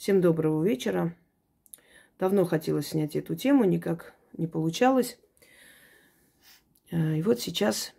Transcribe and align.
Всем 0.00 0.22
доброго 0.22 0.64
вечера. 0.64 1.14
Давно 2.18 2.46
хотела 2.46 2.80
снять 2.80 3.16
эту 3.16 3.34
тему, 3.34 3.64
никак 3.64 4.14
не 4.32 4.46
получалось. 4.46 5.18
Э, 6.90 7.18
и 7.18 7.20
вот 7.20 7.38
сейчас, 7.38 7.92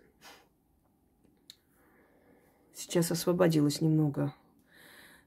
сейчас 2.74 3.12
освободилась 3.12 3.80
немного 3.80 4.34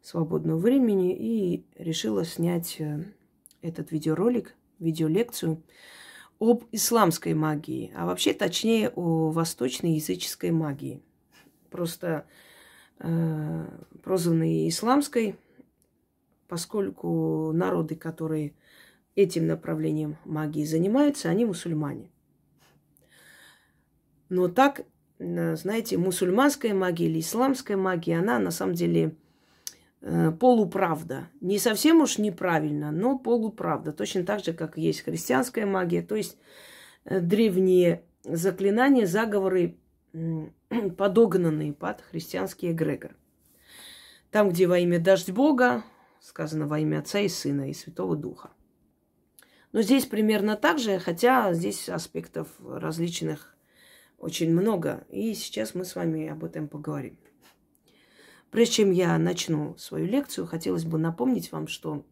свободного 0.02 0.60
времени 0.60 1.16
и 1.16 1.66
решила 1.78 2.26
снять 2.26 2.76
э, 2.82 3.06
этот 3.62 3.94
видеоролик, 3.94 4.54
видеолекцию 4.80 5.64
об 6.40 6.66
исламской 6.74 7.36
магии, 7.36 7.94
а 7.96 8.06
вообще 8.06 8.34
точнее 8.34 8.90
о 8.90 9.30
восточной 9.30 9.94
языческой 9.94 10.52
магии. 10.52 11.02
Просто 11.70 12.28
э, 13.00 13.66
прозванной 14.04 14.68
исламской, 14.68 15.38
поскольку 16.48 17.52
народы, 17.54 17.96
которые 17.96 18.54
этим 19.16 19.48
направлением 19.48 20.18
магии 20.26 20.66
занимаются, 20.66 21.30
они 21.30 21.46
мусульмане. 21.46 22.10
Но 24.30 24.48
так, 24.48 24.82
знаете, 25.20 25.98
мусульманская 25.98 26.74
магия 26.74 27.06
или 27.06 27.20
исламская 27.20 27.78
магия, 27.78 28.20
она 28.20 28.40
на 28.40 28.52
самом 28.52 28.74
деле 28.74 29.16
э, 30.02 30.32
полуправда. 30.32 31.30
Не 31.42 31.60
совсем 31.60 32.02
уж 32.02 32.18
неправильно, 32.18 32.92
но 32.92 33.18
полуправда. 33.18 33.94
Точно 33.94 34.26
так 34.26 34.44
же, 34.44 34.54
как 34.54 34.78
есть 34.78 35.02
христианская 35.02 35.66
магия. 35.66 36.02
То 36.02 36.16
есть 36.16 36.38
э, 37.06 37.20
древние 37.20 38.04
заклинания, 38.24 39.06
заговоры, 39.06 39.78
подогнанные 40.98 41.74
под 41.74 42.02
христианский 42.02 42.72
эгрегор. 42.72 43.16
Там, 44.32 44.50
где 44.50 44.68
во 44.68 44.80
имя 44.80 45.00
дождь 45.00 45.32
Бога, 45.32 45.84
сказано 46.26 46.66
во 46.68 46.80
имя 46.80 47.00
Отца 47.00 47.20
и 47.20 47.30
Сына 47.30 47.70
и 47.70 47.74
Святого 47.74 48.16
Духа. 48.16 48.50
Но 49.72 49.84
здесь 49.84 50.06
примерно 50.06 50.56
так 50.56 50.80
же, 50.80 50.98
хотя 50.98 51.54
здесь 51.54 51.88
аспектов 51.88 52.48
различных 52.60 53.56
очень 54.18 54.52
много. 54.52 55.06
И 55.10 55.36
сейчас 55.36 55.76
мы 55.76 55.86
с 55.86 55.96
вами 55.96 56.28
об 56.28 56.44
этом 56.44 56.68
поговорим. 56.68 57.20
Прежде 58.50 58.76
чем 58.76 58.92
я 58.92 59.18
начну 59.20 59.78
свою 59.78 60.08
лекцию, 60.08 60.48
хотелось 60.48 60.86
бы 60.86 60.98
напомнить 60.98 61.52
вам, 61.52 61.68
что 61.68 62.04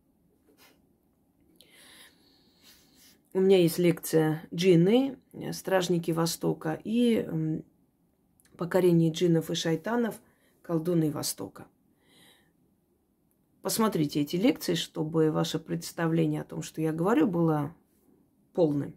у 3.33 3.39
меня 3.39 3.57
есть 3.57 3.79
лекция 3.79 4.43
«Джинны. 4.53 5.17
Стражники 5.53 6.11
Востока» 6.11 6.79
и 6.83 7.61
«Покорение 8.57 9.11
джиннов 9.11 9.49
и 9.49 9.55
шайтанов. 9.55 10.21
Колдуны 10.61 11.09
Востока». 11.09 11.65
Посмотрите 13.63 14.19
эти 14.19 14.35
лекции, 14.35 14.75
чтобы 14.75 15.31
ваше 15.31 15.57
представление 15.57 16.41
о 16.41 16.43
том, 16.43 16.61
что 16.61 16.81
я 16.81 16.91
говорю, 16.91 17.27
было 17.27 17.73
полным. 18.51 18.93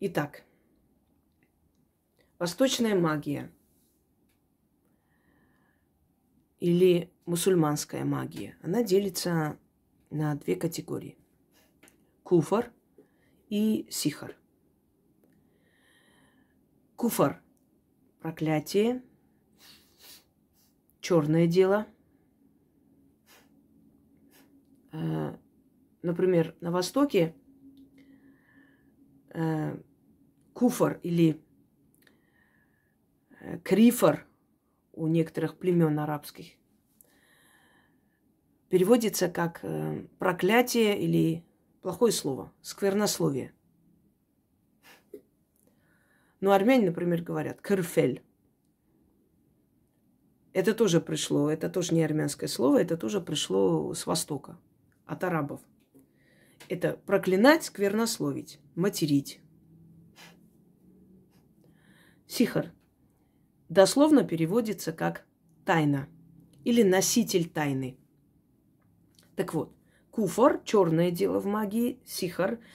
Итак, 0.00 0.42
восточная 2.38 2.98
магия 2.98 3.52
или 6.60 7.12
мусульманская 7.26 8.06
магия, 8.06 8.56
она 8.62 8.82
делится 8.82 9.58
на 10.08 10.34
две 10.36 10.56
категории. 10.56 11.18
Куфар 12.22 12.72
и 13.50 13.86
сихар. 13.90 14.34
Куфар– 16.96 17.42
проклятие, 18.20 19.02
черное 21.02 21.46
дело– 21.46 21.86
Э, 24.83 24.83
например, 26.02 26.54
на 26.60 26.70
Востоке 26.70 27.34
э, 29.30 29.76
куфар 30.52 31.00
или 31.02 31.40
э, 33.40 33.58
крифар 33.58 34.26
у 34.92 35.08
некоторых 35.08 35.58
племен 35.58 35.98
арабских 35.98 36.52
переводится 38.68 39.28
как 39.28 39.64
проклятие 40.18 41.00
или 41.00 41.44
плохое 41.80 42.12
слово, 42.12 42.52
сквернословие. 42.60 43.52
Но 46.40 46.52
армяне, 46.52 46.86
например, 46.86 47.22
говорят 47.22 47.60
кырфель. 47.60 48.22
Это 50.52 50.74
тоже 50.74 51.00
пришло, 51.00 51.50
это 51.50 51.68
тоже 51.68 51.94
не 51.94 52.04
армянское 52.04 52.48
слово, 52.48 52.82
это 52.82 52.96
тоже 52.96 53.20
пришло 53.20 53.94
с 53.94 54.06
Востока 54.06 54.58
от 55.06 55.24
арабов. 55.24 55.60
Это 56.68 56.98
проклинать, 57.06 57.64
сквернословить, 57.64 58.58
материть. 58.74 59.40
Сихар 62.26 62.72
дословно 63.68 64.24
переводится 64.24 64.92
как 64.92 65.26
тайна 65.64 66.08
или 66.64 66.82
носитель 66.82 67.48
тайны. 67.48 67.98
Так 69.36 69.52
вот, 69.52 69.74
куфор– 70.10 70.62
черное 70.64 71.10
дело 71.10 71.40
в 71.40 71.46
магии, 71.46 71.98
сихар– 72.04 72.58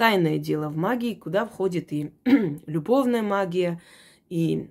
тайное 0.00 0.38
дело 0.38 0.70
в 0.70 0.78
магии, 0.78 1.14
куда 1.14 1.44
входит 1.44 1.92
и 1.92 2.10
любовная 2.66 3.20
магия, 3.20 3.82
и 4.30 4.70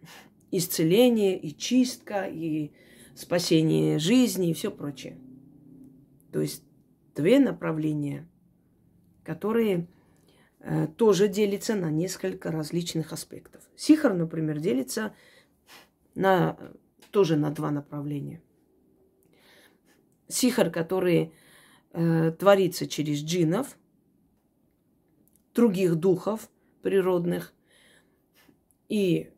исцеление, 0.49 1.39
и 1.39 1.55
чистка, 1.55 2.23
и 2.23 2.71
спасение 3.13 3.99
жизни, 3.99 4.49
и 4.49 4.53
все 4.55 4.71
прочее. 4.71 5.19
То 6.31 6.41
есть 6.41 6.63
две 7.19 7.39
направления, 7.39 8.25
которые 9.25 9.89
э, 10.61 10.87
тоже 10.87 11.27
делятся 11.27 11.75
на 11.75 11.91
несколько 11.91 12.49
различных 12.49 13.11
аспектов. 13.11 13.61
Сихар, 13.75 14.13
например, 14.13 14.59
делится 14.59 15.13
на, 16.15 16.57
тоже 17.11 17.35
на 17.35 17.51
два 17.51 17.71
направления. 17.71 18.41
Сихар, 20.29 20.69
который 20.69 21.33
э, 21.91 22.31
творится 22.31 22.87
через 22.87 23.21
джинов, 23.21 23.77
других 25.53 25.95
духов 25.95 26.49
природных, 26.81 27.53
и 28.87 29.29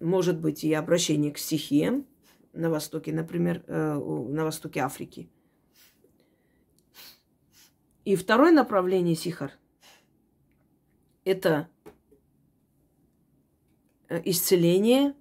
может 0.00 0.40
быть 0.40 0.62
и 0.62 0.72
обращение 0.72 1.32
к 1.32 1.38
стихиям 1.38 2.06
на 2.52 2.70
востоке, 2.70 3.12
например, 3.12 3.64
э, 3.66 3.94
на 3.94 4.44
востоке 4.44 4.78
Африки– 4.78 5.28
и 8.04 8.16
второе 8.16 8.50
направление 8.50 9.14
сихар– 9.14 9.52
это 11.24 11.68
э, 14.08 14.20
исцеление, 14.24 15.14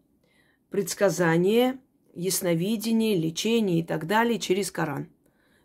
предсказание, 0.69 1.79
ясновидение, 2.13 3.18
лечение 3.18 3.79
и 3.79 3.84
так 3.84 4.07
далее 4.07 4.39
через 4.39 4.72
Коран, 4.72 5.09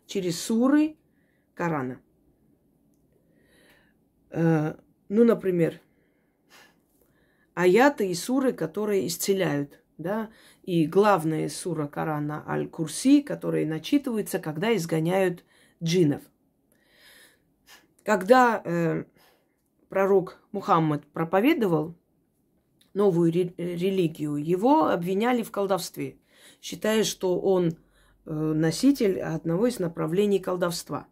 через 0.05 0.41
суры 0.41 0.97
Корана. 1.53 2.01
Э, 4.31 4.75
ну, 5.07 5.23
например, 5.23 5.79
аяты 7.53 8.11
и 8.11 8.13
суры, 8.13 8.51
которые 8.51 9.07
исцеляют, 9.07 9.81
да, 9.97 10.29
и 10.63 10.85
главная 10.85 11.47
сура 11.47 11.87
Корана 11.87 12.43
Аль-Курси, 12.45 13.21
которые 13.21 13.65
начитываются, 13.65 14.39
когда 14.39 14.75
изгоняют 14.75 15.45
джинов– 15.81 16.21
когда 18.05 18.61
э, 18.63 19.03
пророк 19.89 20.37
Мухаммад 20.51 21.05
проповедовал 21.07 21.95
новую 22.93 23.31
религию, 23.31 24.35
его 24.35 24.87
обвиняли 24.87 25.41
в 25.41 25.51
колдовстве, 25.51 26.17
считая, 26.61 27.03
что 27.03 27.39
он 27.39 27.73
э, 28.25 28.31
носитель 28.31 29.19
одного 29.19 29.67
из 29.67 29.79
направлений 29.79 30.39
колдовства. 30.39 31.07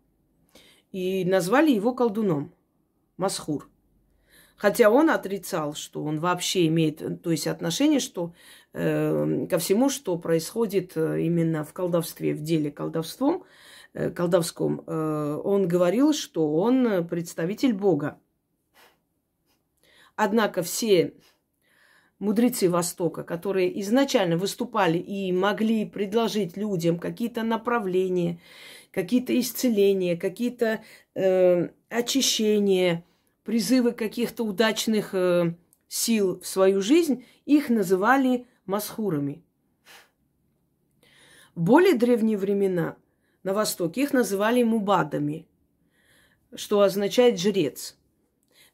И 0.91 1.25
назвали 1.25 1.71
его 1.71 1.93
колдуном, 1.93 2.53
Масхур. 3.17 3.69
Хотя 4.55 4.91
он 4.91 5.09
отрицал, 5.09 5.73
что 5.73 6.03
он 6.03 6.19
вообще 6.19 6.67
имеет, 6.67 7.23
то 7.23 7.31
есть 7.31 7.47
отношение, 7.47 7.99
что 7.99 8.33
э, 8.73 9.47
ко 9.49 9.57
всему, 9.57 9.89
что 9.89 10.15
происходит 10.17 10.91
э, 10.95 11.23
именно 11.23 11.63
в 11.63 11.73
колдовстве, 11.73 12.35
в 12.35 12.43
деле 12.43 12.71
колдовством, 12.71 13.43
Э, 13.43 13.72
колдовском, 13.93 14.83
э, 14.85 15.41
он 15.43 15.67
говорил, 15.67 16.13
что 16.13 16.53
он 16.55 17.07
представитель 17.07 17.73
Бога. 17.73 18.19
Однако 20.15 20.61
все 20.63 21.13
мудрецы 22.19 22.69
Востока, 22.69 23.23
которые 23.23 23.79
изначально 23.81 24.37
выступали 24.37 24.97
и 24.97 25.31
могли 25.31 25.85
предложить 25.85 26.55
людям 26.55 26.97
какие-то 26.97 27.43
направления, 27.43 28.39
какие-то 28.91 29.37
исцеления, 29.37 30.15
какие-то 30.15 30.83
э, 31.15 31.69
очищения, 31.89 33.03
призывы 33.43 33.91
каких-то 33.91 34.45
удачных 34.45 35.13
э, 35.13 35.55
сил 35.87 36.39
в 36.39 36.47
свою 36.47 36.81
жизнь, 36.81 37.25
их 37.45 37.69
называли 37.69 38.47
масхурами. 38.65 39.43
В 41.55 41.61
более 41.61 41.95
древние 41.95 42.37
времена 42.37 42.95
на 43.43 43.53
Востоке, 43.53 44.03
их 44.03 44.13
называли 44.13 44.63
мубадами, 44.63 45.47
что 46.55 46.81
означает 46.81 47.39
жрец. 47.39 47.97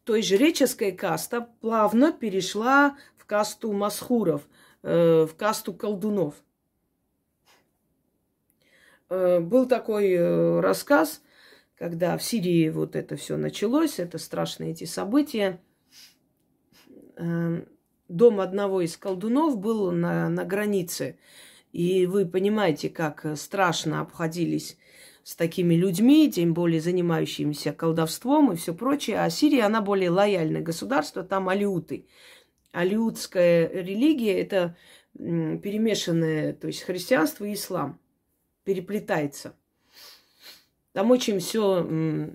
То 0.03 0.15
есть 0.15 0.27
жреческая 0.29 0.91
каста 0.91 1.49
плавно 1.61 2.11
перешла 2.11 2.97
в 3.17 3.25
касту 3.25 3.71
масхуров, 3.73 4.47
э, 4.83 5.27
в 5.29 5.35
касту 5.35 5.73
колдунов. 5.73 6.35
Э, 9.09 9.39
был 9.39 9.67
такой 9.67 10.13
э, 10.13 10.59
рассказ, 10.61 11.21
когда 11.75 12.17
в 12.17 12.23
Сирии 12.23 12.69
вот 12.69 12.95
это 12.95 13.15
все 13.15 13.37
началось, 13.37 13.99
это 13.99 14.17
страшные 14.17 14.71
эти 14.71 14.85
события. 14.85 15.61
Дом 18.07 18.39
одного 18.39 18.81
из 18.81 18.95
колдунов 18.97 19.57
был 19.57 19.91
на, 19.91 20.29
на 20.29 20.45
границе. 20.45 21.19
И 21.71 22.05
вы 22.07 22.25
понимаете, 22.25 22.89
как 22.89 23.25
страшно 23.35 24.01
обходились 24.01 24.77
с 25.23 25.35
такими 25.35 25.75
людьми, 25.75 26.31
тем 26.31 26.53
более 26.53 26.81
занимающимися 26.81 27.73
колдовством 27.73 28.51
и 28.51 28.55
все 28.55 28.73
прочее. 28.73 29.21
А 29.21 29.29
Сирия, 29.29 29.65
она 29.65 29.81
более 29.81 30.09
лояльное 30.09 30.61
государство, 30.61 31.23
там 31.23 31.49
алиуты. 31.49 32.07
Алиутская 32.71 33.69
религия– 33.69 34.39
это 34.41 34.75
перемешанное, 35.13 36.53
то 36.53 36.67
есть 36.67 36.83
христианство 36.83 37.45
и 37.45 37.53
ислам 37.53 37.99
переплетается. 38.63 39.55
Там 40.93 41.11
очень 41.11 41.39
все 41.39 42.31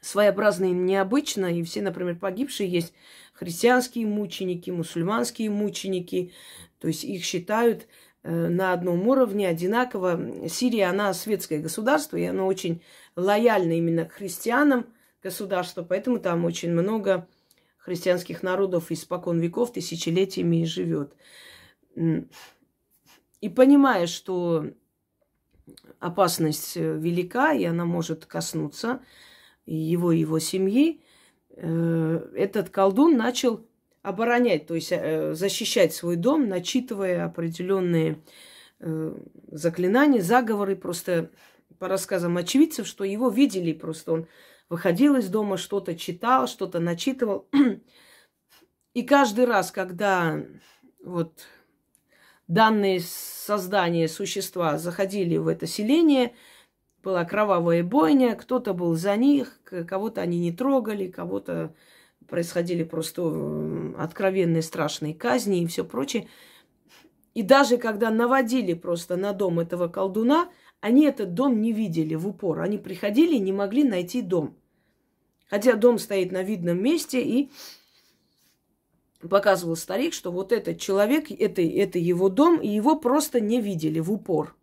своеобразно 0.00 0.66
и 0.66 0.72
необычно, 0.72 1.46
и 1.46 1.62
все, 1.62 1.82
например, 1.82 2.16
погибшие 2.18 2.70
есть 2.70 2.92
христианские 3.32 4.06
мученики, 4.06 4.70
мусульманские 4.70 5.50
мученики, 5.50 6.32
то 6.78 6.88
есть 6.88 7.04
их 7.04 7.24
считают 7.24 7.82
э, 7.82 7.86
на 8.24 8.72
одном 8.72 9.06
уровне 9.06 9.46
одинаково. 9.46 10.48
Сирия, 10.48 10.86
она 10.86 11.12
светское 11.12 11.60
государство, 11.60 12.16
и 12.16 12.24
оно 12.24 12.46
очень 12.46 12.82
лояльно 13.16 13.72
именно 13.72 14.06
к 14.06 14.12
христианам 14.12 14.86
государство, 15.22 15.82
поэтому 15.82 16.18
там 16.18 16.44
очень 16.44 16.72
много 16.72 17.28
христианских 17.78 18.42
народов 18.42 18.90
испокон 18.90 19.40
веков, 19.40 19.72
тысячелетиями 19.72 20.64
живет. 20.64 21.14
И 21.94 23.48
понимая, 23.50 24.06
что 24.06 24.70
опасность 25.98 26.76
э, 26.76 26.96
велика, 26.98 27.52
и 27.52 27.64
она 27.64 27.84
может 27.84 28.24
коснуться 28.24 29.00
его 29.66 30.12
и 30.12 30.20
его 30.20 30.38
семьи, 30.38 31.02
э, 31.50 32.28
этот 32.34 32.70
колдун 32.70 33.16
начал 33.16 33.66
оборонять, 34.04 34.66
то 34.68 34.74
есть 34.74 34.92
э, 34.92 35.34
защищать 35.34 35.92
свой 35.92 36.14
дом, 36.14 36.48
начитывая 36.48 37.24
определенные 37.24 38.22
заклинания, 39.50 40.20
заговоры, 40.20 40.76
просто 40.76 41.30
по 41.78 41.88
рассказам 41.88 42.36
очевидцев, 42.36 42.86
что 42.86 43.04
его 43.04 43.30
видели, 43.30 43.72
просто 43.72 44.12
он 44.12 44.26
выходил 44.68 45.16
из 45.16 45.28
дома, 45.28 45.56
что-то 45.56 45.96
читал, 45.96 46.46
что-то 46.46 46.80
начитывал. 46.80 47.48
И 48.94 49.02
каждый 49.02 49.46
раз, 49.46 49.70
когда 49.72 50.44
вот 51.02 51.46
данные 52.46 53.00
создания, 53.00 54.08
существа 54.08 54.78
заходили 54.78 55.36
в 55.36 55.48
это 55.48 55.66
селение, 55.66 56.34
была 57.02 57.24
кровавая 57.24 57.82
бойня, 57.82 58.34
кто-то 58.34 58.72
был 58.72 58.94
за 58.94 59.16
них, 59.16 59.60
кого-то 59.64 60.20
они 60.20 60.38
не 60.38 60.52
трогали, 60.52 61.10
кого-то 61.10 61.74
происходили 62.28 62.84
просто 62.84 63.22
откровенные 63.98 64.62
страшные 64.62 65.14
казни 65.14 65.62
и 65.62 65.66
все 65.66 65.84
прочее. 65.84 66.28
И 67.34 67.42
даже 67.42 67.78
когда 67.78 68.10
наводили 68.10 68.74
просто 68.74 69.16
на 69.16 69.32
дом 69.32 69.60
этого 69.60 69.88
колдуна, 69.88 70.48
они 70.80 71.04
этот 71.04 71.34
дом 71.34 71.60
не 71.60 71.72
видели 71.72 72.14
в 72.14 72.28
упор. 72.28 72.60
Они 72.60 72.78
приходили 72.78 73.36
и 73.36 73.40
не 73.40 73.52
могли 73.52 73.84
найти 73.84 74.22
дом. 74.22 74.56
Хотя 75.48 75.76
дом 75.76 75.98
стоит 75.98 76.32
на 76.32 76.42
видном 76.42 76.82
месте, 76.82 77.22
и 77.22 77.50
показывал 79.28 79.76
старик, 79.76 80.12
что 80.12 80.30
вот 80.30 80.52
этот 80.52 80.80
человек, 80.80 81.30
это, 81.30 81.62
это 81.62 81.98
его 81.98 82.28
дом, 82.28 82.60
и 82.60 82.68
его 82.68 82.96
просто 82.96 83.40
не 83.40 83.60
видели 83.60 84.00
в 84.00 84.12
упор. 84.12 84.56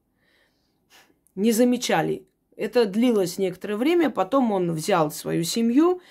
Не 1.35 1.51
замечали. 1.51 2.27
Это 2.55 2.85
длилось 2.85 3.37
некоторое 3.37 3.75
время, 3.75 4.09
потом 4.09 4.51
он 4.51 4.71
взял 4.73 5.11
свою 5.11 5.43
семью 5.43 6.01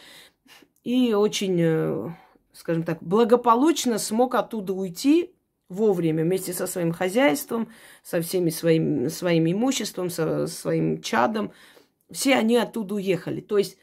и 0.90 1.14
очень, 1.14 1.56
э, 1.60 2.10
скажем 2.52 2.82
так, 2.82 2.98
благополучно 3.00 3.98
смог 3.98 4.34
оттуда 4.34 4.72
уйти 4.72 5.32
вовремя 5.69 6.25
вместе 6.25 6.52
со 6.52 6.66
своим 6.66 6.92
хозяйством, 6.92 7.69
со 8.02 8.20
всеми 8.20 8.50
своим, 8.50 9.08
своим 9.08 9.50
имуществом, 9.50 10.10
со 10.10 10.48
своим 10.48 11.00
чадом. 11.00 11.52
Все 12.10 12.34
они 12.34 12.56
оттуда 12.56 12.96
уехали. 12.96 13.40
То 13.40 13.56
есть 13.56 13.78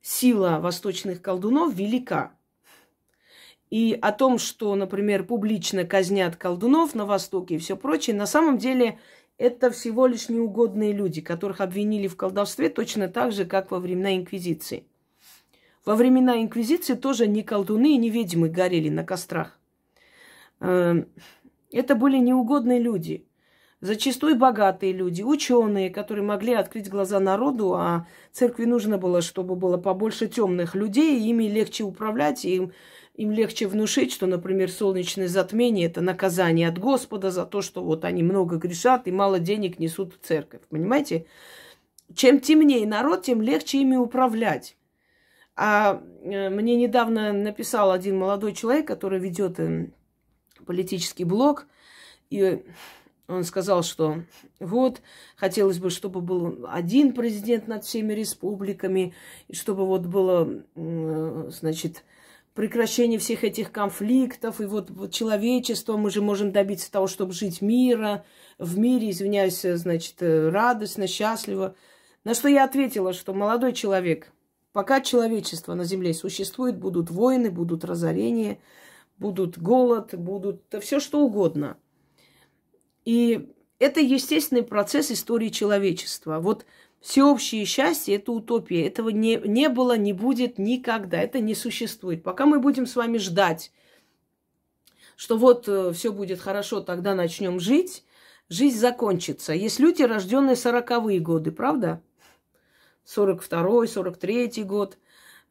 сила 0.00 0.60
восточных 0.60 1.20
колдунов 1.20 1.74
велика. 1.74 2.32
И 3.68 3.98
о 4.00 4.12
том, 4.12 4.38
что, 4.38 4.76
например, 4.76 5.24
публично 5.24 5.84
казнят 5.84 6.36
колдунов 6.36 6.94
на 6.94 7.04
Востоке 7.04 7.56
и 7.56 7.58
все 7.58 7.76
прочее, 7.76 8.14
на 8.14 8.26
самом 8.26 8.58
деле 8.58 9.00
это 9.38 9.72
всего 9.72 10.06
лишь 10.06 10.28
неугодные 10.28 10.92
люди, 10.92 11.20
которых 11.20 11.60
обвинили 11.60 12.06
в 12.06 12.16
колдовстве 12.16 12.68
точно 12.68 13.08
так 13.08 13.32
же, 13.32 13.44
как 13.44 13.72
во 13.72 13.80
времена 13.80 14.14
Инквизиции. 14.14 14.86
Во 15.86 15.94
времена 15.94 16.42
Инквизиции 16.42 16.94
тоже 16.94 17.28
ни 17.28 17.42
колдуны, 17.42 17.96
ни 17.96 18.10
ведьмы 18.10 18.48
горели 18.48 18.88
на 18.88 19.04
кострах. 19.04 19.56
Эм, 20.58 21.06
это 21.70 21.94
были 21.94 22.18
неугодные 22.18 22.80
люди. 22.80 23.24
Зачастую 23.80 24.36
богатые 24.36 24.92
люди, 24.92 25.22
ученые, 25.22 25.90
которые 25.90 26.24
могли 26.24 26.54
открыть 26.54 26.90
глаза 26.90 27.20
народу, 27.20 27.74
а 27.74 28.08
церкви 28.32 28.64
нужно 28.64 28.98
было, 28.98 29.22
чтобы 29.22 29.54
было 29.54 29.76
побольше 29.76 30.26
темных 30.26 30.74
людей, 30.74 31.20
ими 31.20 31.44
легче 31.44 31.84
управлять, 31.84 32.44
и 32.44 32.56
им 32.56 32.72
им 33.14 33.30
легче 33.30 33.66
внушить, 33.66 34.12
что, 34.12 34.26
например, 34.26 34.70
солнечное 34.70 35.26
затмение– 35.26 35.86
это 35.88 36.02
наказание 36.02 36.68
от 36.68 36.78
Господа 36.78 37.30
за 37.30 37.46
то, 37.46 37.62
что 37.62 37.82
вот 37.82 38.04
они 38.04 38.22
много 38.22 38.56
грешат 38.56 39.08
и 39.08 39.10
мало 39.10 39.38
денег 39.38 39.78
несут 39.78 40.12
в 40.12 40.26
церковь. 40.26 40.60
Понимаете? 40.68 41.24
Чем 42.14 42.40
темнее 42.40 42.86
народ, 42.86 43.22
тем 43.22 43.40
легче 43.40 43.80
ими 43.80 43.96
управлять. 43.96 44.76
А 45.56 46.02
э, 46.22 46.50
мне 46.50 46.76
недавно 46.76 47.32
написал 47.32 47.90
один 47.90 48.18
молодой 48.18 48.52
человек, 48.52 48.86
который 48.86 49.18
ведет 49.18 49.58
эм, 49.58 49.94
политический 50.66 51.24
блог, 51.24 51.66
и 52.28 52.62
он 53.26 53.42
сказал, 53.42 53.82
что 53.82 54.22
вот 54.60 55.00
хотелось 55.36 55.78
бы, 55.78 55.90
чтобы 55.90 56.20
был 56.20 56.66
один 56.68 57.12
президент 57.12 57.66
над 57.66 57.84
всеми 57.84 58.12
республиками, 58.12 59.14
и 59.48 59.54
чтобы 59.54 59.84
вот 59.84 60.02
было, 60.06 60.62
значит, 60.74 62.04
прекращение 62.56 63.18
всех 63.18 63.44
этих 63.44 63.70
конфликтов, 63.70 64.60
и 64.60 64.64
вот, 64.64 64.90
вот 64.90 65.12
человечество, 65.12 65.96
мы 65.96 66.10
же 66.10 66.22
можем 66.22 66.52
добиться 66.52 66.90
того, 66.90 67.06
чтобы 67.06 67.32
жить 67.32 67.60
мира, 67.60 68.24
в 68.58 68.78
мире, 68.78 69.10
извиняюсь, 69.10 69.60
значит, 69.60 70.14
э, 70.20 70.48
радостно, 70.48 71.06
счастливо. 71.06 71.76
На 72.24 72.34
что 72.34 72.48
я 72.48 72.64
ответила, 72.64 73.12
что 73.12 73.34
молодой 73.34 73.74
человек, 73.74 74.32
пока 74.76 75.00
человечество 75.00 75.72
на 75.72 75.84
Земле 75.84 76.12
существует, 76.12 76.76
будут 76.76 77.10
войны, 77.10 77.50
будут 77.50 77.82
разорения, 77.82 78.58
будут 79.16 79.56
голод, 79.56 80.14
будут 80.14 80.64
да 80.70 80.80
все 80.80 81.00
что 81.00 81.20
угодно. 81.20 81.78
И 83.06 83.48
это 83.78 84.00
естественный 84.00 84.62
процесс 84.62 85.10
истории 85.10 85.48
человечества. 85.48 86.40
Вот 86.40 86.66
всеобщее 87.00 87.64
счастье– 87.64 88.16
это 88.16 88.32
утопия. 88.32 88.86
Этого 88.86 89.08
не, 89.08 89.36
не 89.46 89.70
было, 89.70 89.96
не 89.96 90.12
будет 90.12 90.58
никогда. 90.58 91.22
Это 91.22 91.40
не 91.40 91.54
существует. 91.54 92.22
Пока 92.22 92.44
мы 92.44 92.60
будем 92.60 92.84
с 92.84 92.96
вами 92.96 93.16
ждать, 93.16 93.72
что 95.16 95.38
вот 95.38 95.66
э, 95.68 95.94
все 95.94 96.12
будет 96.12 96.38
хорошо, 96.38 96.82
тогда 96.82 97.14
начнем 97.14 97.60
жить, 97.60 98.04
жизнь 98.50 98.76
закончится. 98.76 99.54
Есть 99.54 99.78
люди, 99.78 100.02
рожденные 100.02 100.54
сороковые 100.54 101.18
годы, 101.18 101.50
правда? 101.50 102.02
42-й, 103.06 103.86
43-й 103.86 104.62
год. 104.64 104.98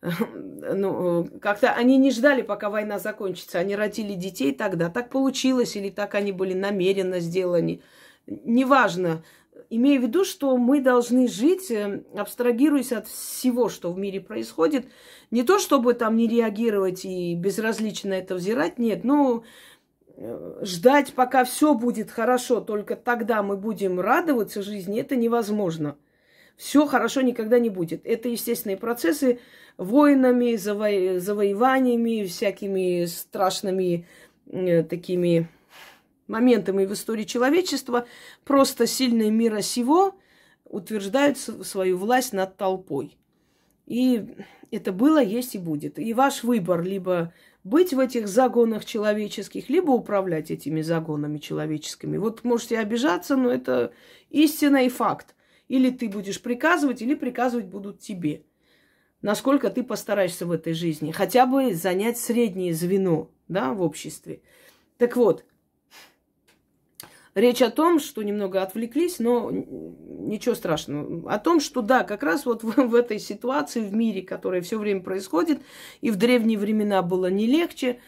Ну, 0.01 1.27
как-то 1.41 1.71
они 1.71 1.97
не 1.97 2.11
ждали, 2.11 2.41
пока 2.41 2.69
война 2.69 2.99
закончится. 2.99 3.59
Они 3.59 3.75
родили 3.75 4.13
детей 4.13 4.53
тогда. 4.53 4.89
Так 4.89 5.09
получилось, 5.09 5.75
или 5.75 5.89
так 5.89 6.15
они 6.15 6.31
были 6.31 6.53
намеренно 6.53 7.19
сделаны. 7.19 7.81
Неважно, 8.27 9.23
имею 9.69 10.01
в 10.01 10.03
виду, 10.05 10.25
что 10.25 10.57
мы 10.57 10.81
должны 10.81 11.27
жить, 11.27 11.71
э, 11.71 12.03
абстрагируясь 12.15 12.91
от 12.91 13.07
всего, 13.07 13.69
что 13.69 13.91
в 13.91 13.97
мире 13.97 14.19
происходит. 14.19 14.87
Не 15.31 15.43
то, 15.43 15.59
чтобы 15.59 15.93
там 15.93 16.17
не 16.17 16.27
реагировать 16.27 17.05
и 17.05 17.35
безразлично 17.35 18.13
это 18.13 18.35
взирать, 18.35 18.79
нет, 18.79 19.03
но 19.03 19.43
э, 20.17 20.59
ждать, 20.61 21.13
пока 21.13 21.45
все 21.45 21.73
будет 21.73 22.11
хорошо, 22.11 22.61
только 22.61 22.95
тогда 22.95 23.43
мы 23.43 23.57
будем 23.57 23.99
радоваться 23.99 24.61
жизни, 24.61 24.99
это 24.99 25.15
невозможно. 25.15 25.97
Все 26.57 26.85
хорошо 26.85 27.21
никогда 27.21 27.59
не 27.59 27.69
будет. 27.69 28.05
Это 28.05 28.29
естественные 28.29 28.77
процессы 28.77 29.39
войнами, 29.77 30.55
заво... 30.55 31.19
завоеваниями, 31.19 32.25
всякими 32.25 33.05
страшными 33.05 34.07
э, 34.47 34.83
такими 34.83 35.49
моментами 36.27 36.85
в 36.85 36.93
истории 36.93 37.23
человечества 37.23 38.07
просто 38.43 38.87
сильные 38.87 39.31
мира 39.31 39.61
сего 39.61 40.15
утверждают 40.63 41.37
свою 41.37 41.97
власть 41.97 42.33
над 42.33 42.57
толпой. 42.57 43.17
И 43.85 44.25
это 44.71 44.91
было, 44.91 45.21
есть 45.21 45.55
и 45.55 45.59
будет. 45.59 45.99
И 45.99 46.13
ваш 46.13 46.43
выбор 46.43 46.81
либо 46.81 47.33
быть 47.63 47.93
в 47.93 47.99
этих 47.99 48.27
загонах 48.27 48.85
человеческих, 48.85 49.69
либо 49.69 49.91
управлять 49.91 50.51
этими 50.51 50.81
загонами 50.81 51.37
человеческими. 51.37 52.17
Вот 52.17 52.43
можете 52.43 52.79
обижаться, 52.79 53.35
но 53.35 53.51
это 53.51 53.91
истина 54.29 54.85
и 54.85 54.89
факт. 54.89 55.34
Или 55.67 55.89
ты 55.89 56.09
будешь 56.09 56.41
приказывать, 56.41 57.01
или 57.01 57.15
приказывать 57.15 57.65
будут 57.65 57.99
тебе. 57.99 58.43
Насколько 59.21 59.69
ты 59.69 59.83
постараешься 59.83 60.45
в 60.45 60.51
этой 60.51 60.73
жизни. 60.73 61.11
Хотя 61.11 61.45
бы 61.45 61.73
занять 61.73 62.19
среднее 62.19 62.73
звено 62.73 63.31
да, 63.47 63.73
в 63.73 63.81
обществе. 63.81 64.41
Так 64.97 65.15
вот, 65.15 65.45
речь 67.33 67.61
о 67.61 67.71
том, 67.71 67.99
что 67.99 68.23
немного 68.23 68.61
отвлеклись, 68.61 69.19
но 69.19 69.49
ничего 69.51 70.55
страшного. 70.55 71.31
О 71.31 71.39
том, 71.39 71.59
что 71.59 71.81
да, 71.81 72.03
как 72.03 72.23
раз 72.23 72.45
вот 72.45 72.63
в, 72.63 72.75
в 72.75 72.95
этой 72.95 73.19
ситуации 73.19 73.81
в 73.81 73.93
мире, 73.93 74.21
которая 74.21 74.61
все 74.61 74.77
время 74.77 75.01
происходит, 75.01 75.59
и 76.01 76.11
в 76.11 76.15
древние 76.17 76.57
времена 76.57 77.01
было 77.01 77.29
не 77.29 77.47
легче, 77.47 77.99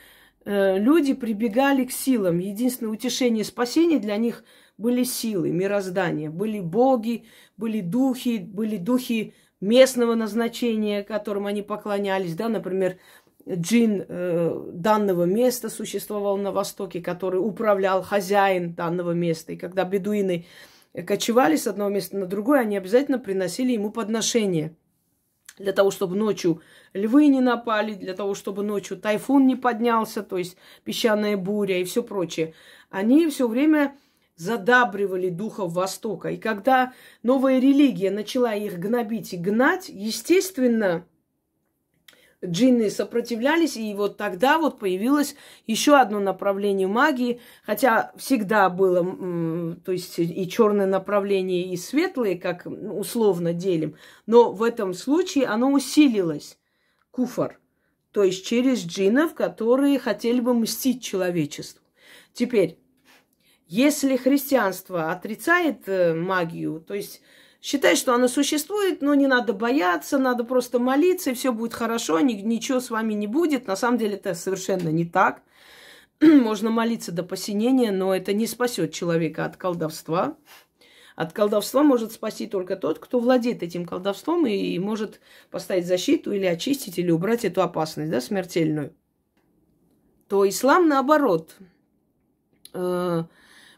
э, 0.46 0.78
люди 0.78 1.14
прибегали 1.14 1.86
к 1.86 1.92
силам. 1.92 2.40
Единственное 2.40 2.92
утешение 2.92 3.42
и 3.42 3.46
спасение 3.46 4.00
для 4.00 4.18
них 4.18 4.44
были 4.78 5.04
силы, 5.04 5.52
мироздания, 5.52 6.30
были 6.30 6.60
боги, 6.60 7.26
были 7.58 7.82
духи, 7.82 8.38
были 8.38 8.78
духи 8.78 9.34
местного 9.60 10.16
назначения, 10.16 11.04
которым 11.04 11.48
они 11.48 11.62
поклонялись, 11.64 12.36
да, 12.36 12.48
например, 12.48 12.98
джин 13.50 14.06
э, 14.08 14.70
данного 14.74 15.24
места 15.24 15.70
существовал 15.70 16.38
на 16.38 16.52
Востоке, 16.52 17.02
который 17.02 17.38
управлял 17.38 18.04
хозяин 18.04 18.74
данного 18.74 19.12
места. 19.12 19.54
И 19.54 19.58
когда 19.58 19.84
бедуины 19.84 20.46
кочевали 21.06 21.56
с 21.56 21.68
одного 21.68 21.90
места 21.90 22.18
на 22.18 22.26
другое, 22.26 22.62
они 22.62 22.78
обязательно 22.78 23.20
приносили 23.20 23.72
ему 23.72 23.92
подношение. 23.92 24.76
Для 25.58 25.74
того, 25.74 25.90
чтобы 25.90 26.16
ночью 26.16 26.62
львы 26.94 27.28
не 27.28 27.42
напали, 27.42 27.94
для 27.94 28.14
того, 28.14 28.36
чтобы 28.36 28.64
ночью 28.64 28.98
тайфун 28.98 29.48
не 29.48 29.56
поднялся, 29.56 30.22
то 30.22 30.38
есть 30.38 30.56
песчаная 30.84 31.36
буря 31.36 31.80
и 31.80 31.84
все 31.84 32.04
прочее. 32.04 32.54
Они 32.92 33.28
все 33.30 33.48
время 33.48 33.96
задабривали 34.38 35.30
духов 35.30 35.74
Востока. 35.74 36.30
И 36.30 36.38
когда 36.38 36.94
новая 37.24 37.60
религия 37.60 38.12
начала 38.12 38.54
их 38.54 38.80
гнобить 38.80 39.34
и 39.34 39.38
гнать, 39.38 39.90
естественно, 39.90 41.06
джинны 42.46 42.90
сопротивлялись, 42.90 43.78
и 43.78 43.94
вот 43.96 44.18
тогда 44.18 44.60
вот 44.60 44.80
появилось 44.80 45.36
еще 45.66 45.98
одно 45.98 46.20
направление 46.20 46.88
магии, 46.88 47.42
хотя 47.64 48.12
всегда 48.16 48.70
было, 48.70 49.76
то 49.84 49.92
есть 49.92 50.20
и 50.20 50.48
черное 50.48 50.86
направление, 50.86 51.74
и 51.74 51.78
светлое, 51.78 52.38
как 52.38 52.68
условно 52.68 53.54
делим, 53.54 53.96
но 54.28 54.52
в 54.52 54.62
этом 54.62 54.94
случае 54.94 55.48
оно 55.48 55.72
усилилось, 55.72 56.60
куфар, 57.10 57.60
то 58.12 58.24
есть 58.24 58.46
через 58.46 58.86
джиннов, 58.86 59.34
которые 59.34 59.98
хотели 59.98 60.40
бы 60.40 60.54
мстить 60.54 61.04
человечеству. 61.04 61.84
Теперь, 62.34 62.78
если 63.68 64.18
христианство 64.18 65.12
отрицает 65.12 65.88
э, 65.88 66.14
магию, 66.14 66.80
то 66.80 66.94
есть 66.94 67.22
Считай, 67.62 67.96
что 67.96 68.14
оно 68.14 68.28
существует, 68.28 69.02
но 69.02 69.16
не 69.16 69.28
надо 69.28 69.52
бояться, 69.52 70.18
надо 70.18 70.44
просто 70.44 70.80
молиться, 70.80 71.32
и 71.32 71.34
все 71.34 71.52
будет 71.52 71.74
хорошо, 71.74 72.20
ни, 72.20 72.34
ничего 72.34 72.80
с 72.80 72.90
вами 72.90 73.14
не 73.14 73.28
будет. 73.28 73.68
На 73.68 73.76
самом 73.76 73.98
деле 73.98 74.16
это 74.16 74.36
совершенно 74.36 74.90
не 74.90 75.06
так. 75.06 75.42
Можно 76.22 76.70
молиться 76.70 77.12
до 77.12 77.24
посинения, 77.24 77.92
но 77.92 78.16
это 78.16 78.32
не 78.34 78.48
спасет 78.48 78.94
человека 78.94 79.44
от 79.44 79.58
колдовства. 79.58 80.38
От 81.16 81.34
колдовства 81.34 81.82
может 81.82 82.12
спасти 82.12 82.46
только 82.46 82.76
тот, 82.76 83.00
кто 83.00 83.20
владеет 83.20 83.64
этим 83.64 83.88
колдовством 83.88 84.46
и 84.46 84.78
может 84.78 85.20
поставить 85.50 85.88
защиту 85.88 86.32
или 86.32 86.46
очистить, 86.46 87.00
или 87.00 87.10
убрать 87.10 87.44
эту 87.44 87.64
опасность, 87.64 88.12
да, 88.12 88.22
смертельную. 88.22 88.94
То 90.30 90.48
ислам, 90.48 90.88
наоборот, 90.88 91.56
э, 92.74 93.24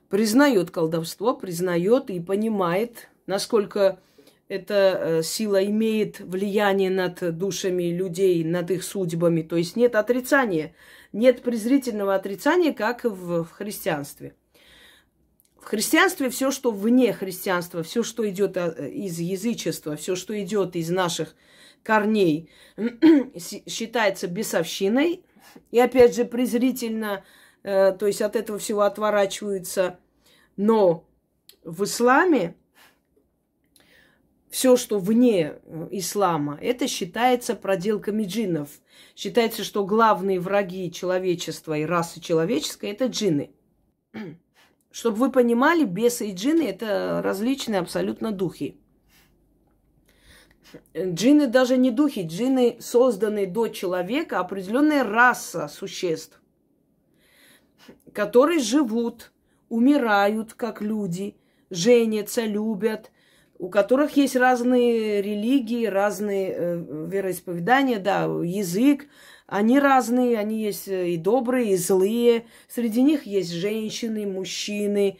признает 0.09 0.71
колдовство, 0.71 1.35
признает 1.35 2.09
и 2.09 2.19
понимает 2.19 3.09
насколько 3.29 3.99
эта 4.47 4.73
э, 4.73 5.23
сила 5.23 5.63
имеет 5.63 6.19
влияние 6.19 6.89
над 6.89 7.37
душами 7.37 7.91
людей, 7.91 8.43
над 8.43 8.71
их 8.71 8.83
судьбами. 8.83 9.43
То 9.43 9.55
есть 9.55 9.75
нет 9.75 9.93
отрицания, 9.95 10.73
нет 11.13 11.43
презрительного 11.43 12.15
отрицания, 12.15 12.73
как 12.73 13.05
в, 13.05 13.45
христианстве. 13.45 14.33
В 15.61 15.65
христианстве 15.65 16.31
все, 16.31 16.49
что 16.49 16.71
вне 16.71 17.13
христианства, 17.13 17.83
все, 17.83 18.01
что 18.01 18.27
идет 18.27 18.57
э, 18.57 18.89
из 18.89 19.19
язычества, 19.19 19.95
все, 19.95 20.15
что 20.15 20.33
идет 20.41 20.75
из 20.75 20.89
наших 20.89 21.35
корней, 21.83 22.49
считается 23.67 24.25
бесовщиной. 24.27 25.23
И 25.69 25.79
опять 25.79 26.15
же 26.15 26.25
презрительно, 26.25 27.23
то 27.63 28.07
есть 28.07 28.21
от 28.21 28.35
этого 28.35 28.59
всего 28.59 28.81
отворачиваются. 28.81 29.99
Но 30.55 31.05
в 31.63 31.83
исламе 31.83 32.55
все, 34.49 34.77
что 34.77 34.99
вне 34.99 35.53
э, 35.63 35.87
ислама, 35.91 36.57
это 36.61 36.87
считается 36.87 37.55
проделками 37.55 38.23
джиннов. 38.23 38.69
Считается, 39.15 39.63
что 39.63 39.85
главные 39.85 40.39
враги 40.39 40.91
человечества 40.91 41.77
и 41.77 41.85
расы 41.85 42.19
человеческой– 42.19 42.89
это 42.91 43.05
джинны. 43.05 43.51
Чтобы 44.91 45.17
вы 45.17 45.31
понимали, 45.31 45.83
бесы 45.85 46.29
и 46.29 46.33
джинны– 46.33 46.63
это 46.67 47.21
различные 47.23 47.79
абсолютно 47.79 48.31
духи. 48.31 48.79
Джинны 50.95 51.47
даже 51.47 51.77
не 51.77 51.91
духи, 51.91 52.25
джинны 52.27 52.77
созданы 52.79 53.45
до 53.45 53.67
человека 53.69 54.39
определенная 54.39 55.03
раса 55.03 55.67
существ, 55.67 56.38
которые 58.13 58.59
живут, 58.59 59.31
умирают 59.69 60.53
как 60.53 60.81
люди, 60.81 61.35
женятся, 61.69 62.45
любят– 62.45 63.11
у 63.59 63.67
которых 63.67 64.15
есть 64.15 64.37
разные 64.37 65.21
религии, 65.21 65.85
разные 65.85 66.53
э, 66.55 67.07
вероисповедания, 67.11 67.99
да, 67.99 68.23
язык. 68.23 69.05
Они 69.47 69.79
разные, 69.79 70.39
они 70.39 70.63
есть 70.63 70.87
э, 70.87 71.09
и 71.09 71.17
добрые, 71.17 71.73
и 71.73 71.75
злые. 71.75 72.45
Среди 72.69 73.03
них 73.03 73.23
есть 73.25 73.51
женщины, 73.51 74.25
мужчины. 74.25 75.17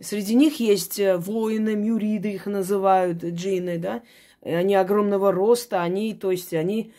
Среди 0.00 0.34
них 0.34 0.58
есть 0.58 0.98
э, 0.98 1.18
воины, 1.18 1.76
мюриды 1.76 2.32
их 2.32 2.46
называют, 2.46 3.22
джины, 3.22 3.76
да. 3.76 4.02
Они 4.40 4.74
огромного 4.74 5.30
роста, 5.30 5.82
они, 5.82 6.14
то 6.14 6.30
есть 6.30 6.54
они 6.54 6.94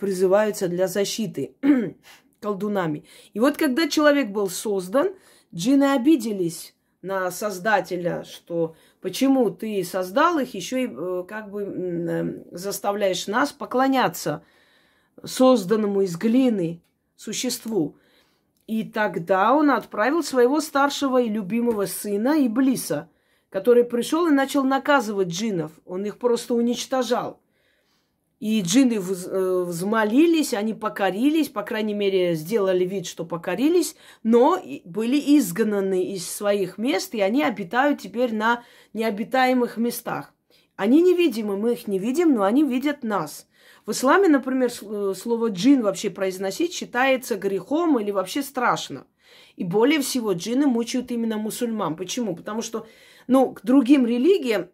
призываются 0.00 0.68
для 0.68 0.88
защиты 0.88 1.52
колдунами. 2.40 3.04
И 3.34 3.40
вот 3.40 3.56
когда 3.56 3.88
человек 3.88 4.30
был 4.30 4.48
создан, 4.48 5.10
джины 5.54 5.92
обиделись 5.92 6.74
на 7.02 7.30
Создателя, 7.30 8.24
что 8.24 8.74
почему 9.00 9.50
ты 9.50 9.84
создал 9.84 10.38
их, 10.38 10.54
еще 10.54 10.84
и 10.84 10.88
э, 10.90 11.24
как 11.28 11.50
бы 11.50 11.62
э, 11.62 12.56
заставляешь 12.56 13.26
нас 13.26 13.52
поклоняться 13.52 14.42
созданному 15.24 16.02
из 16.02 16.16
глины 16.16 16.82
существу. 17.16 17.96
И 18.66 18.84
тогда 18.84 19.54
он 19.54 19.70
отправил 19.70 20.22
своего 20.22 20.60
старшего 20.60 21.22
и 21.22 21.28
любимого 21.28 21.86
сына 21.86 22.44
Иблиса, 22.46 23.08
который 23.48 23.84
пришел 23.84 24.26
и 24.26 24.32
начал 24.32 24.64
наказывать 24.64 25.28
джинов. 25.28 25.72
Он 25.86 26.04
их 26.04 26.18
просто 26.18 26.54
уничтожал. 26.54 27.40
И 28.40 28.62
джинны 28.62 28.94
э, 28.94 29.64
взмолились, 29.64 30.54
они 30.54 30.72
покорились, 30.72 31.48
по 31.48 31.62
крайней 31.62 31.94
мере, 31.94 32.34
сделали 32.34 32.84
вид, 32.84 33.06
что 33.06 33.24
покорились, 33.24 33.96
но 34.22 34.60
были 34.84 35.18
изгнаны 35.38 36.04
из 36.12 36.30
своих 36.30 36.78
мест, 36.78 37.14
и 37.14 37.20
они 37.20 37.42
обитают 37.42 38.00
теперь 38.00 38.32
на 38.32 38.62
необитаемых 38.92 39.76
местах. 39.76 40.32
Они 40.76 41.02
невидимы, 41.02 41.56
мы 41.56 41.72
их 41.72 41.88
не 41.88 41.98
видим, 41.98 42.34
но 42.34 42.44
они 42.44 42.62
видят 42.62 43.02
нас. 43.02 43.48
В 43.84 43.90
исламе, 43.90 44.28
например, 44.28 44.70
э, 44.70 45.14
слово 45.16 45.48
джин 45.48 45.82
вообще 45.82 46.08
произносить 46.08 46.72
считается 46.72 47.34
грехом 47.34 47.98
или 47.98 48.12
вообще 48.12 48.42
страшно. 48.42 49.08
И 49.56 49.64
более 49.64 50.00
всего 50.00 50.32
джинны 50.34 50.68
мучают 50.68 51.10
именно 51.10 51.38
мусульман. 51.38 51.96
Почему? 51.96 52.36
Потому 52.36 52.62
что, 52.62 52.86
ну, 53.26 53.52
к 53.52 53.62
другим 53.64 54.06
религиям 54.06 54.68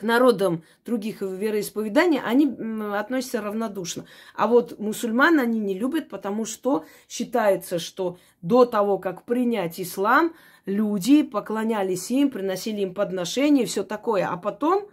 к 0.00 0.02
народам 0.02 0.62
других 0.86 1.20
вероисповеданий, 1.20 2.20
они 2.24 2.46
относятся 2.94 3.42
равнодушно. 3.42 4.06
А 4.34 4.46
вот 4.46 4.78
мусульман 4.78 5.38
они 5.38 5.60
не 5.60 5.78
любят, 5.78 6.08
потому 6.08 6.46
что 6.46 6.86
считается, 7.06 7.78
что 7.78 8.16
до 8.40 8.64
того, 8.64 8.96
как 8.96 9.24
принять 9.24 9.78
ислам, 9.78 10.32
люди 10.64 11.22
поклонялись 11.22 12.10
им, 12.10 12.30
приносили 12.30 12.80
им 12.80 12.94
подношения, 12.94 13.66
все 13.66 13.82
такое. 13.82 14.26
А 14.26 14.38
потом, 14.38 14.88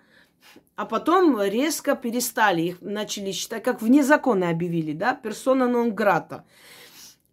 а 0.75 0.85
потом 0.85 1.41
резко 1.41 1.95
перестали, 1.95 2.63
их 2.63 2.81
начали 2.81 3.31
считать, 3.31 3.63
как 3.63 3.81
вне 3.81 4.03
закона 4.03 4.49
объявили, 4.49 4.91
да, 4.91 5.15
персона 5.15 5.69
нон 5.69 5.95
грата. 5.95 6.43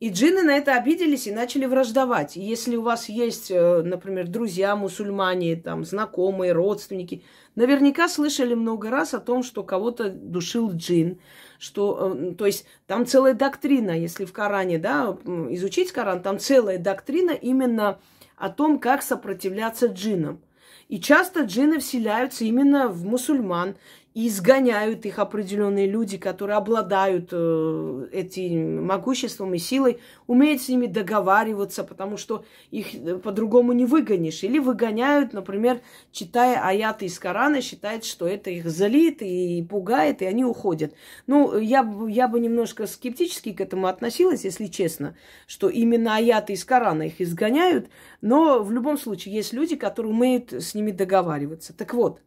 И 0.01 0.11
джинны 0.11 0.43
на 0.43 0.57
это 0.57 0.75
обиделись 0.75 1.29
и 1.29 1.33
начали 1.33 1.67
враждовать. 1.67 2.37
И 2.37 2.41
если 2.41 2.77
у 2.77 2.83
вас 2.83 3.09
есть, 3.09 3.51
э, 3.51 3.83
например, 3.83 4.27
друзья 4.27 4.75
мусульмане, 4.75 5.55
там, 5.57 5.85
знакомые, 5.85 6.53
родственники, 6.53 7.23
наверняка 7.55 8.09
слышали 8.09 8.55
много 8.55 8.91
раз 8.91 9.15
о 9.15 9.21
том, 9.21 9.45
что 9.45 9.63
кого-то 9.63 10.11
душил 10.11 10.73
джин, 10.73 11.21
что, 11.59 12.13
э, 12.13 12.35
то 12.35 12.45
есть 12.45 12.67
там 12.89 13.07
целая 13.07 13.35
доктрина, 13.35 13.93
если 13.93 14.25
в 14.25 14.33
Коране, 14.33 14.79
да, 14.79 15.17
изучить 15.51 15.93
Коран, 15.93 16.23
там 16.23 16.41
целая 16.41 16.79
доктрина 16.79 17.31
именно 17.31 18.01
о 18.37 18.51
том, 18.51 18.81
как 18.81 19.01
сопротивляться 19.03 19.87
джинам. 19.87 20.43
И 20.89 21.01
часто 21.01 21.43
джины 21.43 21.79
вселяются 21.79 22.45
именно 22.45 22.89
в 22.89 23.05
мусульман 23.05 23.77
и 24.15 24.29
изгоняют 24.29 25.05
их 25.07 25.19
определенные 25.19 25.89
люди, 25.89 26.19
которые 26.19 26.57
обладают 26.57 27.31
э, 27.33 28.09
этим 28.13 28.87
могуществом 28.87 29.53
и 29.55 29.59
силой, 29.59 29.99
умеют 30.29 30.63
с 30.63 30.69
ними 30.69 30.87
договариваться, 30.87 31.83
потому 31.83 32.17
что 32.17 32.45
их 32.71 32.95
э, 32.95 33.17
по-другому 33.19 33.73
не 33.73 33.87
выгонишь. 33.87 34.45
Или 34.45 34.61
выгоняют, 34.61 35.33
например, 35.33 35.81
читая 36.13 36.65
аяты 36.65 37.07
из 37.07 37.19
Корана, 37.19 37.61
считают, 37.61 38.05
что 38.05 38.29
это 38.29 38.51
их 38.51 38.71
залит 38.71 39.21
и 39.21 39.67
пугает, 39.69 40.23
и 40.23 40.27
они 40.27 40.45
уходят. 40.45 40.95
Ну, 41.27 41.59
я, 41.59 41.85
я 42.09 42.29
бы 42.29 42.39
немножко 42.39 42.87
скептически 42.87 43.53
к 43.53 43.61
этому 43.61 43.89
относилась, 43.89 44.45
если 44.45 44.67
честно, 44.67 45.17
что 45.49 45.69
именно 45.69 46.15
аяты 46.15 46.53
из 46.53 46.65
Корана 46.65 47.03
их 47.03 47.21
изгоняют, 47.21 47.89
но 48.21 48.63
в 48.63 48.71
любом 48.71 48.97
случае 48.97 49.35
есть 49.35 49.53
люди, 49.53 49.75
которые 49.75 50.13
умеют 50.13 50.53
с 50.53 50.73
ними 50.77 50.93
договариваться. 50.93 51.77
Так 51.77 51.95
вот, 51.95 52.21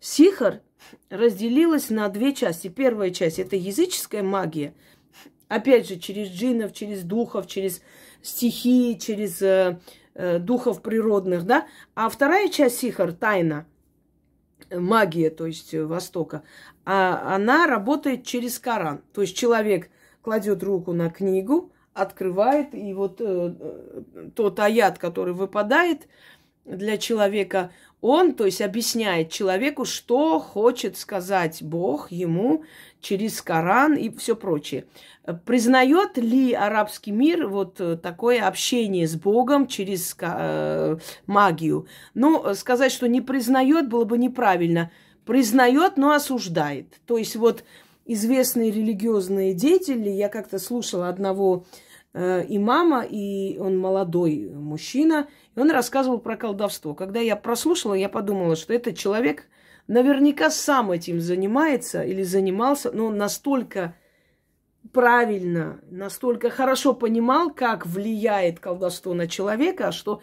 Сихар 0.00 0.62
разделилась 1.10 1.90
на 1.90 2.08
две 2.08 2.34
части. 2.34 2.68
Первая 2.68 3.10
часть– 3.10 3.38
это 3.40 3.56
языческая 3.56 4.22
магия. 4.22 4.74
Опять 5.48 5.88
же, 5.88 5.96
через 5.96 6.28
джинов, 6.28 6.72
через 6.72 7.02
духов, 7.02 7.46
через 7.46 7.80
стихии, 8.22 8.94
через 8.94 9.40
э, 9.42 9.78
э, 10.14 10.38
духов 10.38 10.82
природных, 10.82 11.44
да. 11.44 11.66
А 11.94 12.08
вторая 12.08 12.48
часть 12.48 12.78
сихар– 12.78 13.12
тайна, 13.12 13.66
магия, 14.70 15.30
то 15.30 15.46
есть 15.46 15.74
э, 15.74 15.84
Востока, 15.84 16.42
а 16.84 17.34
она 17.34 17.66
работает 17.66 18.24
через 18.24 18.58
Коран. 18.58 19.02
То 19.12 19.22
есть 19.22 19.36
человек 19.36 19.90
кладет 20.22 20.62
руку 20.62 20.92
на 20.92 21.10
книгу, 21.10 21.72
открывает, 21.94 22.74
и 22.74 22.92
вот 22.92 23.20
э, 23.20 23.24
э 23.58 24.30
тот 24.34 24.58
аят, 24.60 24.98
который 24.98 25.34
выпадает 25.34 26.08
для 26.64 26.98
человека, 26.98 27.70
он, 28.00 28.34
то 28.34 28.44
есть, 28.44 28.60
объясняет 28.60 29.30
человеку, 29.30 29.84
что 29.84 30.38
хочет 30.38 30.96
сказать 30.96 31.62
Бог 31.62 32.10
ему 32.10 32.64
через 33.00 33.40
Коран 33.40 33.94
и 33.94 34.10
все 34.16 34.36
прочее. 34.36 34.86
Признает 35.44 36.16
ли 36.18 36.52
арабский 36.52 37.10
мир 37.10 37.48
вот 37.48 37.80
такое 38.02 38.46
общение 38.46 39.08
с 39.08 39.16
Богом 39.16 39.66
через 39.66 40.16
э, 40.20 40.96
магию? 41.26 41.86
Ну, 42.14 42.54
сказать, 42.54 42.92
что 42.92 43.08
не 43.08 43.20
признает, 43.20 43.88
было 43.88 44.04
бы 44.04 44.18
неправильно. 44.18 44.90
Признает, 45.24 45.96
но 45.96 46.12
осуждает. 46.12 47.00
То 47.06 47.18
есть 47.18 47.34
вот 47.34 47.64
известные 48.06 48.70
религиозные 48.70 49.52
деятели, 49.54 50.08
я 50.08 50.28
как-то 50.28 50.58
слушала 50.58 51.08
одного 51.08 51.66
э, 52.14 52.44
имама, 52.48 53.02
и 53.02 53.58
он 53.58 53.78
молодой 53.78 54.48
мужчина, 54.54 55.28
и 55.56 55.60
он 55.60 55.70
рассказывал 55.70 56.18
про 56.18 56.36
колдовство. 56.36 56.94
Когда 56.94 57.18
я 57.20 57.34
прослушала, 57.34 57.94
я 57.94 58.08
подумала, 58.08 58.56
что 58.56 58.74
этот 58.74 58.96
человек 58.96 59.46
наверняка 59.88 60.50
сам 60.50 60.92
этим 60.92 61.20
занимается 61.20 62.02
или 62.02 62.22
занимался, 62.22 62.92
но 62.92 63.10
настолько 63.10 63.96
правильно, 64.92 65.80
настолько 65.90 66.50
хорошо 66.50 66.94
понимал, 66.94 67.50
как 67.52 67.86
влияет 67.86 68.60
колдовство 68.60 69.14
на 69.14 69.26
человека, 69.28 69.92
что 69.92 70.20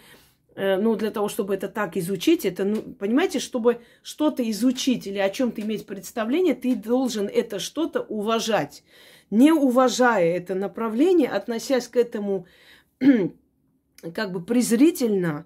э, 0.56 0.78
ну, 0.78 0.96
для 0.96 1.10
того, 1.10 1.30
чтобы 1.30 1.56
это 1.56 1.68
так 1.68 1.98
изучить, 1.98 2.46
это, 2.46 2.63
ну, 2.63 2.82
понимаете, 2.82 3.40
чтобы 3.40 3.82
что-то 4.04 4.48
изучить 4.52 5.08
или 5.08 5.18
о 5.18 5.30
чем-то 5.30 5.62
иметь 5.62 5.88
представление, 5.88 6.54
ты 6.54 6.76
должен 6.76 7.28
это 7.28 7.58
что-то 7.58 8.02
уважать. 8.02 8.84
Не 9.32 9.52
уважая 9.52 10.38
это 10.38 10.54
направление, 10.54 11.30
относясь 11.30 11.88
к 11.88 11.98
этому 11.98 12.46
как 14.12 14.32
бы 14.32 14.44
презрительно, 14.44 15.46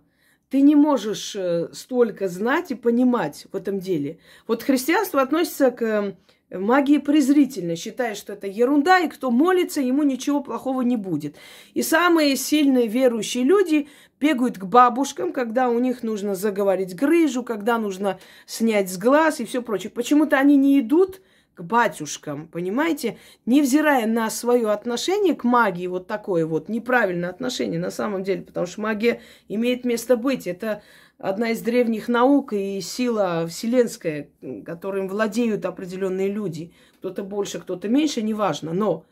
ты 0.50 0.62
не 0.62 0.76
можешь 0.76 1.36
э, 1.36 1.70
столько 1.74 2.28
знать 2.28 2.72
и 2.72 2.76
понимать 2.76 3.48
в 3.52 3.56
этом 3.56 3.80
деле. 3.80 4.20
Вот 4.48 4.64
христианство 4.64 5.22
относится 5.22 5.72
к 5.72 5.82
э, 5.82 6.14
магии 6.58 7.00
презрительно, 7.00 7.76
считая, 7.76 8.16
что 8.16 8.34
это 8.34 8.48
ерунда, 8.48 9.00
и 9.00 9.10
кто 9.10 9.30
молится, 9.30 9.82
ему 9.82 10.04
ничего 10.04 10.42
плохого 10.42 10.82
не 10.82 10.96
будет. 10.96 11.36
И 11.74 11.82
самые 11.82 12.38
сильные 12.38 12.88
верующие 12.88 13.44
люди 13.44 13.90
бегают 14.20 14.58
к 14.58 14.64
бабушкам, 14.64 15.34
когда 15.34 15.70
у 15.70 15.80
них 15.80 16.02
нужно 16.02 16.34
заговорить 16.34 16.96
грыжу, 16.96 17.44
когда 17.44 17.78
нужно 17.78 18.18
снять 18.46 18.90
с 18.90 18.98
глаз 18.98 19.42
и 19.42 19.46
все 19.46 19.62
прочее. 19.62 19.92
Почему-то 19.92 20.38
они 20.38 20.56
не 20.56 20.80
идут 20.80 21.22
к 21.58 21.64
батюшкам, 21.64 22.48
понимаете? 22.48 23.18
Невзирая 23.48 24.06
на 24.06 24.30
свое 24.30 24.70
отношение 24.70 25.34
к 25.34 25.44
магии, 25.44 25.88
вот 25.88 26.06
такое 26.06 26.46
вот 26.46 26.70
неправильное 26.70 27.30
отношение 27.30 27.80
на 27.80 27.90
самом 27.90 28.24
деле, 28.24 28.44
потому 28.44 28.68
что 28.68 28.82
магия 28.82 29.22
имеет 29.48 29.84
место 29.84 30.18
быть. 30.18 30.46
Это 30.46 30.84
одна 31.18 31.50
из 31.50 31.62
древних 31.62 32.10
наук 32.10 32.54
и 32.54 32.80
сила 32.80 33.48
вселенская, 33.48 34.30
которым 34.66 35.08
владеют 35.08 35.66
определенные 35.66 36.32
люди. 36.32 36.74
Кто-то 37.00 37.24
больше, 37.24 37.60
кто-то 37.60 37.90
меньше, 37.90 38.22
неважно. 38.22 38.74
Но 38.74 39.06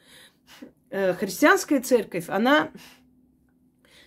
э, 0.92 1.14
христианская 1.14 1.80
церковь, 1.80 2.26
она 2.28 2.70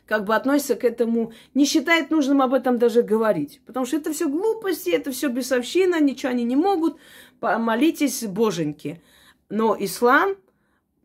как 0.09 0.25
бы 0.25 0.35
относится 0.35 0.75
к 0.75 0.85
этому, 0.85 1.33
не 1.55 1.67
считает 1.67 2.11
нужным 2.11 2.41
об 2.41 2.55
этом 2.55 2.79
даже 2.79 3.03
говорить. 3.03 3.61
Потому 3.67 3.85
что 3.85 3.99
это 3.99 4.13
все 4.13 4.27
глупости, 4.27 4.89
это 4.89 5.13
все 5.13 5.29
бесовщина, 5.29 6.01
ничего 6.01 6.31
они 6.31 6.45
не 6.45 6.57
могут 6.57 6.97
помолитесь 7.41 8.25
боженьки. 8.25 9.03
Но 9.49 9.77
ислам 9.79 10.37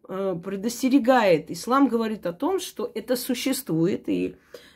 э, 0.08 0.36
предостерегает, 0.44 1.50
ислам 1.50 1.88
говорит 1.88 2.26
о 2.26 2.34
том, 2.34 2.60
что 2.60 2.92
это 2.94 3.16
существует, 3.16 4.10
и, 4.10 4.36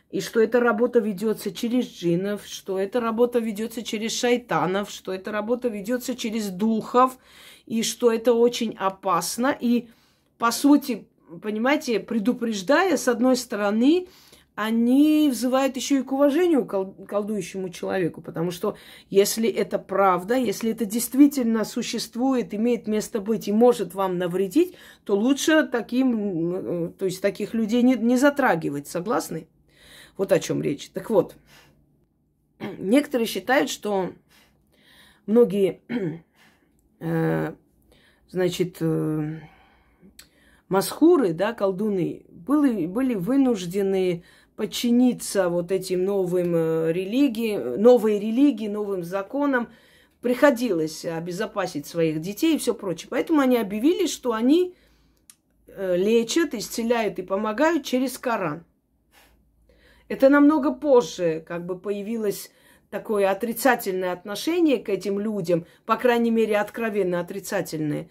и 0.09 0.21
что 0.21 0.39
эта 0.39 0.59
работа 0.59 0.99
ведется 0.99 1.53
через 1.53 1.85
джинов, 1.85 2.45
что 2.45 2.79
эта 2.79 3.01
работа 3.01 3.39
ведется 3.39 3.83
через 3.83 4.17
шайтанов, 4.17 4.89
что 4.89 5.13
эта 5.13 5.31
работа 5.31 5.67
ведется 5.67 6.15
через 6.15 6.49
духов, 6.49 7.17
и 7.65 7.83
что 7.83 8.11
это 8.11 8.33
очень 8.33 8.73
опасно. 8.77 9.55
И, 9.59 9.89
по 10.37 10.51
сути, 10.51 11.07
понимаете, 11.41 11.99
предупреждая, 11.99 12.95
с 12.95 13.07
одной 13.07 13.35
стороны, 13.35 14.07
они 14.57 15.29
взывают 15.29 15.75
еще 15.75 15.99
и 15.99 16.01
к 16.01 16.11
уважению 16.11 16.65
колдующему 16.65 17.69
человеку, 17.69 18.21
потому 18.21 18.49
что 18.49 18.75
если 19.11 19.47
это 19.47 19.77
правда, 19.77 20.33
если 20.33 20.71
это 20.71 20.85
действительно 20.85 21.63
существует, 21.63 22.55
имеет 22.55 22.87
место 22.87 23.21
быть 23.21 23.47
и 23.47 23.51
может 23.51 23.93
вам 23.93 24.17
навредить, 24.17 24.73
то 25.03 25.15
лучше 25.15 25.67
таким, 25.67 26.91
то 26.93 27.05
есть 27.05 27.21
таких 27.21 27.53
людей 27.53 27.83
не, 27.83 27.93
не 27.93 28.17
затрагивать, 28.17 28.87
согласны? 28.87 29.47
Вот 30.17 30.31
о 30.31 30.39
чем 30.39 30.63
речь. 30.63 30.89
Так 30.89 31.11
вот, 31.11 31.35
некоторые 32.79 33.27
считают, 33.27 33.69
что 33.69 34.11
многие, 35.27 35.81
э, 36.99 37.53
значит, 38.27 38.77
э, 38.79 39.39
масхуры, 40.67 41.33
да, 41.33 41.53
колдуны, 41.53 42.25
были, 42.29 42.87
были 42.87 43.13
вынуждены 43.13 44.23
подчиниться 44.57 45.49
вот 45.49 45.71
этим 45.71 46.03
новым 46.03 46.55
э, 46.55 46.91
религиям, 46.91 47.79
новой 47.79 48.19
религии, 48.19 48.67
новым 48.67 49.03
законам, 49.03 49.69
приходилось 50.19 51.05
обезопасить 51.05 51.85
своих 51.85 52.19
детей 52.19 52.55
и 52.55 52.57
все 52.57 52.73
прочее. 52.73 53.07
Поэтому 53.09 53.39
они 53.39 53.55
объявили, 53.57 54.07
что 54.07 54.33
они 54.33 54.75
э, 55.67 55.95
лечат, 55.95 56.55
исцеляют 56.55 57.19
и 57.19 57.21
помогают 57.21 57.85
через 57.85 58.17
Коран. 58.17 58.65
Это 60.09 60.27
намного 60.27 60.73
позже 60.73 61.43
как 61.47 61.65
бы 61.65 61.77
появилось 61.77 62.49
такое 62.89 63.29
отрицательное 63.29 64.11
отношение 64.11 64.79
к 64.79 64.89
этим 64.89 65.19
людям, 65.19 65.67
по 65.85 65.97
крайней 65.97 66.31
мере, 66.31 66.57
откровенно 66.57 67.19
отрицательное. 67.19 68.09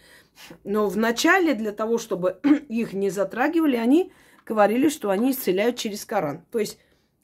Но 0.62 0.86
вначале 0.86 1.54
для 1.54 1.72
того, 1.72 1.98
чтобы 1.98 2.38
их 2.68 2.92
не 2.92 3.10
затрагивали, 3.10 3.76
они 3.76 4.12
говорили, 4.46 4.88
что 4.88 5.10
они 5.10 5.32
исцеляют 5.32 5.76
через 5.76 6.04
Коран. 6.04 6.42
То 6.50 6.58
есть 6.58 6.78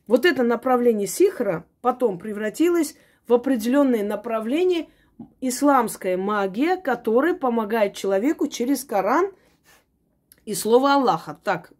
вот 0.06 0.26
это 0.26 0.42
направление 0.42 1.06
сихра 1.06 1.64
потом 1.80 2.18
превратилось 2.18 2.96
в 3.26 3.32
определенное 3.32 4.02
направление 4.02 4.88
исламская 5.40 6.16
магия, 6.16 6.76
которая 6.76 7.34
помогает 7.34 7.94
человеку 7.94 8.48
через 8.48 8.84
Коран 8.84 9.30
и 10.44 10.54
слово 10.54 10.94
Аллаха. 10.94 11.38
Так 11.42 11.72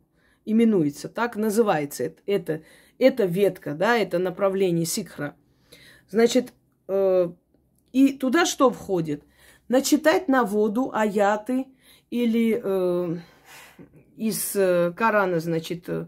именуется, 0.45 1.09
так 1.09 1.37
называется 1.37 2.05
это, 2.05 2.23
это, 2.27 2.63
это 2.99 3.25
ветка, 3.25 3.75
да, 3.75 3.97
это 3.97 4.19
направление 4.19 4.87
сикхра. 4.87 5.35
Значит, 6.09 6.53
э, 6.89 7.29
и 7.93 8.13
туда 8.13 8.47
что 8.47 8.71
входит? 8.71 9.25
Начитать 9.69 10.29
на 10.29 10.45
воду 10.45 10.91
аяты 10.93 11.67
или 12.11 12.61
э, 12.63 13.17
из 14.23 14.55
э, 14.55 14.93
Корана, 14.97 15.41
значит, 15.41 15.89
э, 15.89 16.07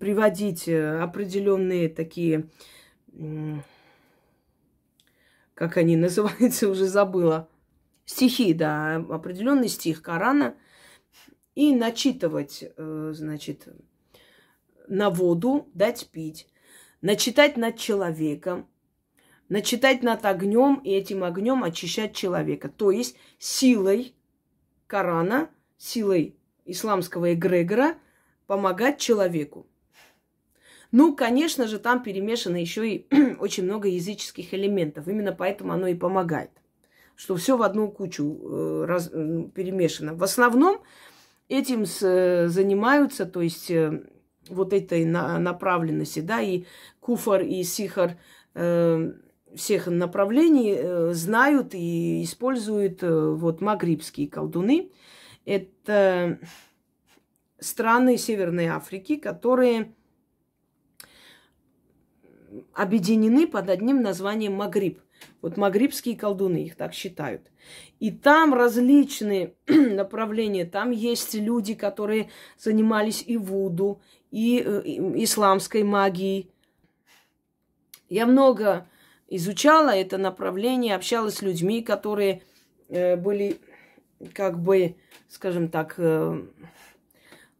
приводить 0.00 0.66
определенные 0.66 1.90
такие, 1.90 2.48
как 5.54 5.76
они 5.76 5.96
называются, 5.96 6.68
уже 6.70 6.86
забыла, 6.86 7.50
стихи, 8.06 8.54
да, 8.54 8.96
определенный 8.96 9.68
стих 9.68 10.00
Корана, 10.00 10.54
и 11.54 11.74
начитывать, 11.74 12.64
значит, 12.78 13.68
на 14.88 15.10
воду, 15.10 15.68
дать 15.74 16.08
пить, 16.10 16.48
начитать 17.02 17.58
над 17.58 17.76
человеком, 17.76 18.66
начитать 19.50 20.02
над 20.02 20.24
огнем 20.24 20.76
и 20.82 20.90
этим 20.90 21.22
огнем 21.24 21.62
очищать 21.64 22.16
человека. 22.16 22.70
То 22.70 22.90
есть 22.90 23.16
силой 23.38 24.14
Корана, 24.86 25.50
силой 25.76 26.38
исламского 26.64 27.34
эгрегора 27.34 27.94
помогать 28.46 28.98
человеку. 28.98 29.66
Ну, 30.90 31.16
конечно 31.16 31.66
же, 31.66 31.78
там 31.78 32.02
перемешано 32.02 32.56
еще 32.56 32.88
и 32.88 33.06
очень 33.38 33.64
много 33.64 33.88
языческих 33.88 34.52
элементов. 34.52 35.08
Именно 35.08 35.32
поэтому 35.32 35.72
оно 35.72 35.86
и 35.86 35.94
помогает. 35.94 36.50
Что 37.16 37.36
все 37.36 37.56
в 37.56 37.62
одну 37.62 37.90
кучу 37.90 38.24
э, 38.24 38.84
раз, 38.86 39.10
э, 39.12 39.44
перемешано. 39.54 40.14
В 40.14 40.22
основном 40.22 40.82
этим 41.48 41.84
э, 41.84 42.48
занимаются, 42.48 43.24
то 43.24 43.40
есть 43.40 43.70
э, 43.70 44.02
вот 44.48 44.72
этой 44.72 45.04
на, 45.04 45.38
направленности, 45.38 46.20
да, 46.20 46.40
и 46.40 46.64
куфар, 47.00 47.42
и 47.42 47.62
сихар 47.62 48.18
э, 48.54 49.12
всех 49.54 49.86
направлений 49.86 50.74
э, 50.76 51.12
знают 51.12 51.74
и 51.74 52.22
используют 52.22 53.02
э, 53.02 53.30
вот 53.30 53.60
магрибские 53.60 54.28
колдуны. 54.28 54.90
Это 55.44 56.38
страны 57.58 58.16
Северной 58.16 58.66
Африки, 58.66 59.16
которые 59.16 59.94
объединены 62.74 63.46
под 63.46 63.70
одним 63.70 64.02
названием 64.02 64.54
Магриб. 64.54 65.00
Вот 65.40 65.56
магрибские 65.56 66.16
колдуны 66.16 66.64
их 66.64 66.76
так 66.76 66.94
считают. 66.94 67.42
И 68.00 68.10
там 68.10 68.54
различные 68.54 69.54
направления. 69.66 70.64
Там 70.64 70.90
есть 70.90 71.34
люди, 71.34 71.74
которые 71.74 72.30
занимались 72.58 73.22
и 73.26 73.36
вуду, 73.36 74.00
и, 74.30 74.62
э, 74.64 74.82
и 74.84 75.24
исламской 75.24 75.84
магией. 75.84 76.50
Я 78.08 78.26
много 78.26 78.88
изучала 79.28 79.90
это 79.90 80.18
направление, 80.18 80.94
общалась 80.94 81.36
с 81.36 81.42
людьми, 81.42 81.82
которые 81.82 82.42
э, 82.88 83.16
были, 83.16 83.58
как 84.34 84.60
бы, 84.60 84.96
скажем 85.28 85.68
так, 85.68 85.94
э, 85.98 86.42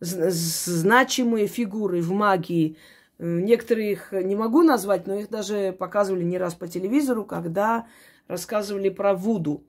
значимые 0.01 1.47
фигуры 1.47 2.01
в 2.01 2.13
магии. 2.13 2.77
Некоторых 3.19 4.13
не 4.13 4.35
могу 4.35 4.63
назвать, 4.63 5.07
но 5.07 5.15
их 5.15 5.29
даже 5.31 5.73
показывали 5.79 6.25
не 6.25 6.39
раз 6.39 6.55
по 6.55 6.67
телевизору, 6.67 7.25
когда 7.25 7.87
рассказывали 8.27 8.89
про 8.89 9.15
Вуду. 9.15 9.63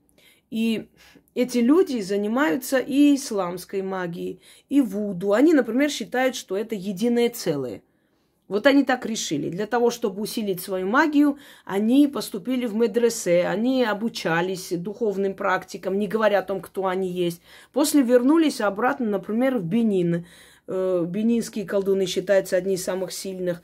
И 0.50 0.88
эти 1.34 1.58
люди 1.58 2.00
занимаются 2.00 2.78
и 2.78 3.14
исламской 3.14 3.82
магией, 3.82 4.40
и 4.68 4.80
Вуду. 4.80 5.32
Они, 5.32 5.54
например, 5.54 5.90
считают, 5.90 6.36
что 6.36 6.56
это 6.56 6.74
единое 6.74 7.30
целое– 7.30 7.82
вот 8.48 8.66
они 8.66 8.84
так 8.84 9.06
решили. 9.06 9.48
Для 9.48 9.66
того, 9.66 9.90
чтобы 9.90 10.20
усилить 10.20 10.60
свою 10.60 10.86
магию, 10.86 11.38
они 11.64 12.08
поступили 12.08 12.66
в 12.66 12.74
медресе, 12.74 13.46
они 13.46 13.84
обучались 13.84 14.70
духовным 14.72 15.34
практикам, 15.34 15.98
не 15.98 16.06
говоря 16.06 16.40
о 16.40 16.42
том, 16.42 16.60
кто 16.60 16.86
они 16.86 17.10
есть. 17.10 17.40
После 17.72 18.02
вернулись 18.02 18.60
обратно, 18.60 19.06
например, 19.06 19.58
в 19.58 19.64
Бенин. 19.64 20.26
Э, 20.66 21.04
бенинские 21.06 21.66
колдуны 21.66 22.06
считаются 22.06 22.56
одни 22.56 22.74
из 22.74 22.84
самых 22.84 23.12
сильных. 23.12 23.62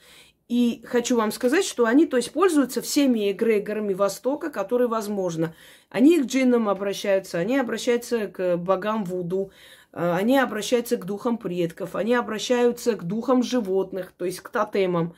И 0.48 0.82
хочу 0.84 1.16
вам 1.16 1.30
сказать, 1.30 1.64
что 1.64 1.86
они, 1.86 2.06
то 2.06 2.16
есть, 2.16 2.32
пользуются 2.32 2.82
всеми 2.82 3.30
эгрегорами 3.30 3.94
Востока, 3.94 4.50
которые 4.50 4.88
возможно. 4.88 5.54
Они 5.90 6.20
к 6.20 6.26
джиннам 6.26 6.68
обращаются, 6.68 7.38
они 7.38 7.56
обращаются 7.56 8.26
к 8.26 8.56
богам 8.56 9.04
Вуду, 9.04 9.52
они 9.92 10.38
обращаются 10.38 10.96
к 10.96 11.04
духам 11.04 11.38
предков, 11.38 11.96
они 11.96 12.14
обращаются 12.14 12.94
к 12.94 13.04
духам 13.04 13.42
животных, 13.42 14.12
то 14.16 14.24
есть 14.24 14.40
к 14.40 14.48
тотемам. 14.48 15.14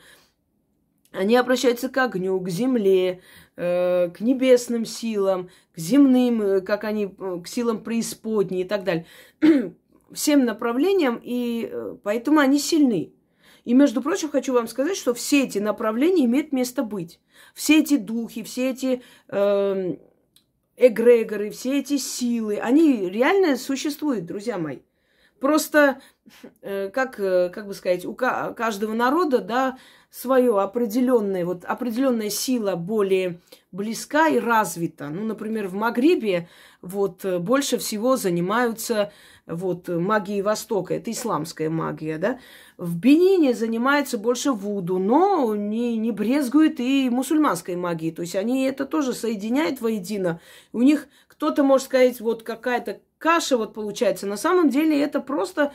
Они 1.11 1.35
обращаются 1.35 1.89
к 1.89 1.97
огню, 1.97 2.39
к 2.39 2.49
земле, 2.49 3.21
э, 3.55 4.09
к 4.09 4.19
небесным 4.19 4.83
силам, 4.83 5.49
к 5.73 5.77
земным, 5.77 6.41
э, 6.41 6.61
как 6.61 6.85
они, 6.85 7.07
к 7.07 7.45
силам 7.45 7.83
преисподней 7.83 8.61
и 8.61 8.67
так 8.67 8.83
далее. 8.83 9.05
Всем 10.11 10.45
направлениям, 10.45 11.19
и 11.23 11.71
поэтому 12.03 12.39
они 12.39 12.57
сильны. 12.57 13.13
И, 13.63 13.73
между 13.73 14.01
прочим, 14.01 14.29
хочу 14.29 14.53
вам 14.53 14.67
сказать, 14.67 14.97
что 14.97 15.13
все 15.13 15.43
эти 15.43 15.59
направления 15.59 16.25
имеют 16.25 16.51
место 16.51 16.83
быть. 16.83 17.19
Все 17.53 17.79
эти 17.79 17.97
духи, 17.97 18.43
все 18.43 18.71
эти 18.71 19.01
э, 19.29 19.95
эгрегоры, 20.77 21.49
все 21.51 21.79
эти 21.79 21.97
силы, 21.97 22.57
они 22.57 23.09
реально 23.09 23.57
существуют, 23.57 24.25
друзья 24.25 24.57
мои. 24.57 24.79
Просто, 25.39 25.99
э, 26.61 26.89
как, 26.89 27.19
э, 27.19 27.49
как 27.49 27.67
бы 27.67 27.73
сказать, 27.73 28.05
у 28.05 28.13
каждого 28.13 28.93
народа, 28.93 29.39
да, 29.39 29.77
свое 30.09 30.57
определенное, 30.61 31.43
вот 31.43 31.65
определенная 31.65 32.29
сила 32.29 32.75
более 32.75 33.41
близка 33.71 34.27
и 34.29 34.39
развита. 34.39 35.09
Ну, 35.09 35.23
например, 35.25 35.67
в 35.67 35.73
Магрибе 35.73 36.47
вот 36.81 37.25
э, 37.25 37.39
больше 37.39 37.77
всего 37.77 38.15
занимаются 38.15 39.11
вот 39.45 39.89
магией 39.89 40.41
Востока, 40.41 40.93
это 40.93 41.11
исламская 41.11 41.69
магия, 41.69 42.17
да. 42.17 42.39
В 42.77 42.97
Бенине 42.97 43.53
занимаются 43.53 44.17
больше 44.17 44.51
Вуду, 44.51 44.99
но 44.99 45.55
не, 45.55 45.97
не 45.97 46.11
брезгуют 46.11 46.79
и 46.79 47.09
мусульманской 47.09 47.75
магией. 47.75 48.13
То 48.13 48.21
есть 48.21 48.35
они 48.35 48.63
это 48.65 48.85
тоже 48.85 49.13
соединяют 49.13 49.81
воедино. 49.81 50.39
У 50.71 50.81
них 50.81 51.07
кто-то 51.27 51.63
может 51.63 51.87
сказать, 51.87 52.21
вот 52.21 52.43
какая-то 52.43 53.01
каша 53.17 53.57
вот 53.57 53.73
получается. 53.73 54.27
На 54.27 54.37
самом 54.37 54.69
деле 54.69 55.01
это 55.01 55.19
просто 55.19 55.73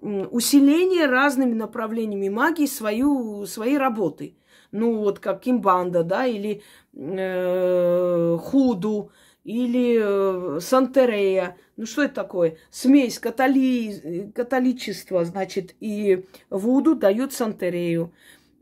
усиление 0.00 1.06
разными 1.06 1.54
направлениями 1.54 2.28
магии 2.28 2.66
свою, 2.66 3.46
своей 3.46 3.78
работы. 3.78 4.36
Ну, 4.70 4.98
вот 4.98 5.18
как 5.18 5.40
кимбанда, 5.40 6.02
да, 6.02 6.26
или 6.26 6.62
э, 6.94 8.38
худу, 8.40 9.10
или 9.48 9.98
э, 9.98 10.60
Сантерея. 10.60 11.56
Ну 11.78 11.86
что 11.86 12.02
это 12.02 12.16
такое? 12.16 12.58
Смесь 12.70 13.18
католи... 13.18 14.30
католичества, 14.34 15.24
значит, 15.24 15.74
и 15.80 16.26
Вуду 16.50 16.94
дают 16.94 17.32
Сантерею. 17.32 18.12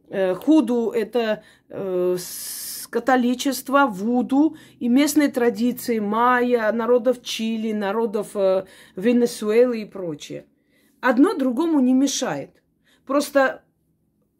Э, 0.09 0.35
худу– 0.35 0.90
это 0.94 1.42
э, 1.70 2.16
католичество, 2.88 3.87
Вуду 3.87 4.57
и 4.79 4.88
местные 4.88 5.29
традиции 5.29 5.99
майя, 5.99 6.70
народов 6.70 7.20
Чили, 7.20 7.72
народов 7.72 8.37
Венесуэлы 8.94 9.83
и 9.83 9.87
прочее. 9.87 10.46
Одно 11.01 11.35
другому 11.35 11.81
не 11.81 11.94
мешает. 11.94 12.62
Просто 13.07 13.64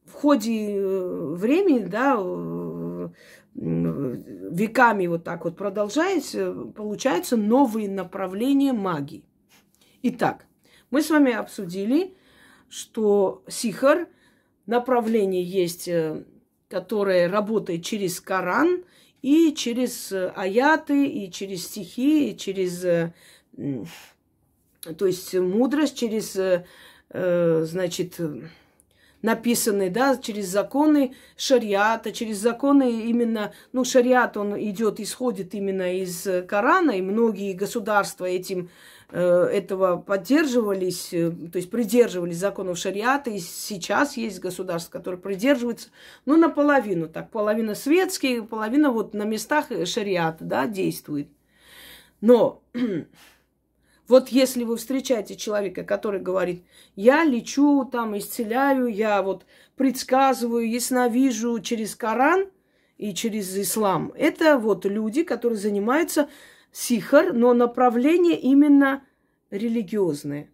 в 0.05 0.13
ходе 0.13 0.81
времени, 0.81 1.87
да, 1.87 2.17
веками 4.57 5.07
вот 5.07 5.25
так 5.25 5.45
вот 5.45 5.57
продолжаясь, 5.57 6.35
э, 6.35 6.53
получаются 6.75 7.37
новые 7.37 7.89
направления 7.89 8.73
магии. 8.73 9.25
Итак, 10.03 10.47
мы 10.91 11.03
с 11.03 11.11
вами 11.11 11.33
обсудили, 11.33 12.15
что 12.69 13.45
сихар 13.49 14.09
направление 14.67 15.43
есть, 15.43 15.89
э, 15.89 16.25
которое 16.69 17.29
работает 17.29 17.85
через 17.85 18.21
Коран 18.21 18.85
и 19.23 19.53
через 19.55 20.11
э, 20.13 20.33
аяты, 20.35 21.07
и 21.07 21.31
через 21.31 21.67
стихи, 21.67 22.31
и 22.31 22.37
через, 22.37 22.81
то 24.97 25.07
есть 25.07 25.35
мудрость, 25.35 25.99
через, 25.99 26.37
значит, 27.11 28.21
написаны, 29.27 29.91
да, 29.91 30.17
через 30.17 30.47
законы 30.47 31.15
шариата, 31.37 32.13
через 32.13 32.39
законы 32.39 33.03
именно, 33.11 33.53
ну, 33.73 33.85
шариат, 33.85 34.37
он 34.37 34.57
идет, 34.71 35.01
исходит 35.01 35.53
именно 35.53 36.01
из 36.01 36.29
Корана, 36.47 36.93
и 36.93 37.03
многие 37.03 37.53
государства 37.53 38.25
этим 38.25 38.71
э, 39.11 39.21
этого 39.21 39.97
поддерживались, 39.97 41.13
э, 41.13 41.33
то 41.53 41.57
есть 41.57 41.71
придерживались 41.71 42.37
законов 42.39 42.79
шариата, 42.79 43.31
и 43.31 43.41
сейчас 43.41 44.17
есть 44.17 44.39
государства, 44.39 44.93
которые 44.93 45.21
придерживаются, 45.21 45.89
ну, 46.25 46.37
наполовину, 46.37 47.09
так, 47.09 47.29
половина 47.33 47.75
светские, 47.75 48.45
половина 48.45 48.93
вот 48.93 49.13
на 49.13 49.25
местах 49.25 49.67
шариата, 49.87 50.45
да, 50.45 50.69
действует. 50.69 51.27
Но 52.21 52.63
Вот 54.09 54.29
если 54.29 54.65
вы 54.65 54.77
встречаете 54.77 55.37
человека, 55.37 55.83
который 55.83 56.21
говорит, 56.21 56.65
я 56.95 57.25
лечу, 57.25 57.85
там, 57.91 58.17
исцеляю, 58.17 58.87
я 58.87 59.21
вот 59.23 59.45
предсказываю, 59.75 60.69
ясновижу 60.71 61.59
через 61.61 61.97
Коран 61.97 62.47
и 62.99 63.15
через 63.15 63.57
ислам, 63.57 64.13
это 64.17 64.59
вот 64.59 64.85
люди, 64.87 65.23
которые 65.23 65.59
занимаются 65.59 66.29
сихар, 66.71 67.33
но 67.33 67.53
направление 67.53 68.39
именно 68.39 69.03
религиозное. 69.51 70.49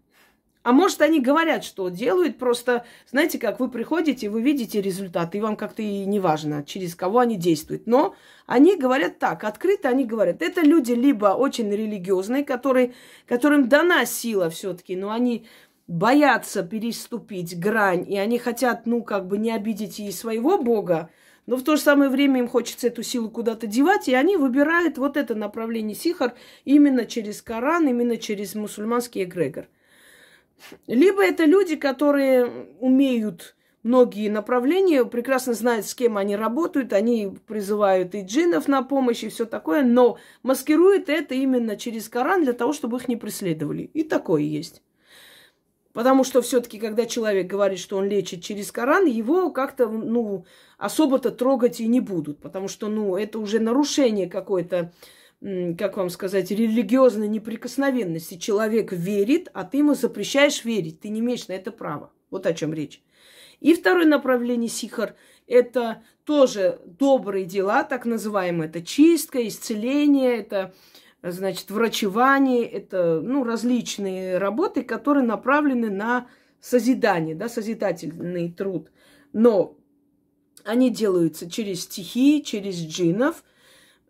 А 0.62 0.72
может, 0.72 1.03
они 1.03 1.20
говорят, 1.20 1.64
что 1.64 1.88
делают, 1.88 2.38
просто, 2.38 2.85
знаете, 3.11 3.38
как 3.38 3.59
вы 3.59 3.68
приходите, 3.68 4.31
вы 4.31 4.42
видите 4.42 4.81
результат, 4.81 5.35
и 5.35 5.40
вам 5.40 5.57
как-то 5.57 5.83
и 5.83 6.05
не 6.05 6.20
важно, 6.20 6.62
через 6.64 6.94
кого 6.94 7.18
они 7.18 7.37
действуют. 7.37 7.87
Но 7.87 8.14
они 8.46 8.77
говорят 8.77 9.18
так, 9.18 9.42
открыто 9.42 9.88
они 9.88 10.05
говорят, 10.05 10.40
это 10.40 10.61
люди 10.61 10.92
либо 10.92 11.27
очень 11.27 11.70
религиозные, 11.70 12.44
которые, 12.44 12.94
которым 13.27 13.68
дана 13.68 14.05
сила 14.07 14.51
все-таки, 14.51 14.94
но 14.94 15.11
они 15.11 15.46
боятся 15.88 16.62
переступить 16.62 17.59
грань, 17.59 18.09
и 18.09 18.16
они 18.16 18.38
хотят, 18.38 18.87
ну, 18.87 19.03
как 19.03 19.27
бы 19.27 19.38
не 19.38 19.51
обидеть 19.51 19.98
и 19.98 20.12
своего 20.12 20.59
Бога, 20.59 21.11
но 21.46 21.57
в 21.57 21.64
то 21.64 21.75
же 21.75 21.83
самое 21.83 22.09
время 22.09 22.38
им 22.38 22.48
хочется 22.48 22.87
эту 22.87 23.03
силу 23.03 23.29
куда-то 23.31 23.66
девать, 23.66 24.07
и 24.07 24.14
они 24.14 24.37
выбирают 24.37 24.96
вот 24.96 25.16
это 25.16 25.35
направление 25.35 25.96
сихар 25.96 26.35
именно 26.64 27.05
через 27.05 27.42
Коран, 27.42 27.88
именно 27.88 28.16
через 28.16 28.55
мусульманский 28.55 29.25
эгрегор. 29.25 29.66
Либо 30.87 31.25
это 31.25 31.44
люди, 31.44 31.77
которые 31.77 32.68
умеют 32.81 33.57
многие 33.83 34.29
направления, 34.29 35.05
прекрасно 35.05 35.55
знают, 35.55 35.87
с 35.87 35.94
кем 35.94 36.16
они 36.16 36.37
работают, 36.37 36.92
они 36.92 37.37
призывают 37.46 38.14
и 38.14 38.22
джинов 38.22 38.68
на 38.68 38.83
помощь, 38.83 39.25
и 39.25 39.29
все 39.29 39.44
такое, 39.44 39.83
но 39.83 40.18
маскируют 40.42 41.09
это 41.09 41.35
именно 41.35 41.77
через 41.77 42.09
Коран 42.09 42.44
для 42.44 42.53
того, 42.53 42.72
чтобы 42.72 42.98
их 42.98 43.09
не 43.09 43.16
преследовали. 43.16 43.83
И 43.83 44.05
такое 44.05 44.42
есть. 44.42 44.83
Потому 45.92 46.25
что 46.25 46.40
все-таки, 46.40 46.79
когда 46.79 47.05
человек 47.05 47.46
говорит, 47.46 47.79
что 47.79 47.98
он 47.98 48.09
лечит 48.09 48.42
через 48.42 48.72
Коран, 48.72 49.05
его 49.05 49.51
как-то, 49.51 49.88
ну, 49.88 50.46
особо-то 50.79 51.31
трогать 51.31 51.81
и 51.81 51.87
не 51.87 52.01
будут. 52.01 52.38
Потому 52.38 52.68
что, 52.68 52.88
ну, 52.88 53.16
это 53.16 53.38
уже 53.38 53.61
нарушение 53.61 54.27
какое-то 54.27 54.92
как 55.76 55.96
вам 55.96 56.09
сказать, 56.09 56.50
религиозной 56.52 57.26
неприкосновенности. 57.26 58.37
Человек 58.38 58.92
верит, 58.92 59.48
а 59.52 59.64
ты 59.64 59.78
ему 59.78 59.94
запрещаешь 59.94 60.64
верить. 60.64 61.00
Ты 61.00 61.09
не 61.09 61.18
имеешь 61.20 61.48
на 61.48 61.55
это 61.55 61.72
права. 61.72 62.12
Вот 62.31 62.46
о 62.46 62.55
чем 62.55 62.72
речь. 62.72 63.02
И 63.59 63.74
второе 63.74 64.07
направление 64.07 64.68
сихар– 64.68 65.16
это 65.48 66.02
тоже 66.24 66.81
добрые 66.85 67.44
дела, 67.44 67.83
так 67.83 68.07
называемые. 68.07 68.68
Это 68.68 68.83
чистка, 68.83 69.46
исцеление, 69.46 70.37
это, 70.38 70.74
значит, 71.22 71.70
врачевание, 71.70 72.64
это, 72.64 73.20
ну, 73.20 73.42
различные 73.42 74.38
работы, 74.38 74.83
которые 74.83 75.24
направлены 75.24 75.90
на 75.90 76.28
созидание, 76.61 77.35
да, 77.35 77.48
созидательный 77.48 78.52
труд. 78.52 78.90
Но 79.33 79.76
они 80.64 80.90
делаются 80.90 81.50
через 81.50 81.83
стихи, 81.83 82.44
через 82.44 82.76
джинов– 82.76 83.42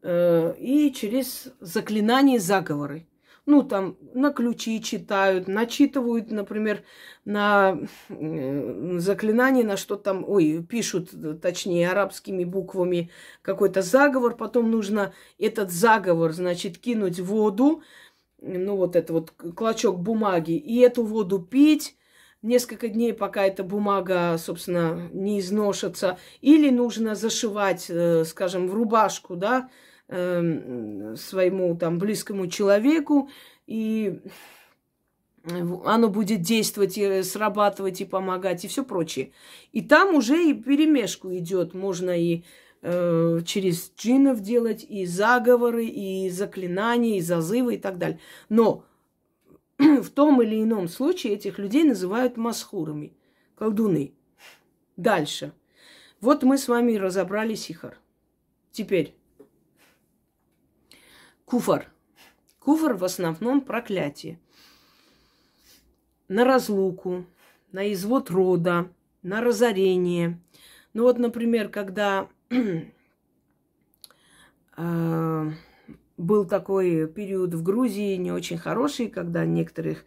и 0.04 0.92
через 0.94 1.52
заклинания 1.60 2.38
заговоры. 2.38 3.06
Ну, 3.44 3.64
там 3.64 3.96
на 4.14 4.32
ключи 4.32 4.80
читают, 4.80 5.48
начитывают, 5.48 6.30
например, 6.30 6.84
на 7.24 7.76
э, 8.08 8.98
заклинание, 8.98 9.64
на 9.64 9.76
что 9.76 9.96
там, 9.96 10.24
ой, 10.28 10.64
пишут, 10.68 11.10
точнее, 11.40 11.90
арабскими 11.90 12.44
буквами 12.44 13.10
какой-то 13.42 13.82
заговор, 13.82 14.36
потом 14.36 14.70
нужно 14.70 15.12
этот 15.40 15.72
заговор, 15.72 16.32
значит, 16.32 16.78
кинуть 16.78 17.18
в 17.18 17.26
воду, 17.26 17.82
ну, 18.40 18.76
вот 18.76 18.94
это 18.94 19.12
вот 19.12 19.32
клочок 19.32 19.98
бумаги, 19.98 20.52
и 20.52 20.78
эту 20.78 21.02
воду 21.02 21.40
пить, 21.40 21.96
несколько 22.42 22.86
дней, 22.86 23.12
пока 23.12 23.44
эта 23.44 23.64
бумага, 23.64 24.36
собственно, 24.38 25.08
не 25.12 25.40
изношится, 25.40 26.16
или 26.40 26.70
нужно 26.70 27.16
зашивать, 27.16 27.86
э, 27.88 28.24
скажем, 28.24 28.68
в 28.68 28.74
рубашку, 28.74 29.34
да, 29.34 29.68
э, 30.12 31.14
своему 31.16 31.76
там 31.76 31.98
близкому 31.98 32.46
человеку, 32.46 33.30
и 33.66 34.20
оно 35.84 36.08
будет 36.08 36.42
действовать 36.42 36.96
и 36.98 37.22
срабатывать 37.22 38.00
и 38.00 38.04
помогать 38.04 38.64
и 38.64 38.68
все 38.68 38.84
прочее. 38.84 39.32
И 39.72 39.82
там 39.82 40.14
уже 40.14 40.50
и 40.50 40.54
перемешку 40.54 41.34
идет, 41.34 41.74
можно 41.74 42.10
и 42.10 42.44
э, 42.82 43.40
через 43.44 43.92
джинов 43.96 44.40
делать 44.40 44.84
и 44.88 45.04
заговоры, 45.06 45.86
и 45.86 46.30
заклинания, 46.30 47.18
и 47.18 47.20
зазывы 47.20 47.74
и 47.74 47.78
так 47.78 47.98
далее. 47.98 48.20
Но 48.48 48.84
в 49.78 50.10
том 50.10 50.42
или 50.42 50.62
ином 50.62 50.88
случае 50.88 51.34
этих 51.34 51.58
людей 51.58 51.84
называют 51.84 52.36
масхурами, 52.36 53.12
колдуны. 53.56 54.12
Дальше. 54.96 55.52
Вот 56.20 56.44
мы 56.44 56.56
с 56.56 56.68
вами 56.68 56.94
разобрали 56.94 57.56
сихар. 57.56 57.98
Теперь 58.70 59.16
Куфар. 61.44 61.90
Куфар 62.58 62.94
в 62.94 63.04
основном 63.04 63.60
проклятие. 63.60 64.38
На 66.28 66.44
разлуку, 66.44 67.26
на 67.72 67.92
извод 67.92 68.30
рода, 68.30 68.90
на 69.22 69.40
разорение. 69.40 70.38
Ну 70.94 71.04
вот, 71.04 71.18
например, 71.18 71.68
когда 71.68 72.28
э, 74.76 75.50
был 76.16 76.44
такой 76.44 77.08
период 77.08 77.54
в 77.54 77.62
Грузии 77.62 78.16
не 78.16 78.32
очень 78.32 78.58
хороший, 78.58 79.08
когда 79.08 79.44
некоторых 79.44 80.04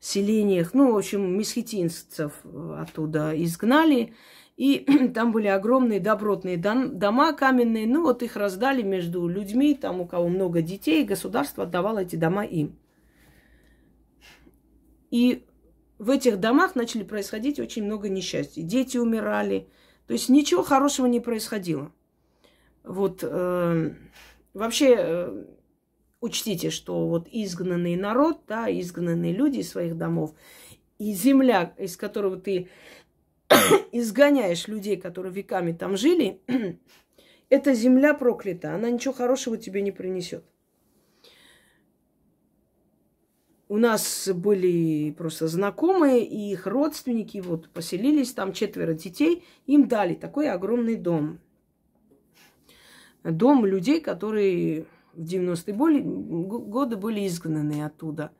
селениях, 0.00 0.74
ну, 0.74 0.92
в 0.92 0.96
общем, 0.96 1.38
месхетинцев 1.38 2.32
оттуда 2.76 3.32
изгнали, 3.42 4.14
и 4.56 5.08
там 5.14 5.32
были 5.32 5.48
огромные 5.48 6.00
добротные 6.00 6.56
дома 6.56 7.32
каменные. 7.32 7.86
Ну, 7.86 8.02
вот 8.02 8.22
их 8.22 8.36
раздали 8.36 8.82
между 8.82 9.26
людьми, 9.28 9.74
там 9.74 10.00
у 10.00 10.06
кого 10.06 10.28
много 10.28 10.62
детей, 10.62 11.04
государство 11.04 11.64
отдавало 11.64 12.00
эти 12.00 12.16
дома 12.16 12.44
им. 12.44 12.78
И 15.10 15.44
в 15.98 16.10
этих 16.10 16.40
домах 16.40 16.74
начали 16.74 17.04
происходить 17.04 17.60
очень 17.60 17.84
много 17.84 18.08
несчастий. 18.08 18.62
Дети 18.62 18.98
умирали. 18.98 19.68
То 20.06 20.12
есть 20.12 20.28
ничего 20.28 20.62
хорошего 20.62 21.06
не 21.06 21.20
происходило. 21.20 21.92
Вот 22.84 23.20
э, 23.22 23.94
вообще 24.54 24.94
э, 24.96 25.44
учтите, 26.20 26.70
что 26.70 27.08
вот 27.08 27.28
изгнанный 27.30 27.96
народ, 27.96 28.40
да, 28.46 28.70
изгнанные 28.70 29.32
люди 29.32 29.58
из 29.58 29.70
своих 29.70 29.96
домов, 29.96 30.34
и 30.98 31.12
земля, 31.12 31.74
из 31.78 31.96
которого 31.96 32.36
ты 32.36 32.68
изгоняешь 33.92 34.68
людей, 34.68 34.96
которые 34.96 35.32
веками 35.32 35.72
там 35.72 35.96
жили, 35.96 36.40
эта 37.48 37.74
земля 37.74 38.14
проклята, 38.14 38.74
она 38.74 38.90
ничего 38.90 39.14
хорошего 39.14 39.56
тебе 39.56 39.82
не 39.82 39.92
принесет. 39.92 40.44
У 43.68 43.78
нас 43.78 44.28
были 44.32 45.10
просто 45.10 45.48
знакомые, 45.48 46.24
и 46.24 46.52
их 46.52 46.68
родственники 46.68 47.38
вот 47.38 47.68
поселились, 47.70 48.32
там 48.32 48.52
четверо 48.52 48.94
детей, 48.94 49.44
им 49.66 49.88
дали 49.88 50.14
такой 50.14 50.48
огромный 50.48 50.94
дом. 50.94 51.40
Дом 53.24 53.66
людей, 53.66 54.00
которые 54.00 54.86
в 55.14 55.22
90-е 55.22 55.74
годы 55.74 56.96
были 56.96 57.26
изгнаны 57.26 57.84
оттуда. 57.84 58.30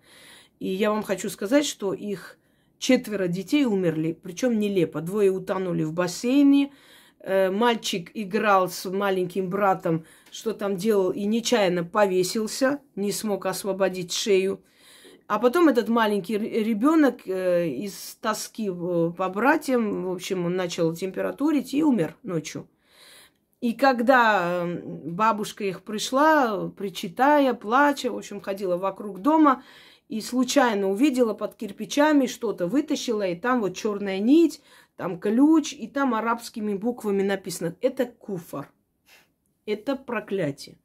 И 0.61 0.69
я 0.69 0.93
вам 0.93 1.03
хочу 1.03 1.29
сказать, 1.29 1.67
что 1.67 1.93
их 1.93 2.39
Четверо 2.79 3.27
детей 3.29 3.65
умерли, 3.65 4.19
причем 4.21 4.59
нелепо. 4.59 5.01
Двое 5.01 5.31
утонули 5.31 5.85
в 5.85 5.93
бассейне. 5.93 6.73
Э, 7.21 7.51
мальчик 7.51 8.11
играл 8.15 8.69
с 8.69 8.85
маленьким 8.91 9.49
братом, 9.49 10.05
что 10.31 10.53
там 10.53 10.77
делал, 10.77 11.11
и 11.11 11.25
нечаянно 11.25 11.85
повесился, 11.85 12.81
не 12.95 13.13
смог 13.13 13.47
освободить 13.47 14.13
шею. 14.13 14.63
А 15.27 15.41
потом 15.41 15.69
этот 15.69 15.89
маленький 15.89 16.39
ребенок 16.39 17.27
э, 17.27 17.69
из 17.69 18.17
тоски 18.21 18.71
по 18.71 19.29
братьям, 19.29 20.05
в 20.05 20.13
общем, 20.13 20.47
он 20.47 20.55
начал 20.55 20.95
температурить 20.95 21.75
и 21.75 21.83
умер 21.83 22.17
ночью. 22.23 22.69
И 23.61 23.73
когда 23.73 24.65
бабушка 24.85 25.65
их 25.65 25.83
пришла, 25.83 26.69
причитая, 26.69 27.55
плача, 27.55 28.13
в 28.13 28.17
общем, 28.17 28.41
ходила 28.41 28.77
вокруг 28.77 29.21
дома, 29.21 29.65
и 30.09 30.21
случайно 30.21 30.89
увидела 30.89 31.35
под 31.35 31.57
кирпичами 31.57 32.27
что-то, 32.27 32.67
вытащила, 32.67 33.27
и 33.27 33.35
там 33.35 33.61
вот 33.61 33.77
черная 33.77 34.21
нить, 34.21 34.61
там 34.97 35.19
ключ, 35.19 35.73
и 35.73 35.89
там 35.89 36.15
арабскими 36.15 36.75
буквами 36.75 37.23
написано. 37.23 37.77
Это 37.81 38.07
куфар. 38.07 38.71
Это 39.67 39.97
проклятие. 39.97 40.79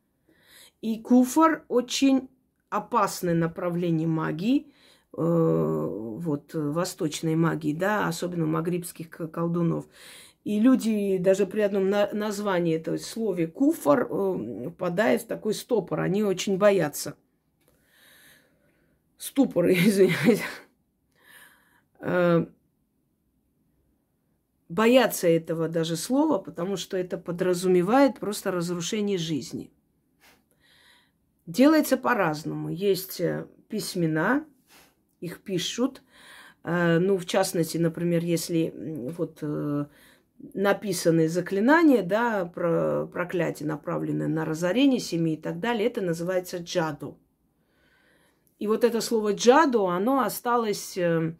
И 0.81 0.99
куфар 0.99 1.63
очень 1.67 2.29
опасное 2.69 3.35
направление 3.35 4.07
магии, 4.07 4.71
э, 5.15 5.21
вот, 5.21 6.53
восточной 6.53 7.35
магии, 7.35 7.73
да, 7.73 8.07
особенно 8.07 8.47
магрибских 8.47 9.09
колдунов. 9.09 9.85
И 10.43 10.59
люди 10.59 11.17
даже 11.17 11.45
при 11.45 11.61
одном 11.61 11.89
на- 11.89 12.09
названии 12.13 12.75
этого 12.75 12.97
слове 12.97 13.45
куфар 13.45 14.07
э, 14.09 14.63
попадают 14.65 15.21
в 15.21 15.27
такой 15.27 15.53
стопор. 15.53 15.99
Они 15.99 16.23
очень 16.23 16.57
боятся 16.57 17.15
ступор, 19.21 19.65
извиняюсь, 19.69 20.41
э, 21.99 22.45
боятся 24.69 25.27
этого 25.27 25.67
даже 25.69 25.95
слова, 25.95 26.39
потому 26.39 26.77
что 26.77 26.97
это 26.97 27.17
подразумевает 27.17 28.19
просто 28.19 28.51
разрушение 28.51 29.17
жизни. 29.17 29.71
Делается 31.45 31.97
по-разному. 31.97 32.69
Есть 32.69 33.19
э, 33.19 33.45
письмена, 33.69 34.45
их 35.19 35.41
пишут, 35.41 36.01
Э, 36.63 36.99
ну, 36.99 37.17
в 37.17 37.25
частности, 37.25 37.77
например, 37.77 38.23
если 38.23 38.73
вот 39.17 39.43
написаны 40.53 41.27
заклинания, 41.27 42.03
да, 42.03 42.45
про 42.45 43.05
проклятие, 43.05 43.67
направленное 43.67 44.27
на 44.27 44.43
разорение 44.45 44.99
семьи 44.99 45.35
и 45.35 45.41
так 45.41 45.59
далее, 45.59 45.87
это 45.87 46.01
называется 46.01 46.57
джаду. 46.57 47.17
И 48.61 48.67
вот 48.67 48.83
это 48.83 49.01
слово 49.01 49.33
джаду, 49.33 49.87
оно 49.87 50.21
осталось 50.21 50.95
э, 50.95 51.33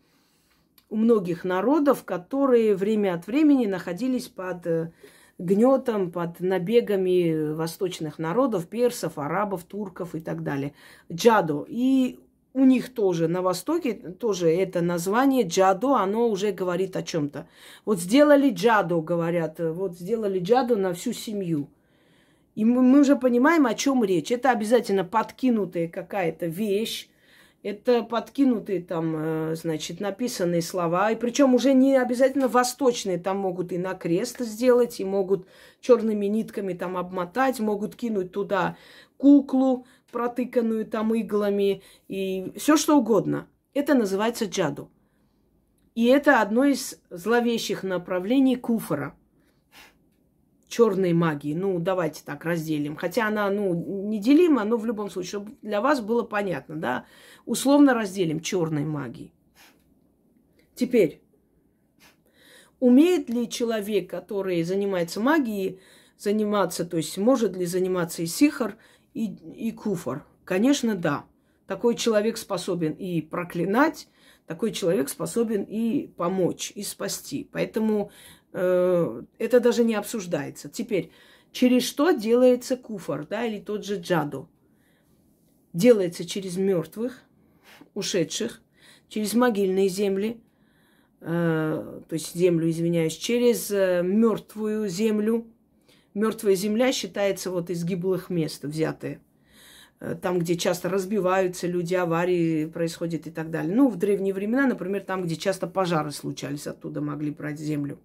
у 0.90 0.96
многих 0.96 1.44
народов, 1.44 2.04
которые 2.04 2.76
время 2.76 3.14
от 3.14 3.28
времени 3.28 3.68
находились 3.68 4.28
под 4.28 4.92
гнетом, 5.38 6.12
под 6.12 6.40
набегами 6.40 7.54
восточных 7.54 8.18
народов, 8.18 8.68
персов, 8.68 9.20
арабов, 9.20 9.66
турков 9.66 10.16
и 10.16 10.20
так 10.20 10.42
далее. 10.42 10.74
Джаду. 11.14 11.64
И 11.70 12.20
у 12.56 12.66
них 12.66 12.92
тоже 12.92 13.28
на 13.28 13.44
Востоке 13.44 13.94
тоже 13.94 14.50
это 14.50 14.82
название 14.82 15.46
джадо, 15.46 15.98
оно 15.98 16.28
уже 16.28 16.52
говорит 16.52 16.96
о 16.96 17.04
чем-то. 17.04 17.48
Вот 17.86 18.00
сделали 18.00 18.50
джадо, 18.50 19.00
говорят, 19.00 19.60
вот 19.60 19.94
сделали 19.94 20.40
джадо 20.40 20.76
на 20.76 20.96
всю 20.96 21.14
семью. 21.14 21.70
И 22.56 22.66
мы, 22.66 22.82
мы 22.82 23.02
уже 23.02 23.16
понимаем, 23.16 23.68
о 23.68 23.76
чем 23.76 24.04
речь. 24.04 24.32
Это 24.32 24.50
обязательно 24.50 25.06
подкинутая 25.06 25.88
какая-то 25.88 26.48
вещь, 26.48 27.10
это 27.64 28.04
подкинутые 28.04 28.82
там, 28.82 29.16
э, 29.16 29.56
значит, 29.56 30.00
написанные 30.00 30.62
слова. 30.62 31.12
И 31.12 31.16
причем 31.16 31.54
уже 31.54 31.74
не 31.74 31.96
обязательно 31.96 32.48
восточные. 32.48 33.18
Там 33.18 33.38
могут 33.38 33.72
и 33.72 33.78
на 33.78 33.94
крест 33.94 34.40
сделать, 34.40 35.00
и 35.00 35.06
могут 35.06 35.48
черными 35.80 36.26
нитками 36.26 36.74
там 36.74 36.98
обмотать, 36.98 37.60
могут 37.60 37.96
кинуть 37.96 38.32
туда 38.32 38.78
куклу, 39.18 39.86
протыканную 40.12 40.86
там 40.86 41.14
иглами, 41.14 41.84
и 42.08 42.52
все 42.58 42.78
что 42.78 42.98
угодно. 42.98 43.48
Это 43.74 43.94
называется 43.94 44.46
джаду. 44.46 44.90
И 45.94 46.06
это 46.06 46.42
одно 46.42 46.66
из 46.66 47.00
зловещих 47.10 47.84
направлений 47.84 48.56
куфора– 48.56 49.16
черной 50.72 51.14
магии. 51.14 51.54
Ну, 51.54 51.78
давайте 51.80 52.24
так 52.26 52.46
разделим. 52.46 52.96
Хотя 52.96 53.28
она, 53.28 53.50
ну, 53.50 53.74
неделима, 54.08 54.64
но 54.64 54.78
в 54.78 54.86
любом 54.86 55.10
случае, 55.10 55.30
чтобы 55.30 55.52
для 55.62 55.82
вас 55.82 56.02
было 56.02 56.24
понятно, 56.24 56.78
да, 56.78 57.06
условно 57.46 57.94
разделим 57.94 58.40
черной 58.40 58.86
магии. 58.86 59.34
Теперь, 60.74 61.22
умеет 62.80 63.30
ли 63.30 63.50
человек, 63.50 64.10
который 64.10 64.64
занимается 64.64 65.20
магией, 65.20 65.80
заниматься, 66.18 66.86
то 66.86 66.98
есть 66.98 67.18
может 67.18 67.56
ли 67.56 67.66
заниматься 67.66 68.24
и 68.24 68.26
сихар, 68.26 68.78
и, 69.14 69.26
и 69.26 69.72
куфор? 69.72 70.26
Конечно, 70.46 70.96
да. 70.96 71.26
Такой 71.68 71.96
человек 71.96 72.38
способен 72.38 72.94
и 72.94 73.22
проклинать, 73.22 74.08
такой 74.48 74.72
человек 74.72 75.10
способен 75.10 75.64
и 75.64 76.08
помочь, 76.08 76.72
и 76.76 76.84
спасти. 76.84 77.48
Поэтому 77.52 78.12
это 78.54 79.60
даже 79.60 79.84
не 79.84 79.96
обсуждается. 79.96 80.70
Теперь, 80.70 81.12
через 81.52 81.84
что 81.84 82.12
делается 82.12 82.78
куфар, 82.78 83.26
да, 83.26 83.46
или 83.46 83.60
тот 83.60 83.86
же 83.86 84.00
джаду? 84.00 84.50
Делается 85.74 86.26
через 86.26 86.58
мертвых, 86.58 87.24
ушедших, 87.94 88.62
через 89.08 89.34
могильные 89.34 89.88
земли, 89.88 90.42
э, 91.22 92.02
то 92.08 92.14
есть 92.14 92.36
землю, 92.36 92.70
извиняюсь, 92.70 93.16
через 93.16 93.72
э, 93.72 94.02
мертвую 94.04 94.90
землю. 94.90 95.48
Мертвая 96.14 96.56
земля 96.56 96.92
считается 96.92 97.52
вот 97.52 97.70
из 97.70 97.86
гиблых 97.86 98.30
мест 98.30 98.64
взятая. 98.64 99.22
Э, 100.02 100.16
там, 100.22 100.40
где 100.40 100.58
часто 100.58 100.90
разбиваются 100.90 101.68
люди, 101.68 101.96
аварии 101.96 102.66
происходят 102.66 103.28
и 103.28 103.32
так 103.32 103.50
далее. 103.50 103.74
Ну, 103.74 103.88
в 103.88 103.98
древние 103.98 104.34
времена, 104.34 104.68
например, 104.68 105.04
там, 105.04 105.24
где 105.24 105.38
часто 105.38 105.68
пожары 105.68 106.12
случались, 106.12 106.68
оттуда 106.68 107.00
могли 107.00 107.32
брать 107.32 107.60
землю 107.60 108.00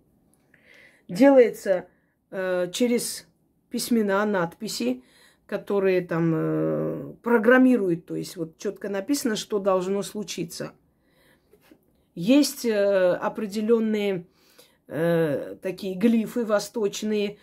делается 1.09 1.87
э, 2.31 2.71
через 2.73 3.27
письмена, 3.71 4.25
надписи, 4.25 5.03
которые 5.47 6.01
там 6.01 6.33
э, 6.35 7.13
программируют, 7.23 8.07
то 8.07 8.17
есть 8.17 8.37
вот 8.37 8.59
четко 8.59 8.89
написано, 8.89 9.37
что 9.37 9.59
должно 9.59 10.03
случиться. 10.03 10.73
Есть 12.15 12.65
э, 12.65 13.13
определенные 13.15 14.27
э, 14.89 15.57
такие 15.63 15.95
глифы 15.95 16.45
восточные. 16.45 17.39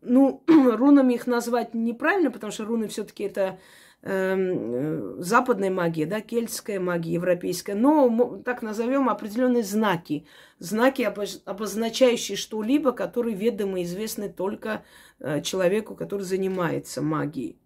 Ну, 0.00 0.42
рунами 0.48 1.14
их 1.14 1.26
назвать 1.26 1.74
неправильно, 1.74 2.30
потому 2.30 2.52
что 2.52 2.64
руны 2.64 2.88
все-таки 2.88 3.24
это 3.24 3.58
западной 4.02 5.68
магии, 5.68 6.06
да, 6.06 6.22
кельтская 6.22 6.80
магия, 6.80 7.12
европейская, 7.12 7.74
но 7.74 8.38
так 8.44 8.62
назовем 8.62 9.10
определенные 9.10 9.62
знаки, 9.62 10.26
знаки, 10.58 11.02
обозначающие 11.02 12.36
что-либо, 12.36 12.92
которые 12.92 13.36
ведомы 13.36 13.82
и 13.82 13.84
известны 13.84 14.30
только 14.30 14.84
э, 15.18 15.42
человеку, 15.42 15.96
который 15.96 16.22
занимается 16.22 17.02
магией, 17.02 17.60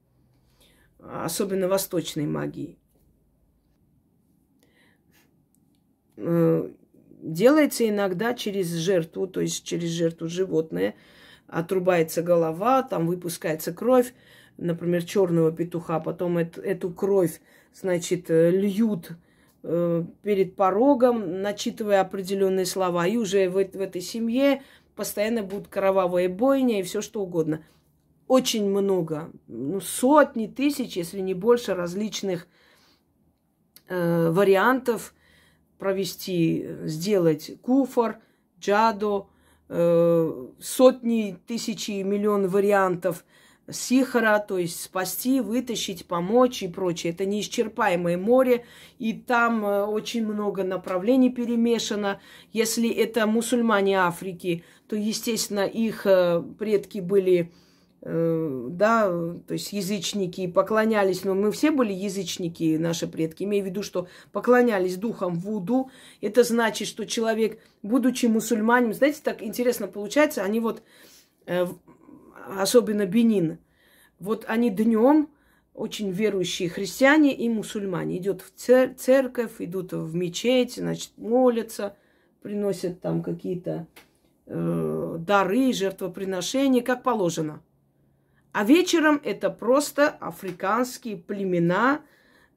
особенно 0.99 1.69
восточной 1.69 2.27
магией. 2.27 2.81
Э, 6.17 6.69
делается 7.23 7.89
иногда 7.89 8.35
через 8.35 8.73
жертву, 8.73 9.29
то 9.29 9.41
есть 9.41 9.65
через 9.65 9.91
жертву 9.91 10.27
животное, 10.27 10.97
отрубается 11.47 12.23
голова, 12.23 12.83
там 12.83 13.07
выпускается 13.07 13.73
кровь, 13.73 14.13
например, 14.57 15.05
черного 15.05 15.53
петуха, 15.53 16.01
потом 16.01 16.39
эту, 16.39 16.91
кровь, 16.91 17.41
значит, 17.73 18.31
э, 18.31 18.51
льют 18.51 19.13
э, 19.63 20.05
перед 20.23 20.57
порогом, 20.57 21.43
начитывая 21.43 22.01
определенные 22.01 22.67
слова. 22.67 23.07
И 23.07 23.17
уже 23.17 23.49
в, 23.49 23.55
в 23.55 23.81
этой 23.81 24.01
семье 24.01 24.63
постоянно 24.95 25.43
будут 25.43 25.69
кровавые 25.69 26.29
бойня 26.29 26.81
и 26.81 26.83
все 26.83 27.01
что 27.01 27.23
угодно. 27.23 27.65
Очень 28.27 28.71
много, 28.71 29.31
ну, 29.49 29.81
сотни 29.81 30.47
тысяч, 30.47 30.97
если 30.97 31.21
не 31.21 31.35
больше, 31.35 31.75
различных 31.75 32.47
э, 33.89 34.31
вариантов 34.31 35.15
провести, 35.79 36.67
сделать 36.85 37.61
куфор, 37.61 38.17
джадо, 38.59 39.27
э, 39.69 40.47
сотни, 40.59 41.37
тысячи, 41.47 42.03
миллион 42.03 42.49
вариантов– 42.49 43.25
сихара, 43.71 44.39
то 44.47 44.59
есть 44.59 44.83
спасти, 44.83 45.41
вытащить, 45.41 46.07
помочь 46.07 46.63
и 46.63 46.69
прочее. 46.69 47.13
Это 47.13 47.25
неисчерпаемое 47.25 48.19
море, 48.19 48.65
и 48.99 49.13
там 49.15 49.65
э, 49.65 49.85
очень 49.85 50.27
много 50.27 50.65
направлений 50.65 51.31
перемешано. 51.31 52.21
Если 52.53 52.91
это 52.91 53.27
мусульмане 53.27 54.01
Африки, 54.01 54.65
то, 54.87 54.97
естественно, 54.97 55.67
их 55.67 56.07
э, 56.07 56.43
предки 56.59 56.99
были, 56.99 57.53
э, 58.03 58.67
да, 58.71 59.09
то 59.09 59.55
есть 59.55 59.73
язычники, 59.73 60.47
поклонялись, 60.47 61.25
но 61.25 61.35
мы 61.35 61.51
все 61.51 61.71
были 61.71 61.93
язычники, 61.93 62.77
наши 62.77 63.07
предки, 63.07 63.45
имею 63.45 63.65
в 63.65 63.69
виду, 63.69 63.83
что 63.83 64.09
поклонялись 64.33 64.97
духам 64.97 65.39
Вуду. 65.39 65.91
Это 66.21 66.45
значит, 66.45 66.87
что 66.87 67.07
человек, 67.07 67.59
будучи 67.83 68.27
мусульманином, 68.27 68.93
знаете, 68.93 69.21
так 69.25 69.43
интересно 69.43 69.89
получается, 69.89 70.43
они 70.43 70.61
вот 70.61 70.83
особенно 72.61 73.07
Бенин, 73.07 73.59
вот 74.19 74.45
они 74.49 74.71
днем 74.71 75.29
очень 75.75 76.11
верующие 76.11 76.69
христиане 76.69 77.35
и 77.35 77.49
мусульмане. 77.49 78.19
Идут 78.19 78.43
в 78.43 78.53
цер- 78.55 78.95
церковь, 78.95 79.55
идут 79.59 79.93
в 79.93 80.15
мечеть, 80.15 80.77
значит, 80.77 81.13
молятся, 81.17 81.97
приносят 82.43 83.01
там 83.01 83.23
какие-то 83.23 83.87
э, 84.47 85.17
дары, 85.19 85.73
жертвоприношения, 85.73 86.83
как 86.83 87.03
положено. 87.03 87.63
А 88.53 88.65
вечером 88.65 89.21
это 89.25 89.51
просто 89.51 90.09
африканские 90.09 91.17
племена, 91.17 92.03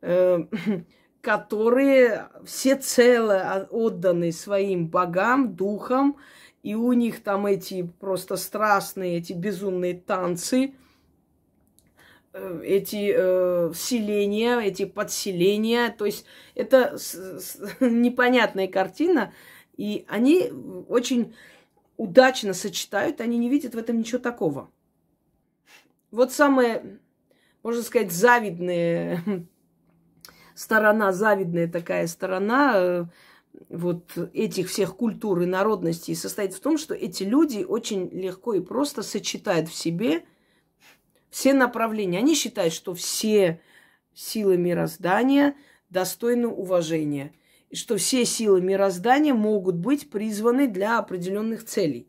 э, 0.01 0.43
которые 1.21 2.27
всецело 2.45 3.67
отданы 3.71 4.31
своим 4.31 4.87
богам, 4.87 5.55
духам, 5.55 6.17
и 6.63 6.75
у 6.75 6.91
них 6.93 7.23
там 7.23 7.45
эти 7.45 7.83
просто 7.83 8.35
страстные, 8.35 9.17
эти 9.17 9.33
безумные 9.33 9.93
танцы, 9.93 10.73
э, 12.33 12.61
эти 12.63 13.13
э, 13.15 13.71
селения, 13.75 14.59
эти 14.59 14.85
подселения. 14.85 15.89
То 15.97 16.05
есть 16.05 16.25
это 16.55 16.97
с, 16.97 17.13
с, 17.13 17.57
непонятная 17.79 18.67
картина. 18.67 19.33
И 19.77 20.05
они 20.07 20.51
очень 20.89 21.35
удачно 21.97 22.53
сочетают, 22.53 23.21
они 23.21 23.37
не 23.37 23.49
видят 23.49 23.75
в 23.75 23.77
этом 23.77 23.99
ничего 23.99 24.19
такого. 24.19 24.71
Вот 26.11 26.31
самая, 26.31 26.99
можно 27.63 27.81
сказать, 27.81 28.11
завидная 28.11 29.23
сторона, 30.55 31.11
завидная 31.11 31.67
такая 31.67 32.07
сторона 32.07 32.73
э, 32.75 33.05
вот 33.69 34.17
этих 34.33 34.69
всех 34.69 34.95
культур 34.95 35.41
и 35.41 35.45
народностей 35.45 36.15
состоит 36.15 36.53
в 36.53 36.59
том, 36.59 36.77
что 36.77 36.93
эти 36.93 37.23
люди 37.23 37.63
очень 37.63 38.09
легко 38.09 38.53
и 38.53 38.59
просто 38.61 39.03
сочетают 39.03 39.69
в 39.69 39.73
себе 39.73 40.25
все 41.29 41.53
направления. 41.53 42.19
Они 42.19 42.35
считают, 42.35 42.73
что 42.73 42.93
все 42.93 43.61
силы 44.13 44.57
мироздания 44.57 45.55
достойны 45.89 46.47
уважения. 46.47 47.33
и 47.69 47.75
что 47.75 47.97
все 47.97 48.25
силы 48.25 48.61
мироздания 48.61 49.33
могут 49.33 49.75
быть 49.75 50.09
призваны 50.09 50.67
для 50.67 50.99
определенных 50.99 51.65
целей. 51.65 52.07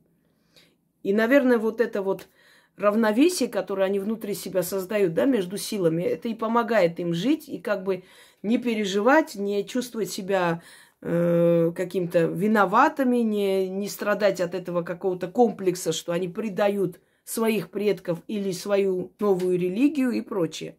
И, 1.02 1.12
наверное, 1.12 1.58
вот 1.58 1.80
это 1.80 2.02
вот 2.02 2.28
равновесие, 2.76 3.48
которое 3.48 3.84
они 3.84 3.98
внутри 3.98 4.34
себя 4.34 4.62
создают, 4.62 5.14
да, 5.14 5.24
между 5.24 5.56
силами, 5.56 6.02
это 6.02 6.28
и 6.28 6.34
помогает 6.34 7.00
им 7.00 7.12
жить 7.12 7.48
и 7.48 7.58
как 7.58 7.82
бы 7.82 8.04
не 8.42 8.58
переживать, 8.58 9.34
не 9.34 9.66
чувствовать 9.66 10.10
себя 10.10 10.62
э, 11.00 11.72
каким-то 11.74 12.24
виноватыми, 12.26 13.18
не, 13.18 13.68
не 13.68 13.88
страдать 13.88 14.40
от 14.40 14.54
этого 14.54 14.82
какого-то 14.82 15.28
комплекса, 15.28 15.92
что 15.92 16.12
они 16.12 16.28
предают 16.28 17.00
своих 17.24 17.70
предков 17.70 18.20
или 18.26 18.52
свою 18.52 19.12
новую 19.18 19.58
религию 19.58 20.10
и 20.12 20.20
прочее. 20.20 20.76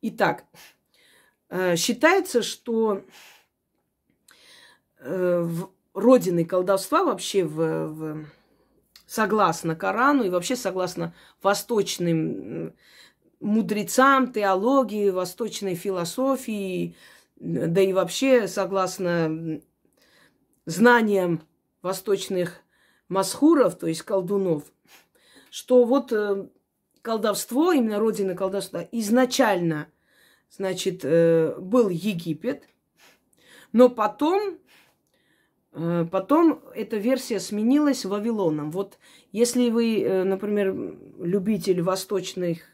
Итак, 0.00 0.44
э, 1.50 1.76
считается, 1.76 2.42
что 2.42 3.02
э, 5.00 5.40
в 5.40 5.70
родиной 5.94 6.44
колдовства 6.44 7.04
вообще 7.04 7.44
в, 7.44 7.88
в 7.88 8.26
согласно 9.06 9.74
Корану 9.74 10.24
и 10.24 10.30
вообще 10.30 10.54
согласно 10.56 11.14
восточным 11.42 12.74
мудрецам, 13.40 14.32
теологии, 14.32 15.10
восточной 15.10 15.74
философии, 15.74 16.94
да 17.40 17.80
и 17.80 17.92
вообще 17.92 18.48
согласно 18.48 19.60
знаниям 20.66 21.42
восточных 21.82 22.60
масхуров, 23.08 23.78
то 23.78 23.86
есть 23.86 24.02
колдунов, 24.02 24.64
что 25.50 25.84
вот 25.84 26.12
э, 26.12 26.48
колдовство, 27.02 27.72
именно 27.72 27.98
родина 27.98 28.34
колдовства, 28.34 28.86
изначально, 28.92 29.88
значит, 30.50 31.00
э, 31.04 31.54
был 31.58 31.88
Египет, 31.88 32.64
но 33.72 33.88
потом 33.88 34.58
Э, 35.78 36.06
потом 36.10 36.62
эта 36.74 36.96
версия 36.96 37.40
сменилась 37.40 38.04
Вавилоном. 38.04 38.70
Вот 38.70 38.98
если 39.32 39.70
вы, 39.70 40.24
например, 40.24 40.74
любитель 41.20 41.82
восточных, 41.82 42.70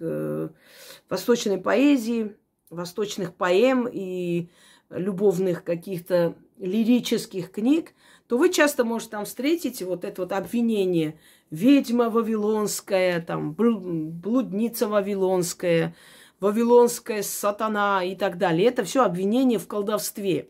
восточной 1.09 1.59
поэзии, 1.59 2.37
восточных 2.75 3.35
поэм 3.35 3.89
и 3.91 4.49
любовных 4.91 5.64
каких-то 5.64 6.35
лирических 6.59 7.51
книг, 7.51 7.93
то 8.29 8.39
вы 8.39 8.51
часто 8.51 8.85
можете 8.85 9.12
там 9.12 9.25
встретить 9.25 9.83
вот 9.83 10.05
это 10.05 10.22
вот 10.22 10.33
обвинение 10.33 11.18
ведьма 11.51 12.11
вавилонская, 12.11 13.20
там 13.20 13.53
блудница 13.53 14.89
вавилонская, 14.89 15.95
вавилонская 16.41 17.22
сатана 17.22 18.03
и 18.05 18.14
так 18.16 18.39
далее. 18.39 18.68
Это 18.68 18.85
все 18.85 19.05
обвинение 19.05 19.59
в 19.59 19.66
колдовстве. 19.66 20.49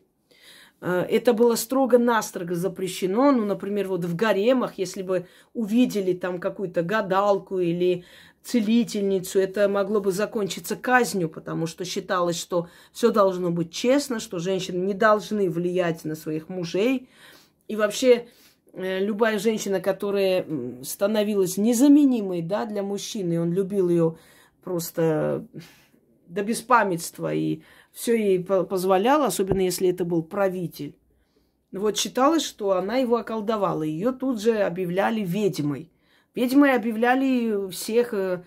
Э, 0.80 1.06
это 1.08 1.32
было 1.32 1.56
строго-настрого 1.56 2.54
запрещено. 2.54 3.32
Ну, 3.32 3.44
например, 3.44 3.88
вот 3.88 4.04
в 4.04 4.14
гаремах, 4.14 4.78
если 4.78 5.02
бы 5.02 5.26
увидели 5.52 6.12
там 6.12 6.38
какую-то 6.38 6.82
гадалку 6.82 7.58
или 7.58 8.04
целительницу, 8.44 9.40
это 9.40 9.68
могло 9.68 10.00
бы 10.00 10.12
закончиться 10.12 10.76
казнью, 10.76 11.30
потому 11.30 11.66
что 11.66 11.84
считалось, 11.84 12.38
что 12.38 12.68
все 12.92 13.10
должно 13.10 13.50
быть 13.50 13.72
честно, 13.72 14.20
что 14.20 14.38
женщины 14.38 14.76
не 14.84 14.92
должны 14.92 15.48
влиять 15.48 16.04
на 16.04 16.14
своих 16.14 16.50
мужей. 16.50 17.08
И 17.68 17.74
вообще 17.74 18.28
э, 18.74 19.00
любая 19.00 19.38
женщина, 19.38 19.80
которая 19.80 20.46
становилась 20.82 21.56
незаменимой 21.56 22.42
да, 22.42 22.66
для 22.66 22.82
мужчины, 22.82 23.40
он 23.40 23.50
любил 23.52 23.88
ее 23.88 24.18
просто 24.62 25.46
до 26.28 26.42
беспамятства 26.42 27.32
и 27.32 27.62
все 27.92 28.14
ей 28.14 28.44
позволял, 28.44 29.22
особенно 29.22 29.60
если 29.60 29.88
это 29.88 30.04
был 30.04 30.22
правитель. 30.22 30.96
Вот 31.72 31.96
считалось, 31.96 32.44
что 32.44 32.72
она 32.72 32.96
его 32.96 33.16
околдовала. 33.16 33.82
Ее 33.82 34.12
тут 34.12 34.40
же 34.40 34.58
объявляли 34.58 35.20
ведьмой. 35.22 35.90
Ведьмой 36.34 36.74
объявляли 36.74 37.70
всех, 37.70 38.12
э, 38.12 38.42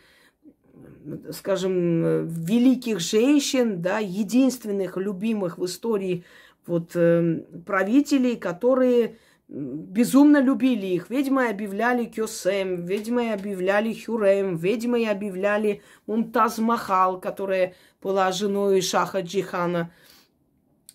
скажем, 1.31 2.27
великих 2.27 2.99
женщин, 2.99 3.81
да, 3.81 3.99
единственных 3.99 4.97
любимых 4.97 5.57
в 5.57 5.65
истории 5.65 6.25
вот, 6.65 6.91
э, 6.95 7.43
правителей, 7.65 8.35
которые 8.35 9.17
безумно 9.47 10.41
любили 10.41 10.87
их. 10.87 11.09
Ведьмой 11.09 11.49
объявляли 11.49 12.05
Кёсем, 12.05 12.85
ведьмой 12.85 13.33
объявляли 13.33 13.93
Хюрем, 13.93 14.57
ведьмой 14.57 15.07
объявляли 15.07 15.81
Мумтаз 16.05 16.57
Махал, 16.57 17.21
которая 17.21 17.73
была 18.01 18.31
женой 18.33 18.81
Шаха 18.81 19.21
Джихана. 19.21 19.91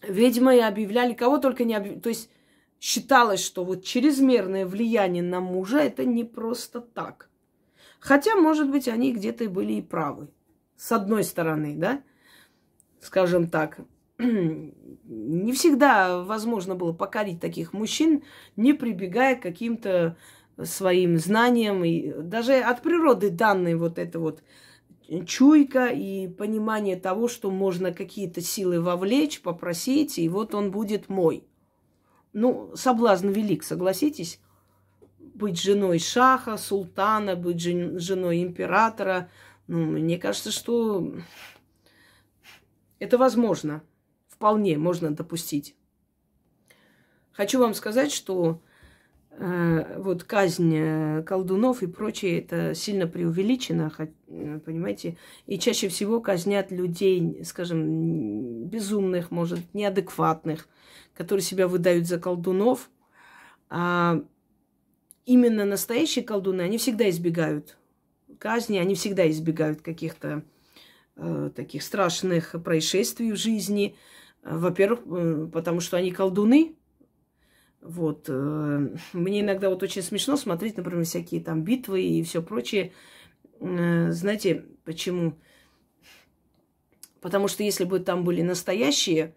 Ведьмой 0.06 0.62
объявляли 0.62 1.14
кого 1.14 1.38
только 1.38 1.64
не 1.64 1.74
объявляли. 1.74 2.00
То 2.00 2.08
есть 2.10 2.28
считалось, 2.82 3.44
что 3.44 3.64
вот 3.64 3.84
чрезмерное 3.84 4.66
влияние 4.66 5.22
на 5.22 5.40
мужа 5.40 5.78
это 5.78 6.04
не 6.04 6.24
просто 6.24 6.80
так. 6.80 7.30
Хотя, 8.00 8.34
может 8.34 8.68
быть, 8.68 8.88
они 8.88 9.12
где-то 9.12 9.48
были 9.48 9.74
и 9.74 9.80
правы. 9.80 10.28
С 10.76 10.90
одной 10.90 11.22
стороны, 11.22 11.76
да, 11.76 12.02
скажем 13.00 13.48
так, 13.48 13.78
не 14.18 15.52
всегда 15.52 16.24
возможно 16.24 16.74
было 16.74 16.92
покорить 16.92 17.40
таких 17.40 17.72
мужчин, 17.72 18.24
не 18.56 18.72
прибегая 18.72 19.36
к 19.36 19.42
каким-то 19.42 20.16
своим 20.60 21.18
знаниям. 21.18 21.84
И 21.84 22.12
даже 22.12 22.54
от 22.54 22.82
природы 22.82 23.30
данной 23.30 23.76
вот 23.76 23.96
это 23.96 24.18
вот 24.18 24.42
чуйка 25.24 25.86
и 25.86 26.26
понимание 26.26 26.96
того, 26.96 27.28
что 27.28 27.48
можно 27.52 27.92
какие-то 27.92 28.40
силы 28.40 28.80
вовлечь, 28.80 29.40
попросить, 29.40 30.18
и 30.18 30.28
вот 30.28 30.52
он 30.56 30.72
будет 30.72 31.08
мой. 31.08 31.46
Ну, 32.32 32.72
соблазн 32.74 33.28
велик, 33.28 33.62
согласитесь? 33.62 34.40
Быть 35.18 35.60
женой 35.60 35.98
шаха, 35.98 36.56
султана, 36.56 37.36
быть 37.36 37.60
жен, 37.60 37.98
женой 37.98 38.42
императора. 38.42 39.30
Ну, 39.66 39.84
мне 39.86 40.18
кажется, 40.18 40.50
что 40.50 41.14
это 42.98 43.18
возможно 43.18 43.82
вполне 44.28 44.76
можно 44.76 45.14
допустить. 45.14 45.76
Хочу 47.32 47.60
вам 47.60 47.74
сказать, 47.74 48.12
что 48.12 48.60
э, 49.30 49.98
вот 49.98 50.24
казнь 50.24 50.74
э, 50.74 51.22
колдунов 51.22 51.82
и 51.82 51.86
прочее, 51.86 52.40
это 52.40 52.74
сильно 52.74 53.06
преувеличено, 53.06 53.92
э, 53.98 54.58
понимаете? 54.64 55.16
И 55.46 55.58
чаще 55.58 55.88
всего 55.88 56.20
казнят 56.20 56.70
людей, 56.72 57.44
скажем, 57.44 58.64
безумных, 58.66 59.30
может, 59.30 59.60
неадекватных, 59.74 60.68
которые 61.22 61.44
себя 61.44 61.68
выдают 61.68 62.08
за 62.08 62.18
колдунов. 62.18 62.90
А 63.70 64.20
именно 65.24 65.64
настоящие 65.64 66.24
колдуны, 66.24 66.62
они 66.62 66.78
всегда 66.78 67.08
избегают 67.08 67.78
казни, 68.38 68.78
они 68.78 68.96
всегда 68.96 69.30
избегают 69.30 69.82
каких-то 69.82 70.42
э, 71.14 71.50
таких 71.54 71.84
страшных 71.84 72.56
происшествий 72.64 73.30
в 73.30 73.36
жизни, 73.36 73.94
во-первых, 74.42 75.00
э, 75.06 75.48
потому 75.52 75.78
что 75.78 75.96
они 75.96 76.10
колдуны. 76.10 76.74
Вот. 77.80 78.24
Э, 78.28 78.88
мне 79.12 79.42
иногда 79.42 79.70
вот 79.70 79.84
очень 79.84 80.02
смешно 80.02 80.36
смотреть, 80.36 80.76
например, 80.76 81.04
всякие 81.04 81.40
там 81.40 81.62
битвы 81.62 82.02
и 82.02 82.24
все 82.24 82.42
прочее. 82.42 82.92
Э, 83.60 84.10
знаете, 84.10 84.64
почему? 84.84 85.38
Потому 87.20 87.46
что 87.46 87.62
если 87.62 87.84
бы 87.84 88.00
там 88.00 88.24
были 88.24 88.42
настоящие 88.42 89.36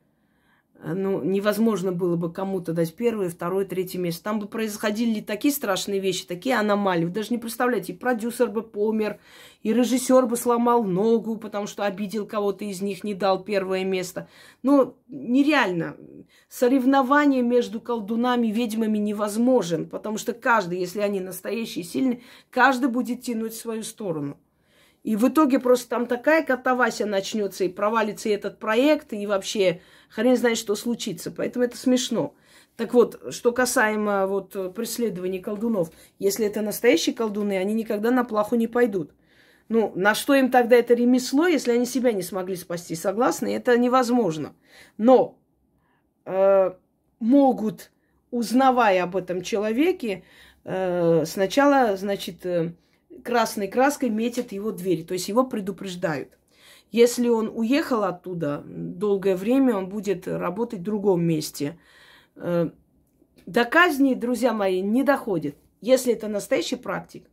ну, 0.84 1.24
невозможно 1.24 1.92
было 1.92 2.16
бы 2.16 2.32
кому-то 2.32 2.74
дать 2.74 2.96
первое, 2.96 3.30
второе, 3.30 3.66
третье 3.66 3.98
место. 3.98 4.24
Там 4.24 4.40
бы 4.40 4.48
происходили 4.48 5.22
такие 5.22 5.54
страшные 5.54 6.00
вещи, 6.00 6.26
такие 6.26 6.56
аномалии. 6.56 7.06
Вы 7.06 7.12
даже 7.12 7.30
не 7.32 7.38
представляете, 7.38 7.94
и 7.94 7.96
продюсер 7.96 8.50
бы 8.50 8.62
помер, 8.62 9.20
и 9.64 9.74
режиссер 9.74 10.26
бы 10.26 10.38
сломал 10.38 10.84
ногу, 10.84 11.38
потому 11.38 11.66
что 11.66 11.86
обидел 11.86 12.28
кого-то 12.28 12.66
из 12.66 12.82
них, 12.82 13.04
не 13.04 13.14
дал 13.14 13.44
первое 13.44 13.84
место. 13.84 14.28
Ну, 14.64 14.96
нереально. 15.08 15.96
Соревнование 16.50 17.42
между 17.42 17.80
колдунами 17.80 18.48
и 18.48 18.52
ведьмами 18.52 18.98
невозможен, 18.98 19.90
потому 19.90 20.18
что 20.18 20.34
каждый, 20.34 20.80
если 20.80 21.00
они 21.00 21.20
настоящие 21.20 21.84
и 21.84 21.88
сильные, 21.88 22.22
каждый 22.50 22.90
будет 22.90 23.22
тянуть 23.22 23.54
в 23.54 23.60
свою 23.60 23.84
сторону. 23.84 24.38
И 25.06 25.16
в 25.16 25.28
итоге 25.28 25.60
просто 25.60 25.88
там 25.88 26.08
такая 26.08 26.44
катавасия 26.44 27.06
начнется, 27.06 27.64
и 27.64 27.70
провалится 27.70 28.28
и 28.28 28.32
этот 28.32 28.58
проект, 28.58 29.14
и 29.14 29.28
вообще 29.28 29.82
хрен 30.10 30.36
знает, 30.36 30.58
что 30.58 30.74
случится. 30.74 31.30
Поэтому 31.30 31.64
это 31.64 31.78
смешно. 31.78 32.34
Так 32.76 32.96
вот, 32.96 33.22
что 33.32 33.52
касаемо 33.52 34.26
вот 34.26 34.74
преследования 34.74 35.40
колдунов, 35.40 35.92
если 36.18 36.48
это 36.48 36.64
настоящие 36.64 37.14
колдуны, 37.14 37.56
они 37.56 37.76
никогда 37.76 38.10
на 38.10 38.24
плаху 38.24 38.56
не 38.56 38.66
пойдут. 38.66 39.12
Ну, 39.70 39.92
на 39.96 40.16
что 40.16 40.34
им 40.34 40.50
тогда 40.50 40.76
это 40.76 40.96
ремесло, 40.96 41.46
если 41.46 41.74
они 41.74 41.86
себя 41.86 42.12
не 42.12 42.24
смогли 42.24 42.56
спасти? 42.56 42.96
Согласны? 42.96 43.56
Это 43.56 43.78
невозможно. 43.78 44.56
Но 44.98 45.38
э, 46.26 46.72
могут, 47.20 47.92
узнавая 48.32 49.04
об 49.04 49.16
этом 49.16 49.44
человеке, 49.44 50.24
э, 50.64 51.26
сначала, 51.28 51.96
значит, 51.96 52.44
э, 52.44 52.74
красной 53.24 53.68
краской 53.68 54.10
метят 54.10 54.52
его 54.52 54.72
двери, 54.72 55.04
то 55.04 55.14
есть 55.14 55.28
его 55.28 55.46
предупреждают. 55.46 56.38
Если 56.92 57.28
он 57.28 57.52
уехал 57.54 58.04
оттуда, 58.04 58.64
долгое 58.66 59.36
время 59.36 59.76
он 59.76 59.90
будет 59.90 60.28
работать 60.28 60.80
в 60.80 60.84
другом 60.84 61.24
месте. 61.24 61.78
Э, 62.36 62.70
до 63.46 63.66
казни, 63.66 64.14
друзья 64.14 64.54
мои, 64.54 64.82
не 64.82 65.04
доходит. 65.04 65.58
Если 65.82 66.14
это 66.14 66.28
настоящий 66.28 66.78
практик, 66.78 67.28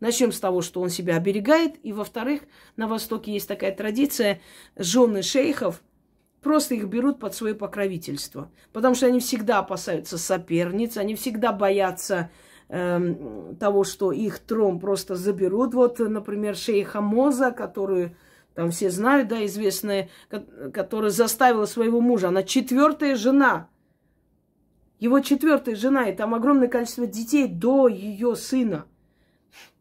начнем 0.00 0.32
с 0.32 0.40
того, 0.40 0.62
что 0.62 0.80
он 0.80 0.88
себя 0.88 1.16
оберегает. 1.16 1.74
И, 1.84 1.92
во-вторых, 1.92 2.42
на 2.76 2.88
Востоке 2.88 3.32
есть 3.32 3.48
такая 3.48 3.72
традиция, 3.74 4.40
жены 4.76 5.22
шейхов 5.22 5.82
просто 6.42 6.74
их 6.74 6.86
берут 6.86 7.20
под 7.20 7.34
свое 7.34 7.54
покровительство. 7.54 8.50
Потому 8.72 8.94
что 8.94 9.06
они 9.06 9.20
всегда 9.20 9.60
опасаются 9.60 10.18
соперниц, 10.18 10.96
они 10.96 11.14
всегда 11.14 11.52
боятся 11.52 12.30
э, 12.72 13.54
того, 13.60 13.84
что 13.84 14.10
их 14.10 14.40
трон 14.40 14.80
просто 14.80 15.14
заберут. 15.14 15.74
Вот, 15.74 16.00
например, 16.00 16.56
шейха 16.56 17.00
Моза, 17.00 17.52
которую 17.52 18.16
там 18.54 18.70
все 18.70 18.90
знают, 18.90 19.28
да, 19.28 19.46
известная, 19.46 20.08
которая 20.74 21.10
заставила 21.10 21.66
своего 21.66 22.00
мужа. 22.00 22.28
Она 22.28 22.42
четвертая 22.42 23.14
жена 23.14 23.68
его 25.02 25.18
четвертая 25.18 25.74
жена, 25.74 26.08
и 26.08 26.14
там 26.14 26.32
огромное 26.32 26.68
количество 26.68 27.08
детей 27.08 27.48
до 27.48 27.88
ее 27.88 28.36
сына. 28.36 28.86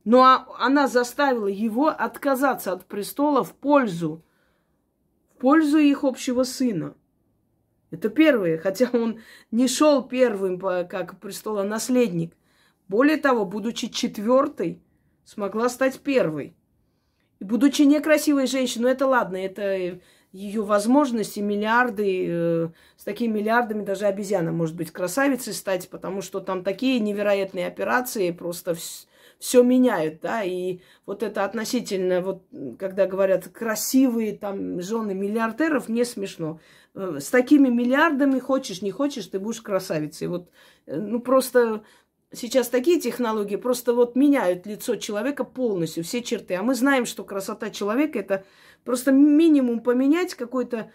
Но 0.03 0.23
а, 0.23 0.47
она 0.57 0.87
заставила 0.87 1.45
его 1.45 1.89
отказаться 1.89 2.71
от 2.71 2.87
престола 2.87 3.43
в 3.43 3.53
пользу, 3.53 4.25
в 5.35 5.41
пользу 5.41 5.77
их 5.77 6.03
общего 6.03 6.41
сына. 6.41 6.95
Это 7.91 8.09
первое, 8.09 8.57
хотя 8.57 8.89
он 8.93 9.19
не 9.51 9.67
шел 9.67 10.01
первым 10.01 10.59
как 10.59 11.19
престолонаследник. 11.19 12.33
Более 12.91 13.15
того, 13.15 13.45
будучи 13.45 13.87
четвертой, 13.87 14.81
смогла 15.23 15.69
стать 15.69 16.01
первой. 16.01 16.57
И 17.39 17.45
будучи 17.45 17.83
некрасивой 17.83 18.47
женщиной, 18.47 18.81
ну 18.81 18.87
это 18.89 19.07
ладно, 19.07 19.37
это 19.37 20.01
ее 20.33 20.61
возможности, 20.61 21.39
миллиарды, 21.39 22.25
э, 22.27 22.69
с 22.97 23.05
такими 23.05 23.39
миллиардами 23.39 23.85
даже 23.85 24.07
обезьяна 24.07 24.51
может 24.51 24.75
быть 24.75 24.91
красавицей 24.91 25.53
стать, 25.53 25.89
потому 25.89 26.21
что 26.21 26.41
там 26.41 26.65
такие 26.65 26.99
невероятные 26.99 27.67
операции 27.67 28.29
просто 28.31 28.75
все 29.39 29.63
меняют, 29.63 30.19
да, 30.19 30.43
и 30.43 30.81
вот 31.05 31.23
это 31.23 31.45
относительно, 31.45 32.19
вот 32.19 32.43
когда 32.77 33.07
говорят 33.07 33.47
красивые 33.47 34.37
там 34.37 34.81
жены 34.81 35.13
миллиардеров, 35.13 35.87
не 35.87 36.03
смешно. 36.03 36.59
Э, 36.93 37.17
с 37.19 37.29
такими 37.29 37.69
миллиардами 37.69 38.39
хочешь, 38.39 38.81
не 38.81 38.91
хочешь, 38.91 39.27
ты 39.27 39.39
будешь 39.39 39.61
красавицей. 39.61 40.27
Вот, 40.27 40.49
э, 40.85 40.97
ну 40.97 41.19
просто 41.21 41.83
сейчас 42.33 42.69
такие 42.69 42.99
технологии 42.99 43.55
просто 43.55 43.93
вот 43.93 44.15
меняют 44.15 44.65
лицо 44.65 44.95
человека 44.95 45.43
полностью, 45.43 46.03
все 46.03 46.21
черты. 46.21 46.55
А 46.55 46.63
мы 46.63 46.75
знаем, 46.75 47.05
что 47.05 47.23
красота 47.23 47.69
человека 47.69 48.19
это 48.19 48.45
Просто 48.83 49.11
минимум 49.11 49.81
поменять 49.81 50.35
какой-то 50.35 50.91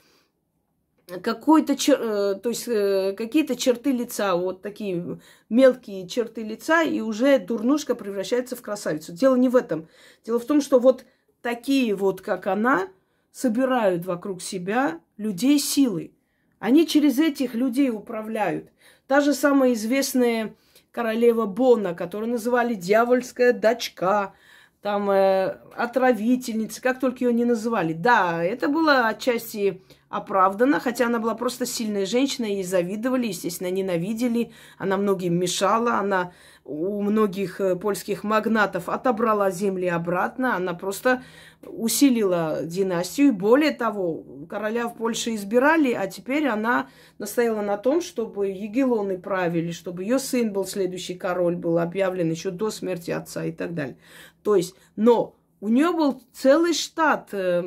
какой-то. 1.22 1.74
Э, 1.74 2.34
то 2.34 2.48
есть 2.48 2.66
э, 2.66 3.14
какие-то 3.16 3.54
черты 3.54 3.92
лица, 3.92 4.34
вот 4.34 4.60
такие 4.60 5.20
мелкие 5.48 6.08
черты 6.08 6.42
лица, 6.42 6.82
и 6.82 7.00
уже 7.00 7.38
дурнушка 7.38 7.94
превращается 7.94 8.56
в 8.56 8.62
красавицу. 8.62 9.12
Дело 9.12 9.36
не 9.36 9.48
в 9.48 9.54
этом. 9.54 9.88
Дело 10.24 10.40
в 10.40 10.44
том, 10.44 10.60
что 10.60 10.80
вот 10.80 11.04
такие 11.42 11.94
вот, 11.94 12.22
как 12.22 12.48
она, 12.48 12.88
собирают 13.30 14.04
вокруг 14.04 14.42
себя 14.42 15.00
людей 15.16 15.60
силы. 15.60 16.12
Они 16.58 16.86
через 16.88 17.20
этих 17.20 17.54
людей 17.54 17.90
управляют. 17.90 18.70
Та 19.06 19.20
же 19.20 19.32
самая 19.32 19.74
известная 19.74 20.56
королева 20.96 21.44
Бона, 21.44 21.94
которую 21.94 22.30
называли 22.30 22.72
дьявольская 22.72 23.52
дочка, 23.52 24.32
там 24.80 25.10
э, 25.10 25.58
отравительница, 25.76 26.80
как 26.80 26.98
только 27.00 27.24
ее 27.24 27.34
не 27.34 27.44
называли. 27.44 27.92
Да, 27.92 28.42
это 28.42 28.68
было 28.68 29.06
отчасти 29.08 29.82
оправдано, 30.08 30.80
хотя 30.80 31.06
она 31.06 31.18
была 31.18 31.34
просто 31.34 31.66
сильная 31.66 32.06
женщина, 32.06 32.46
ей 32.46 32.64
завидовали, 32.64 33.26
естественно, 33.26 33.70
ненавидели, 33.70 34.52
она 34.78 34.96
многим 34.96 35.38
мешала, 35.38 35.98
она 35.98 36.32
у 36.66 37.00
многих 37.00 37.60
э, 37.60 37.76
польских 37.76 38.24
магнатов 38.24 38.88
отобрала 38.88 39.50
земли 39.50 39.86
обратно, 39.86 40.56
она 40.56 40.74
просто 40.74 41.22
усилила 41.62 42.60
династию. 42.64 43.32
Более 43.32 43.70
того, 43.70 44.24
короля 44.48 44.88
в 44.88 44.96
Польше 44.96 45.34
избирали, 45.34 45.92
а 45.92 46.08
теперь 46.08 46.48
она 46.48 46.88
настояла 47.18 47.62
на 47.62 47.76
том, 47.76 48.00
чтобы 48.00 48.48
Егелоны 48.48 49.18
правили, 49.18 49.70
чтобы 49.70 50.02
ее 50.02 50.18
сын 50.18 50.52
был 50.52 50.64
следующий 50.66 51.14
король, 51.14 51.54
был 51.54 51.78
объявлен 51.78 52.30
еще 52.30 52.50
до 52.50 52.70
смерти 52.70 53.12
отца 53.12 53.44
и 53.44 53.52
так 53.52 53.74
далее. 53.74 53.98
То 54.42 54.56
есть, 54.56 54.74
но 54.96 55.36
у 55.60 55.68
нее 55.68 55.92
был 55.92 56.20
целый 56.32 56.74
штат 56.74 57.28
э, 57.32 57.62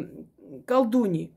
колдуний. 0.65 1.33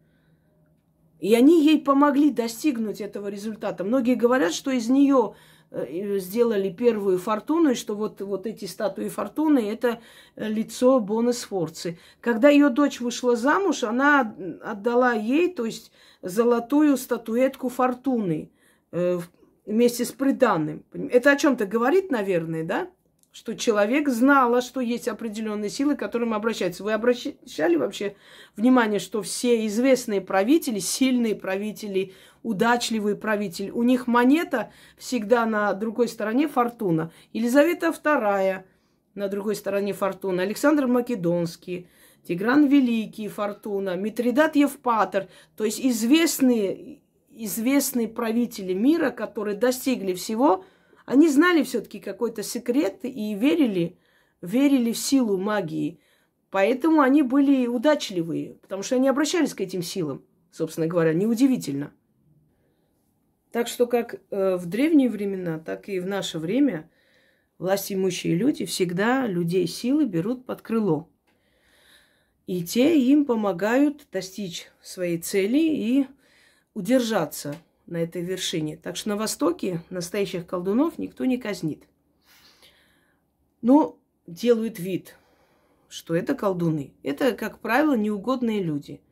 И 1.20 1.36
они 1.36 1.64
ей 1.64 1.80
помогли 1.80 2.30
достигнуть 2.30 3.00
этого 3.00 3.28
результата. 3.28 3.84
Многие 3.84 4.16
говорят, 4.16 4.52
что 4.52 4.72
из 4.72 4.88
нее 4.88 5.36
сделали 5.72 6.70
первую 6.70 7.18
фортуну, 7.18 7.70
и 7.70 7.74
что 7.74 7.94
вот, 7.94 8.20
вот 8.20 8.46
эти 8.46 8.66
статуи 8.66 9.08
фортуны– 9.08 9.70
это 9.72 10.00
лицо 10.36 11.00
Бона 11.00 11.32
Сфорцы. 11.32 11.98
Когда 12.20 12.48
ее 12.48 12.68
дочь 12.68 13.00
вышла 13.00 13.36
замуж, 13.36 13.82
она 13.82 14.34
отдала 14.62 15.14
ей, 15.14 15.52
то 15.52 15.64
есть 15.64 15.92
золотую 16.20 16.96
статуэтку 16.96 17.68
фортуны 17.68 18.50
э, 18.92 19.18
вместе 19.64 20.04
с 20.04 20.12
приданным. 20.12 20.84
Это 20.92 21.32
о 21.32 21.36
чем-то 21.36 21.66
говорит, 21.66 22.10
наверное, 22.10 22.64
да? 22.64 22.88
что 23.32 23.54
человек 23.54 24.08
знала, 24.10 24.60
что 24.60 24.80
есть 24.80 25.08
определенные 25.08 25.70
силы, 25.70 25.96
к 25.96 25.98
которым 25.98 26.34
обращаются. 26.34 26.84
Вы 26.84 26.92
обращали 26.92 27.76
вообще 27.76 28.14
внимание, 28.56 29.00
что 29.00 29.22
все 29.22 29.66
известные 29.66 30.20
правители, 30.20 30.78
сильные 30.78 31.34
правители, 31.34 32.12
удачливые 32.42 33.16
правители, 33.16 33.70
у 33.70 33.82
них 33.82 34.06
монета 34.06 34.72
всегда 34.96 35.46
на 35.46 35.72
другой 35.74 36.08
стороне 36.08 36.48
фортуна. 36.48 37.12
Елизавета 37.32 37.88
II 37.88 38.62
на 39.14 39.28
другой 39.28 39.56
стороне 39.56 39.92
фортуна, 39.92 40.42
Александр 40.42 40.86
Македонский, 40.86 41.88
Тигран 42.26 42.66
Великий, 42.66 43.28
фортуна, 43.28 43.96
Митридат 43.96 44.56
Евпатор, 44.56 45.28
то 45.56 45.64
есть 45.64 45.80
известные, 45.80 47.00
известные 47.30 48.08
правители 48.08 48.72
мира, 48.72 49.10
которые 49.10 49.56
достигли 49.56 50.14
всего– 50.14 50.64
они 51.04 51.28
знали 51.28 51.62
все-таки 51.62 52.00
какой-то 52.00 52.42
секрет 52.42 53.00
и 53.02 53.34
верили, 53.34 53.98
верили 54.40 54.92
в 54.92 54.98
силу 54.98 55.36
магии. 55.36 56.00
Поэтому 56.50 57.00
они 57.00 57.22
были 57.22 57.66
удачливые, 57.66 58.54
потому 58.54 58.82
что 58.82 58.96
они 58.96 59.08
обращались 59.08 59.54
к 59.54 59.60
этим 59.60 59.82
силам, 59.82 60.24
собственно 60.50 60.86
говоря, 60.86 61.14
неудивительно. 61.14 61.92
Так 63.52 63.68
что 63.68 63.86
как 63.86 64.14
э, 64.30 64.56
в 64.56 64.64
древние 64.66 65.10
времена, 65.10 65.58
так 65.58 65.90
и 65.90 66.00
в 66.00 66.06
наше 66.06 66.38
время 66.38 66.90
власть 67.58 67.92
имущие 67.92 68.34
люди 68.34 68.64
всегда 68.64 69.26
людей 69.26 69.66
силы 69.66 70.06
берут 70.06 70.46
под 70.46 70.62
крыло. 70.62 71.08
И 72.46 72.64
те 72.64 72.98
им 72.98 73.26
помогают 73.26 74.06
достичь 74.10 74.68
своей 74.80 75.18
цели 75.18 75.58
и 75.58 76.06
удержаться 76.74 77.54
на 77.86 77.98
этой 77.98 78.22
вершине. 78.22 78.78
Так 78.78 78.96
что 78.96 79.10
на 79.10 79.16
Востоке 79.16 79.82
настоящих 79.90 80.46
колдунов 80.46 80.98
никто 80.98 81.26
не 81.26 81.36
казнит. 81.36 81.84
Но 83.60 83.98
делают 84.26 84.78
вид, 84.78 85.14
что 85.88 86.14
это 86.14 86.34
колдуны. 86.34 86.94
Это, 87.02 87.32
как 87.32 87.58
правило, 87.58 87.94
неугодные 87.94 88.62
люди. 88.62 89.02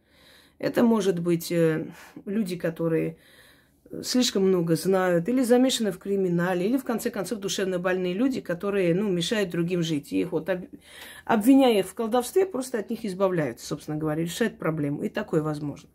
Это 0.58 0.82
может 0.82 1.20
быть 1.20 1.52
э, 1.52 1.92
люди, 2.24 2.56
которые 2.56 3.18
слишком 4.02 4.44
много 4.44 4.76
знают, 4.76 5.28
или 5.28 5.42
замешаны 5.42 5.92
в 5.92 5.98
криминале, 5.98 6.66
или, 6.66 6.76
в 6.76 6.84
конце 6.84 7.10
концов, 7.10 7.40
душевно 7.40 7.78
больные 7.78 8.14
люди, 8.14 8.40
которые, 8.40 8.94
ну, 8.94 9.10
мешают 9.10 9.50
другим 9.50 9.82
жить. 9.82 10.12
И 10.12 10.20
их 10.20 10.32
вот, 10.32 10.48
обвиняя 11.24 11.80
их 11.80 11.86
в 11.86 11.94
колдовстве, 11.94 12.46
просто 12.46 12.78
от 12.78 12.90
них 12.90 13.04
избавляются, 13.04 13.66
собственно 13.66 13.96
говоря, 13.96 14.22
решают 14.22 14.58
проблему. 14.58 15.02
И 15.02 15.08
такое 15.08 15.42
возможно. 15.42 15.88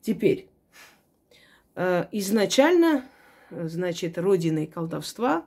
Теперь, 0.00 0.48
Э, 1.74 2.06
изначально, 2.12 3.04
значит, 3.50 4.18
родиной 4.18 4.66
колдовства 4.66 5.46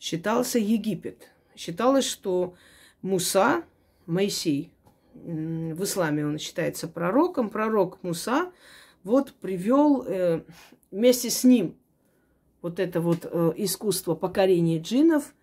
считался 0.00 0.58
Египет. 0.58 1.30
Считалось, 1.56 2.06
что 2.06 2.54
Муса, 3.02 3.62
Моисей, 4.06 4.72
в 5.14 5.84
исламе 5.84 6.26
он 6.26 6.38
считается 6.38 6.88
пророком, 6.88 7.50
пророк 7.50 8.02
Муса 8.02 8.50
вот 9.04 9.34
привел 9.34 10.04
э, 10.06 10.42
вместе 10.92 11.30
с 11.30 11.42
ним 11.42 11.76
вот 12.60 12.78
это 12.78 13.00
вот 13.00 13.26
э, 13.28 13.52
искусство 13.56 14.14
покорения 14.14 14.78
джинов 14.78 15.34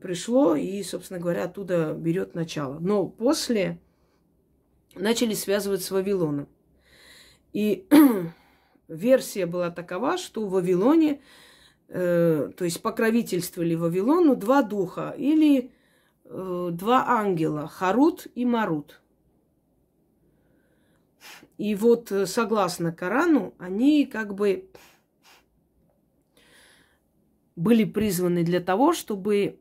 пришло 0.00 0.54
и, 0.54 0.84
собственно 0.84 1.18
говоря, 1.18 1.44
оттуда 1.44 1.94
берет 1.94 2.36
начало. 2.36 2.78
Но 2.78 3.08
после 3.08 3.80
начали 4.94 5.34
связывать 5.34 5.82
с 5.82 5.90
Вавилоном. 5.90 6.48
И 7.52 7.86
версия 8.88 9.46
была 9.46 9.70
такова, 9.70 10.18
что 10.18 10.46
в 10.46 10.50
Вавилоне, 10.50 11.20
э, 11.88 12.50
то 12.56 12.64
есть 12.64 12.82
покровительствовали 12.82 13.74
Вавилону 13.74 14.36
два 14.36 14.62
духа 14.62 15.14
или 15.16 15.70
э, 16.24 16.68
два 16.72 17.04
ангела, 17.08 17.68
Харут 17.68 18.26
и 18.34 18.44
Марут. 18.44 19.00
И 21.58 21.74
вот 21.74 22.10
э, 22.12 22.26
согласно 22.26 22.92
Корану, 22.92 23.54
они 23.58 24.06
как 24.06 24.34
бы 24.34 24.68
были 27.56 27.84
призваны 27.84 28.42
для 28.42 28.60
того, 28.60 28.92
чтобы 28.92 29.60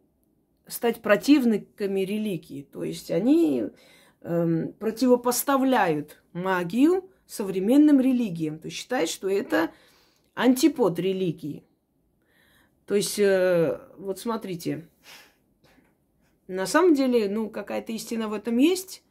стать 0.67 1.01
противниками 1.01 2.01
религии. 2.01 2.63
То 2.63 2.83
есть 2.83 3.11
они 3.11 3.69
эм, 4.21 4.73
противопоставляют 4.73 6.21
магию 6.33 7.09
современным 7.27 7.99
религиям. 7.99 8.59
То 8.59 8.67
есть 8.67 8.77
считают, 8.77 9.09
что 9.09 9.29
это 9.29 9.71
антипод 10.33 10.99
религии. 10.99 11.63
То 12.85 12.95
есть, 12.95 13.17
э, 13.19 13.79
вот 13.97 14.19
смотрите, 14.19 14.87
на 16.47 16.65
самом 16.65 16.93
деле, 16.93 17.29
ну, 17.29 17.49
какая-то 17.49 17.93
истина 17.93 18.27
в 18.27 18.33
этом 18.33 18.57
есть, 18.57 19.03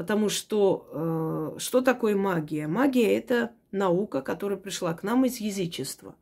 потому 0.00 0.30
что 0.30 0.88
э, 1.54 1.58
что 1.58 1.82
такое 1.82 2.16
магия? 2.16 2.66
Магия– 2.66 3.14
это 3.18 3.52
наука, 3.70 4.22
которая 4.22 4.58
пришла 4.58 4.94
к 4.94 5.02
нам 5.02 5.26
из 5.26 5.40
язычества. 5.40 6.14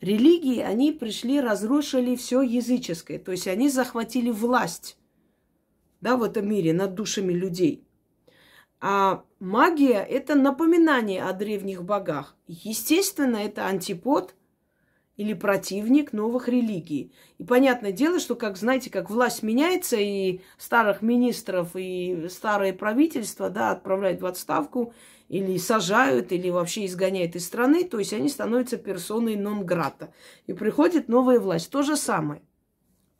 Религии, 0.00 0.60
они 0.60 0.92
пришли, 0.92 1.40
разрушили 1.40 2.14
все 2.14 2.42
языческое, 2.42 3.18
то 3.18 3.32
есть 3.32 3.48
они 3.48 3.70
захватили 3.70 4.30
власть 4.30 4.96
да, 6.00 6.16
в 6.16 6.22
этом 6.22 6.48
мире 6.48 6.72
над 6.72 6.94
душами 6.94 7.32
людей. 7.32 7.84
А 8.80 9.24
магия– 9.40 9.98
это 10.08 10.36
напоминание 10.36 11.24
о 11.24 11.32
древних 11.32 11.82
богах. 11.82 12.36
Естественно, 12.46 13.38
это 13.38 13.66
антипод 13.66 14.36
или 15.18 15.34
противник 15.34 16.12
новых 16.12 16.48
религий. 16.48 17.12
И 17.38 17.44
понятное 17.44 17.90
дело, 17.90 18.20
что, 18.20 18.36
как 18.36 18.56
знаете, 18.56 18.88
как 18.88 19.10
власть 19.10 19.42
меняется, 19.42 19.96
и 19.96 20.40
старых 20.56 21.02
министров, 21.02 21.72
и 21.74 22.28
старое 22.30 22.72
правительство 22.72 23.50
да, 23.50 23.72
отправляют 23.72 24.22
в 24.22 24.26
отставку, 24.26 24.94
или 25.28 25.58
сажают, 25.58 26.30
или 26.30 26.48
вообще 26.48 26.86
изгоняют 26.86 27.34
из 27.34 27.44
страны, 27.44 27.84
то 27.84 27.98
есть 27.98 28.12
они 28.12 28.28
становятся 28.28 28.78
персоной 28.78 29.34
нон-грата. 29.34 30.14
И 30.46 30.52
приходит 30.52 31.08
новая 31.08 31.40
власть. 31.40 31.70
То 31.70 31.82
же 31.82 31.96
самое. 31.96 32.40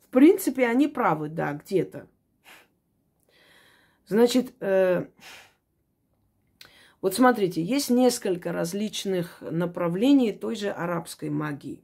В 0.01 0.07
принципе, 0.07 0.67
они 0.67 0.87
правы, 0.87 1.27
да, 1.27 1.51
где-то. 1.51 2.07
Значит, 4.07 4.53
э, 4.61 5.05
вот 7.01 7.13
смотрите, 7.13 7.61
есть 7.61 7.89
несколько 7.89 8.53
различных 8.53 9.41
направлений 9.41 10.31
той 10.31 10.55
же 10.55 10.69
арабской 10.69 11.29
магии. 11.29 11.83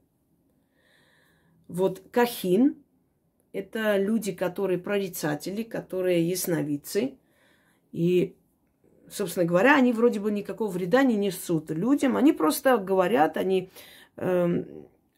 Вот 1.68 2.02
кахин– 2.10 2.76
это 3.52 3.96
люди, 3.96 4.32
которые 4.32 4.78
прорицатели, 4.78 5.62
которые 5.62 6.28
ясновидцы. 6.28 7.18
И, 7.92 8.36
собственно 9.08 9.46
говоря, 9.46 9.76
они 9.76 9.92
вроде 9.92 10.20
бы 10.20 10.30
никакого 10.30 10.70
вреда 10.70 11.02
не 11.02 11.16
несут 11.16 11.70
людям. 11.70 12.16
Они 12.16 12.32
просто 12.32 12.76
говорят, 12.76 13.36
они, 13.36 13.70
э, 14.16 14.64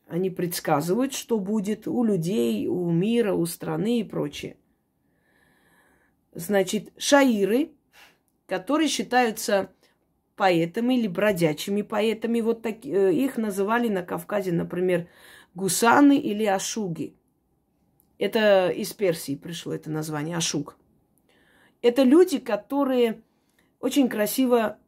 они 0.07 0.31
предсказывают, 0.31 1.13
что 1.15 1.39
будет 1.39 1.89
у 1.89 2.05
людей, 2.05 2.67
у 2.69 2.91
мира, 2.91 3.35
у 3.35 3.45
страны 3.47 4.01
и 4.01 4.05
прочее. 4.05 4.57
Значит, 6.33 6.93
шаиры, 6.97 7.73
которые 8.47 8.89
считаются 8.89 9.71
поэтами 10.37 10.95
или 10.95 11.09
бродячими 11.09 11.83
поэтами. 11.83 12.41
Вот 12.41 12.63
так, 12.63 12.87
э, 12.87 13.13
их 13.13 13.37
называли 13.37 13.89
на 13.89 14.03
Кавказе, 14.03 14.53
например, 14.53 15.09
гусаны 15.55 16.19
или 16.19 16.45
ашуги. 16.45 17.15
Это 18.19 18.69
из 18.69 18.93
Персии 18.93 19.37
пришло 19.37 19.75
это 19.75 19.91
название, 19.91 20.37
ашуг. 20.37 20.77
Это 21.83 22.03
люди, 22.03 22.39
которые 22.39 23.23
очень 23.81 24.09
красиво 24.09 24.79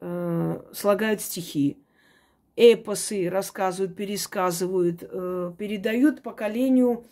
э, 0.00 0.62
слагают 0.72 1.22
стихи, 1.22 1.78
эпосы 2.56 3.30
рассказывают, 3.30 3.96
пересказывают, 3.96 5.02
э, 5.02 5.52
передают 5.58 6.22
поколению 6.22 7.04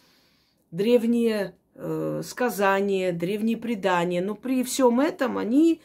древние 0.71 1.55
э, 1.75 2.23
сказания, 2.25 3.13
древние 3.13 3.57
предания. 3.57 4.21
Но 4.21 4.35
при 4.35 4.63
всем 4.65 5.01
этом 5.01 5.39
они 5.39 5.81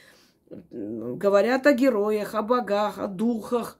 говорят 0.71 1.67
о 1.67 1.73
героях, 1.73 2.33
о 2.33 2.41
богах, 2.41 2.97
о 2.97 3.07
духах, 3.07 3.79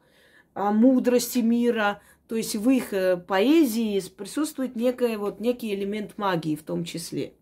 о 0.54 0.72
мудрости 0.72 1.40
мира, 1.40 2.02
то 2.30 2.36
есть 2.36 2.56
в 2.56 2.70
их 2.70 2.94
э, 2.94 3.18
поэзии 3.18 4.00
присутствует 4.16 4.76
некая, 4.76 5.18
вот, 5.18 5.40
некий 5.40 5.74
элемент 5.74 6.16
магии 6.20 6.56
в 6.56 6.62
том 6.62 6.86
числе. 6.86 7.34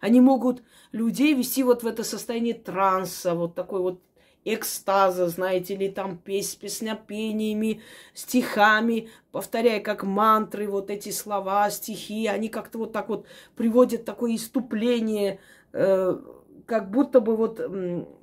Они 0.00 0.22
могут 0.22 0.62
людей 0.90 1.34
вести 1.34 1.62
вот 1.62 1.82
в 1.82 1.86
это 1.86 2.02
состояние 2.02 2.54
транса, 2.54 3.34
вот 3.34 3.54
такой 3.54 3.82
вот 3.82 4.00
экстаза, 4.46 5.28
знаете 5.28 5.76
ли, 5.76 5.90
там 5.90 6.16
песнь, 6.16 6.58
песнопениями, 6.58 7.82
стихами, 8.14 9.10
повторяя 9.32 9.80
как 9.80 10.02
мантры 10.02 10.66
вот 10.66 10.88
эти 10.88 11.10
слова, 11.10 11.68
стихи, 11.68 12.26
они 12.26 12.48
как-то 12.48 12.78
вот 12.78 12.92
так 12.92 13.10
вот 13.10 13.26
приводят 13.54 14.06
такое 14.06 14.34
иступление, 14.36 15.40
э, 15.74 16.18
как 16.64 16.90
будто 16.90 17.20
бы 17.20 17.36
вот 17.36 17.60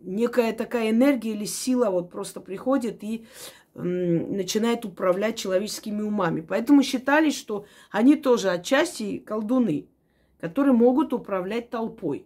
некая 0.02 0.54
такая 0.54 0.90
энергия 0.90 1.34
или 1.34 1.46
сила 1.46 1.92
вот 1.92 2.10
просто 2.10 2.40
приходит 2.42 3.04
и 3.04 3.28
начинает 3.84 4.86
управлять 4.86 5.38
человеческими 5.38 6.02
умами. 6.02 6.42
Поэтому 6.42 6.84
считали, 6.84 7.30
что 7.30 7.66
они 7.92 8.16
тоже 8.16 8.50
отчасти 8.50 9.20
колдуны, 9.20 9.88
которые 10.40 10.74
могут 10.74 11.14
управлять 11.14 11.70
толпой. 11.70 12.26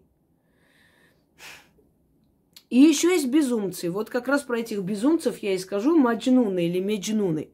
И 2.70 2.80
еще 2.80 3.10
есть 3.10 3.28
безумцы. 3.28 3.92
Вот 3.92 4.10
как 4.10 4.28
раз 4.28 4.42
про 4.42 4.60
этих 4.60 4.82
безумцев 4.82 5.38
я 5.40 5.54
и 5.54 5.60
скажу, 5.60 5.96
маджнуны 5.96 6.68
или 6.68 6.80
меджнуны. 6.80 7.52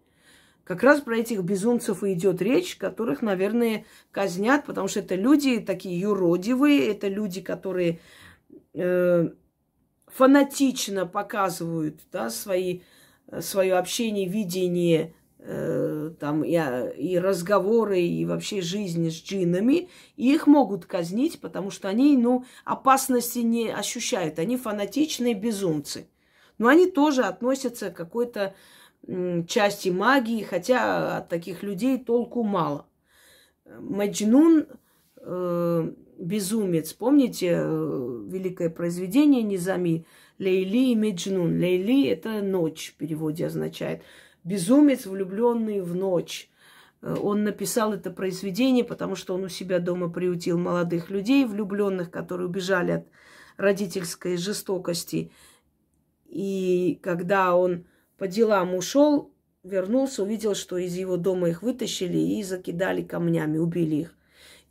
Как 0.64 0.84
раз 0.84 1.02
про 1.02 1.18
этих 1.18 1.44
безумцев 1.44 2.04
и 2.04 2.14
идет 2.14 2.42
речь, 2.42 2.78
которых, 2.78 3.22
наверное, 3.22 3.86
казнят, 4.12 4.66
потому 4.66 4.88
что 4.88 5.00
это 5.00 5.16
люди 5.16 5.60
такие 5.60 6.00
юродивые, 6.00 6.90
это 6.90 7.08
люди, 7.08 7.42
которые 7.42 8.00
э, 8.76 9.30
фанатично 10.08 11.06
показывают 11.06 12.02
да, 12.12 12.30
свои 12.30 12.82
свое 13.40 13.76
общение, 13.76 14.28
видение 14.28 15.14
э, 15.40 16.12
там 16.20 16.44
и, 16.44 16.52
и 16.52 17.18
разговоры, 17.18 18.02
и 18.02 18.26
вообще 18.26 18.62
жизнь 18.62 19.10
с 19.10 19.22
джинами, 19.22 19.90
и 20.16 20.34
их 20.34 20.48
могут 20.48 20.86
казнить, 20.86 21.40
потому 21.40 21.72
что 21.72 21.88
они, 21.88 22.18
ну, 22.18 22.46
опасности 22.66 23.40
не 23.40 23.70
ощущают. 23.70 24.40
Они 24.40 24.58
фанатичные 24.58 25.34
безумцы. 25.34 26.08
Но 26.58 26.68
они 26.68 26.90
тоже 26.90 27.24
относятся 27.24 27.90
к 27.90 27.96
какой-то 27.96 28.54
части 29.48 29.90
магии, 29.90 30.44
хотя 30.44 31.18
от 31.18 31.30
таких 31.30 31.64
людей 31.64 31.98
толку 31.98 32.44
мало. 32.44 32.86
Маджнун 33.66 34.68
э, 35.18 35.94
безумец. 36.18 36.94
Помните 36.94 37.60
э, 37.62 38.24
великое 38.28 38.70
произведение 38.70 39.42
Низами 39.42 40.06
Лейли 40.40 40.92
и 40.92 40.96
Меджнун. 40.96 41.60
Лейли– 41.60 42.08
это 42.10 42.42
ночь 42.42 42.94
в 42.94 42.96
переводе 42.96 43.46
означает. 43.46 44.02
Безумец, 44.44 45.06
влюбленный 45.06 45.82
в 45.82 45.94
ночь. 45.94 46.50
Э, 47.02 47.16
он 47.22 47.44
написал 47.44 47.94
это 47.94 48.10
произведение, 48.10 48.86
потому 48.86 49.16
что 49.16 49.36
он 49.36 49.44
у 49.44 49.50
себя 49.50 49.80
дома 49.80 50.10
приутил 50.10 50.58
молодых 50.58 51.10
людей, 51.10 51.46
влюбленных, 51.46 52.10
которые 52.10 52.48
убежали 52.48 52.92
от 52.92 53.08
родительской 53.58 54.38
жестокости. 54.38 55.32
И 56.26 57.00
когда 57.04 57.56
он 57.56 57.86
по 58.18 58.28
делам 58.28 58.76
ушел, 58.76 59.34
вернулся, 59.64 60.24
увидел, 60.24 60.56
что 60.56 60.78
из 60.78 60.96
его 60.96 61.18
дома 61.18 61.50
их 61.50 61.62
вытащили 61.62 62.18
и 62.18 62.44
закидали 62.44 63.02
камнями, 63.02 63.58
убили 63.58 63.96
их. 63.96 64.16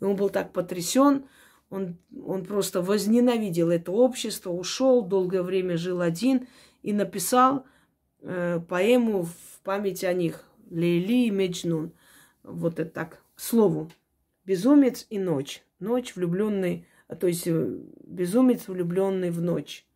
И 0.00 0.04
он 0.04 0.16
был 0.16 0.30
так 0.30 0.52
потрясен, 0.52 1.26
он, 1.70 1.96
он 2.24 2.44
просто 2.44 2.82
возненавидел 2.82 3.70
это 3.70 3.92
общество, 3.92 4.50
ушел, 4.50 5.02
долгое 5.02 5.42
время 5.42 5.76
жил 5.76 6.00
один 6.00 6.46
и 6.82 6.92
написал 6.92 7.66
э, 8.20 8.60
поэму 8.66 9.24
в 9.24 9.60
память 9.62 10.04
о 10.04 10.12
них. 10.12 10.44
Лейли 10.70 11.26
и 11.26 11.30
Меджнун. 11.30 11.92
Вот 12.42 12.78
это 12.78 12.90
так, 12.90 13.22
к 13.34 13.40
слову. 13.40 13.90
Безумец 14.44 15.06
и 15.10 15.18
ночь. 15.18 15.62
Ночь 15.78 16.16
влюбленный, 16.16 16.86
а 17.06 17.16
то 17.16 17.26
есть 17.26 17.46
э, 17.46 17.78
безумец, 18.02 18.68
влюбленный 18.68 19.30
в 19.30 19.40
ночь. 19.40 19.86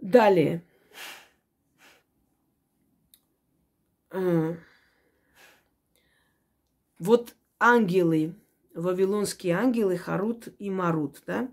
Далее. 0.00 0.62
Вот 6.98 7.34
ангелы, 7.58 8.34
вавилонские 8.76 9.54
ангелы 9.54 9.96
Харут 9.96 10.48
и 10.58 10.70
Марут, 10.70 11.22
да, 11.26 11.48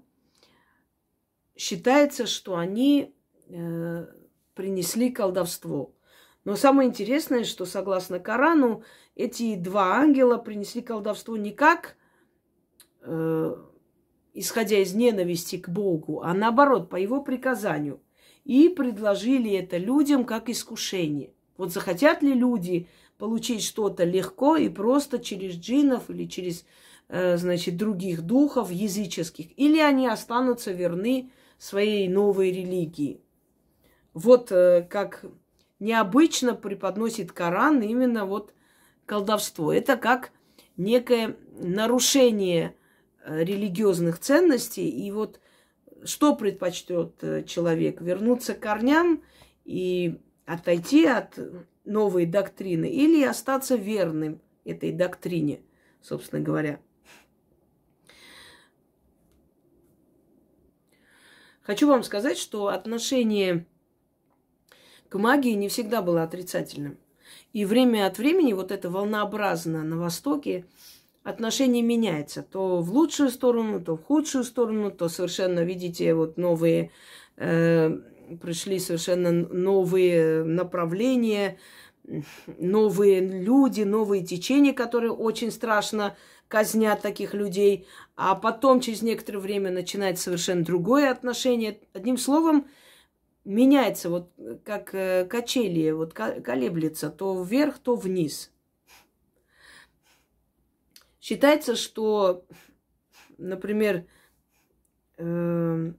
считается, 1.55 2.28
что 2.28 2.57
они 2.57 3.15
э, 3.47 4.05
принесли 4.53 5.09
колдовство. 5.09 5.95
Но 6.43 6.55
самое 6.55 6.89
интересное, 6.89 7.45
что 7.45 7.65
согласно 7.65 8.19
Корану, 8.19 8.84
эти 9.15 9.55
два 9.55 9.95
ангела 9.95 10.38
принесли 10.38 10.82
колдовство 10.82 11.38
не 11.38 11.51
как 11.51 11.95
э, 13.01 13.55
исходя 14.34 14.78
из 14.80 14.93
ненависти 14.93 15.57
к 15.57 15.69
Богу, 15.69 16.21
а 16.21 16.34
наоборот, 16.34 16.89
по 16.89 16.95
его 16.95 17.21
приказанию. 17.21 18.01
и 18.43 18.67
предложили 18.67 19.51
это 19.51 19.78
людям 19.78 20.26
как 20.26 20.49
искушение. 20.49 21.34
Вот 21.55 21.71
захотят 21.71 22.21
ли 22.21 22.34
люди 22.34 22.89
получить 23.17 23.63
что-то 23.63 24.03
легко 24.03 24.57
и 24.57 24.67
просто 24.67 25.19
через 25.19 25.55
джинов 25.55 26.09
или 26.09 26.26
через, 26.26 26.65
значит, 27.10 27.78
других 27.78 28.22
духов 28.22 28.72
языческих, 28.72 29.47
или 29.58 29.80
они 29.80 30.08
останутся 30.08 30.72
верны 30.72 31.32
своей 31.58 32.08
новой 32.08 32.51
религии. 32.51 33.22
Вот 34.14 34.51
э, 34.51 34.86
как 34.89 35.26
необычно 35.80 36.56
преподносит 36.56 37.32
Коран 37.32 37.82
именно 37.82 38.26
вот 38.26 38.54
колдовство. 39.06 39.74
Это 39.74 39.97
как 39.97 40.32
некое 40.78 41.38
нарушение 41.60 42.76
э, 43.26 43.43
религиозных 43.43 44.20
ценностей. 44.20 44.89
И 44.89 45.12
вот 45.12 45.39
что 46.04 46.36
предпочтет 46.36 47.24
э, 47.24 47.43
человек? 47.43 48.01
Вернуться 48.01 48.54
к 48.54 48.60
корням 48.60 49.24
и 49.66 50.20
отойти 50.45 51.06
от 51.06 51.39
новой 51.86 52.26
доктрины 52.26 52.89
или 52.89 53.24
остаться 53.24 53.76
верным 53.76 54.41
этой 54.64 54.91
доктрине, 54.91 55.62
собственно 56.01 56.41
говоря. 56.41 56.80
Хочу 61.64 61.88
вам 61.88 62.03
сказать, 62.03 62.38
что 62.38 62.68
отношение 62.68 63.66
к 65.07 65.18
магии 65.18 65.53
не 65.53 65.70
всегда 65.70 66.01
было 66.01 66.24
отрицательным. 66.24 66.97
И 67.53 67.66
время 67.66 68.05
от 68.05 68.18
времени 68.18 68.51
вот 68.53 68.72
это 68.72 68.89
волнообразно 68.89 69.84
на 69.84 69.97
Востоке 69.97 70.66
отношение 71.24 71.82
меняется. 71.82 72.43
То 72.43 72.82
в 72.82 72.91
лучшую 72.91 73.30
сторону, 73.30 73.80
то 73.80 73.95
в 73.95 74.03
худшую 74.03 74.43
сторону, 74.43 74.91
то 74.91 75.07
совершенно, 75.07 75.61
видите, 75.61 76.14
вот 76.14 76.36
новые, 76.36 76.91
э, 77.38 77.97
пришли 78.41 78.78
совершенно 78.80 79.32
новые 79.32 80.43
направления, 80.43 81.57
новые 82.57 83.22
люди, 83.22 83.84
новые 83.84 84.26
течения, 84.26 84.74
которые 84.74 85.14
очень 85.14 85.51
страшно 85.51 86.18
казнят 86.54 87.01
таких 87.01 87.34
людей, 87.34 87.88
а 88.16 88.36
потом 88.36 88.80
через 88.80 89.01
некоторое 89.01 89.39
время 89.39 89.72
начинает 89.72 90.20
совершенно 90.20 90.64
другое 90.64 91.10
отношение. 91.10 91.80
Одним 91.93 92.16
словом, 92.16 92.68
меняется, 93.43 94.12
вот 94.12 94.32
как 94.64 94.93
э, 94.93 95.26
качели, 95.26 95.89
вот 95.89 96.14
колеблется 96.14 97.10
то 97.10 97.41
вверх, 97.43 97.80
то 97.80 97.95
вниз. 97.95 98.51
Считается, 101.20 101.76
что, 101.76 102.45
например, 103.39 104.06
э, 105.18 105.91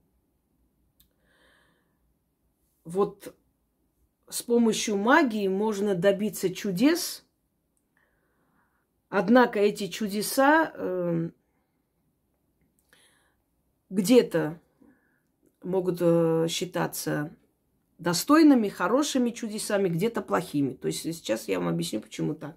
вот 2.84 3.34
с 4.28 4.40
помощью 4.44 4.98
магии 4.98 5.48
можно 5.48 5.96
добиться 5.96 6.54
чудес, 6.54 7.23
однако 9.14 9.60
эти 9.60 9.86
чудеса 9.86 10.72
э, 10.74 11.30
где-то 13.88 14.60
могут 15.62 15.98
э, 16.00 16.46
считаться 16.48 17.32
достойными, 17.98 18.68
хорошими 18.68 19.30
чудесами, 19.30 19.88
где-то 19.88 20.20
плохими. 20.20 20.74
То 20.74 20.88
есть 20.88 21.02
сейчас 21.02 21.46
я 21.46 21.60
вам 21.60 21.68
объясню, 21.68 22.00
почему 22.00 22.34
так. 22.34 22.56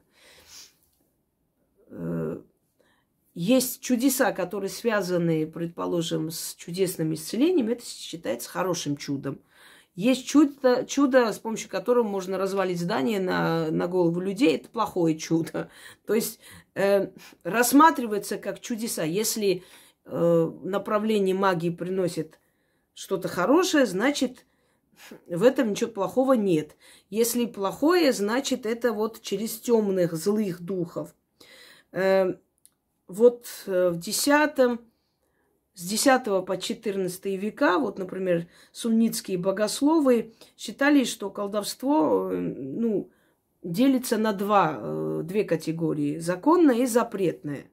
Э, 1.90 2.42
есть 3.36 3.82
чудеса, 3.82 4.32
которые 4.32 4.72
связаны, 4.72 5.46
предположим, 5.46 6.32
с 6.32 6.56
чудесным 6.56 7.14
исцелением, 7.14 7.70
это 7.70 7.86
считается 7.86 8.50
хорошим 8.50 8.98
чудом. 8.98 9.40
Есть 9.98 10.28
чудо, 10.28 10.86
чудо, 10.86 11.34
с 11.34 11.40
помощью 11.40 11.72
которого 11.72 12.04
можно 12.04 12.38
развалить 12.38 12.80
здание 12.80 13.20
на, 13.20 13.72
на 13.72 13.88
голову 13.88 14.20
людей, 14.20 14.56
это 14.56 14.70
плохое 14.70 15.18
чудо. 15.18 15.72
То 16.06 16.14
есть 16.14 16.40
э, 16.76 17.10
рассматривается 17.44 18.38
как 18.38 18.60
чудеса. 18.60 19.02
Если 19.02 19.64
э, 20.06 20.52
направление 20.62 21.34
магии 21.34 21.72
приносит 21.72 22.40
что-то 22.94 23.28
хорошее, 23.28 23.88
значит, 23.88 24.46
в 25.26 25.42
этом 25.42 25.72
ничего 25.72 25.90
плохого 25.90 26.34
нет. 26.34 26.76
Если 27.10 27.48
плохое, 27.48 28.14
значит, 28.14 28.68
это 28.68 28.94
вот 28.94 29.24
через 29.24 29.60
темных, 29.60 30.14
злых 30.14 30.62
духов. 30.62 31.16
Э, 31.92 32.36
вот 33.08 33.48
э, 33.66 33.90
в 33.90 33.98
десятом, 33.98 34.80
с 35.78 35.88
10 35.88 36.46
по 36.46 36.58
14 36.58 37.26
века, 37.26 37.80
вот, 37.80 38.00
например, 38.00 38.48
суннитские 38.72 39.38
богословы 39.38 40.34
считали, 40.58 41.04
что 41.04 41.30
колдовство, 41.30 42.32
э, 42.32 42.38
ну, 42.38 43.10
делится 43.64 44.18
на 44.18 44.34
два, 44.34 45.22
две 45.24 45.44
категории– 45.44 46.18
законное 46.20 46.78
и 46.78 46.86
запретное. 46.86 47.72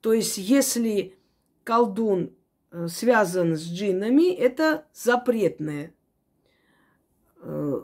То 0.00 0.12
есть, 0.12 0.38
если 0.38 1.18
колдун 1.64 2.36
Э, 2.76 2.88
связан 2.88 3.56
с 3.56 3.66
джиннами, 3.66 4.34
это 4.34 4.84
запретное 4.92 5.94
э, 7.40 7.80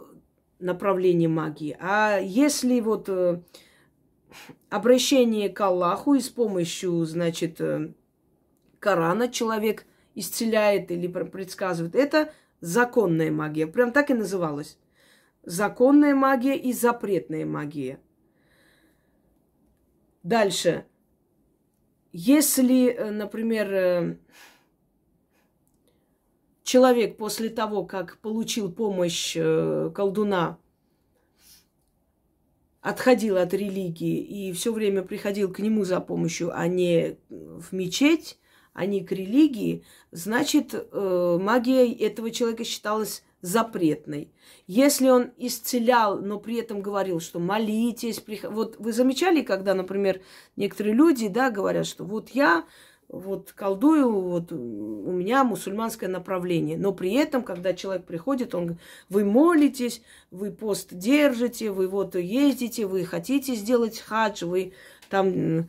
направление 0.59 1.29
магии. 1.29 1.77
А 1.81 2.19
если 2.19 2.81
вот 2.81 3.09
э, 3.09 3.41
обращение 4.69 5.49
к 5.49 5.61
Аллаху 5.61 6.15
и 6.15 6.21
с 6.21 6.29
помощью, 6.29 7.05
значит, 7.05 7.61
Корана 8.83 9.29
человек 9.29 9.87
исцеляет 10.17 10.91
или 10.91 11.07
предсказывает, 11.07 11.95
это 11.95 12.33
законная 12.61 13.31
магия. 13.31 13.69
Прям 13.69 13.93
так 13.93 14.11
и 14.11 14.15
называлось. 14.15 14.77
Законная 15.45 16.17
магия 16.17 16.59
и 16.59 16.73
запретная 16.73 17.47
магия. 17.47 18.01
Дальше. 20.25 20.85
Если, 22.11 22.93
например, 22.93 24.19
человек 26.65 27.17
после 27.17 27.51
того, 27.51 27.85
как 27.85 28.19
получил 28.19 28.71
помощь 28.71 29.37
э, 29.37 29.93
колдуна, 29.95 30.59
отходил 32.81 33.37
от 33.37 33.55
религии 33.55 34.19
и 34.19 34.53
все 34.53 34.73
время 34.73 35.03
приходил 35.03 35.53
к 35.53 35.61
нему 35.61 35.85
за 35.85 36.01
помощью, 36.01 36.51
а 36.53 36.67
не 36.67 37.17
в 37.31 37.73
мечеть, 37.73 38.41
а 38.73 38.87
не 38.87 39.05
к 39.05 39.13
религии, 39.13 39.85
значит, 40.11 40.75
э, 40.75 41.39
магия 41.41 41.93
этого 41.93 42.31
человека 42.31 42.65
считалась 42.65 43.23
запретной. 43.43 44.33
Если 44.67 45.09
он 45.09 45.33
исцелял, 45.37 46.21
но 46.21 46.39
при 46.39 46.57
этом 46.57 46.81
говорил, 46.81 47.21
что 47.21 47.41
молитесь, 47.41 48.21
прих... 48.21 48.45
вот 48.45 48.77
вы 48.79 48.93
замечали, 48.93 49.43
когда, 49.43 49.75
например, 49.75 50.23
некоторые 50.57 50.95
люди, 50.95 51.29
да, 51.29 51.51
говорят, 51.51 51.87
что 51.87 52.05
вот 52.05 52.31
я 52.31 52.65
вот 53.09 53.53
колдую, 53.53 54.11
вот 54.11 54.53
у 54.53 55.13
меня 55.13 55.45
мусульманское 55.45 56.09
направление. 56.09 56.79
Но 56.79 56.93
при 56.93 57.13
этом, 57.13 57.43
когда 57.43 57.75
человек 57.75 58.07
приходит, 58.07 58.55
он 58.55 58.79
вы 59.11 59.25
молитесь, 59.25 60.03
вы 60.31 60.51
пост 60.51 60.89
держите, 60.93 61.71
вы 61.71 61.89
вот 61.89 62.15
ездите, 62.15 62.87
вы 62.87 63.05
хотите 63.05 63.55
сделать 63.55 63.99
хадж, 63.99 64.45
вы 64.45 64.73
там 65.11 65.69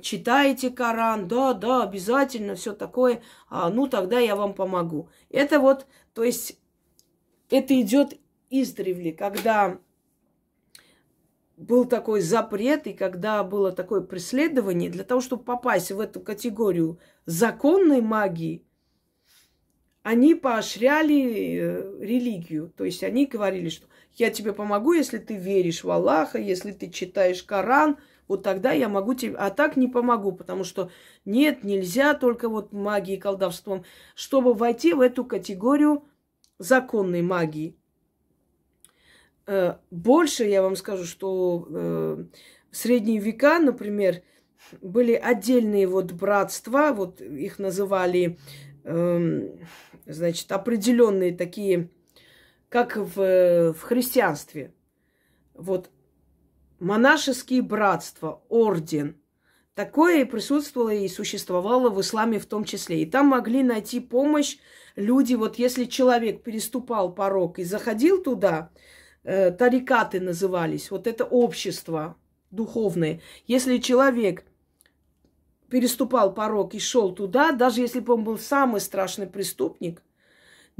читаете 0.00 0.70
Коран, 0.70 1.28
да, 1.28 1.54
да, 1.54 1.82
обязательно, 1.82 2.54
все 2.54 2.72
такое, 2.72 3.22
а, 3.48 3.70
ну 3.70 3.86
тогда 3.86 4.18
я 4.18 4.36
вам 4.36 4.54
помогу. 4.54 5.08
Это 5.28 5.60
вот, 5.60 5.86
то 6.14 6.24
есть, 6.24 6.58
это 7.50 7.80
идет 7.80 8.18
издревле, 8.50 9.12
когда 9.12 9.78
был 11.56 11.84
такой 11.84 12.22
запрет, 12.22 12.86
и 12.86 12.94
когда 12.94 13.44
было 13.44 13.70
такое 13.70 14.00
преследование, 14.00 14.90
для 14.90 15.04
того, 15.04 15.20
чтобы 15.20 15.44
попасть 15.44 15.92
в 15.92 16.00
эту 16.00 16.20
категорию 16.20 16.98
законной 17.26 18.00
магии, 18.00 18.64
они 20.02 20.34
поощряли 20.34 21.58
э, 21.60 21.98
религию. 22.00 22.72
То 22.74 22.84
есть 22.84 23.04
они 23.04 23.26
говорили, 23.26 23.68
что 23.68 23.86
я 24.14 24.30
тебе 24.30 24.52
помогу, 24.54 24.92
если 24.92 25.18
ты 25.18 25.36
веришь 25.36 25.84
в 25.84 25.90
Аллаха, 25.90 26.38
если 26.38 26.72
ты 26.72 26.88
читаешь 26.90 27.42
Коран, 27.42 27.98
вот 28.30 28.42
тогда 28.42 28.72
я 28.72 28.88
могу 28.88 29.14
тебе... 29.14 29.36
А 29.36 29.50
так 29.50 29.76
не 29.76 29.88
помогу, 29.88 30.32
потому 30.32 30.64
что 30.64 30.90
нет, 31.24 31.64
нельзя 31.64 32.14
только 32.14 32.48
вот 32.48 32.72
магией 32.72 33.20
колдовством. 33.20 33.84
Чтобы 34.14 34.54
войти 34.54 34.94
в 34.94 35.00
эту 35.00 35.24
категорию 35.24 36.04
законной 36.58 37.22
магии, 37.22 37.76
Э, 39.50 39.78
больше 39.90 40.44
я 40.44 40.62
вам 40.62 40.76
скажу, 40.76 41.04
что 41.04 41.66
э, 41.68 42.24
в 42.70 42.76
средние 42.76 43.18
века, 43.18 43.58
например, 43.58 44.22
были 44.80 45.14
отдельные 45.14 45.88
вот 45.88 46.12
братства, 46.12 46.92
вот 46.94 47.20
их 47.20 47.58
называли, 47.58 48.38
эм, 48.84 49.58
значит, 50.06 50.52
определенные 50.52 51.34
такие, 51.34 51.90
как 52.68 52.96
в, 52.96 53.72
в 53.72 53.80
христианстве. 53.80 54.72
Вот 55.54 55.90
монашеские 56.80 57.62
братства, 57.62 58.42
орден. 58.48 59.16
Такое 59.74 60.26
присутствовало 60.26 60.90
и 60.90 61.08
существовало 61.08 61.90
в 61.90 62.00
исламе 62.00 62.38
в 62.38 62.46
том 62.46 62.64
числе. 62.64 63.02
И 63.02 63.06
там 63.06 63.28
могли 63.28 63.62
найти 63.62 64.00
помощь 64.00 64.58
люди. 64.96 65.34
Вот 65.34 65.58
если 65.58 65.84
человек 65.84 66.42
переступал 66.42 67.14
порог 67.14 67.58
и 67.58 67.64
заходил 67.64 68.22
туда, 68.22 68.70
э, 69.22 69.52
тарикаты 69.52 70.20
назывались, 70.20 70.90
вот 70.90 71.06
это 71.06 71.24
общество 71.24 72.16
духовное. 72.50 73.20
Если 73.46 73.78
человек 73.78 74.44
переступал 75.68 76.34
порог 76.34 76.74
и 76.74 76.80
шел 76.80 77.14
туда, 77.14 77.52
даже 77.52 77.80
если 77.80 78.00
бы 78.00 78.14
он 78.14 78.24
был 78.24 78.38
самый 78.38 78.80
страшный 78.80 79.28
преступник, 79.28 80.02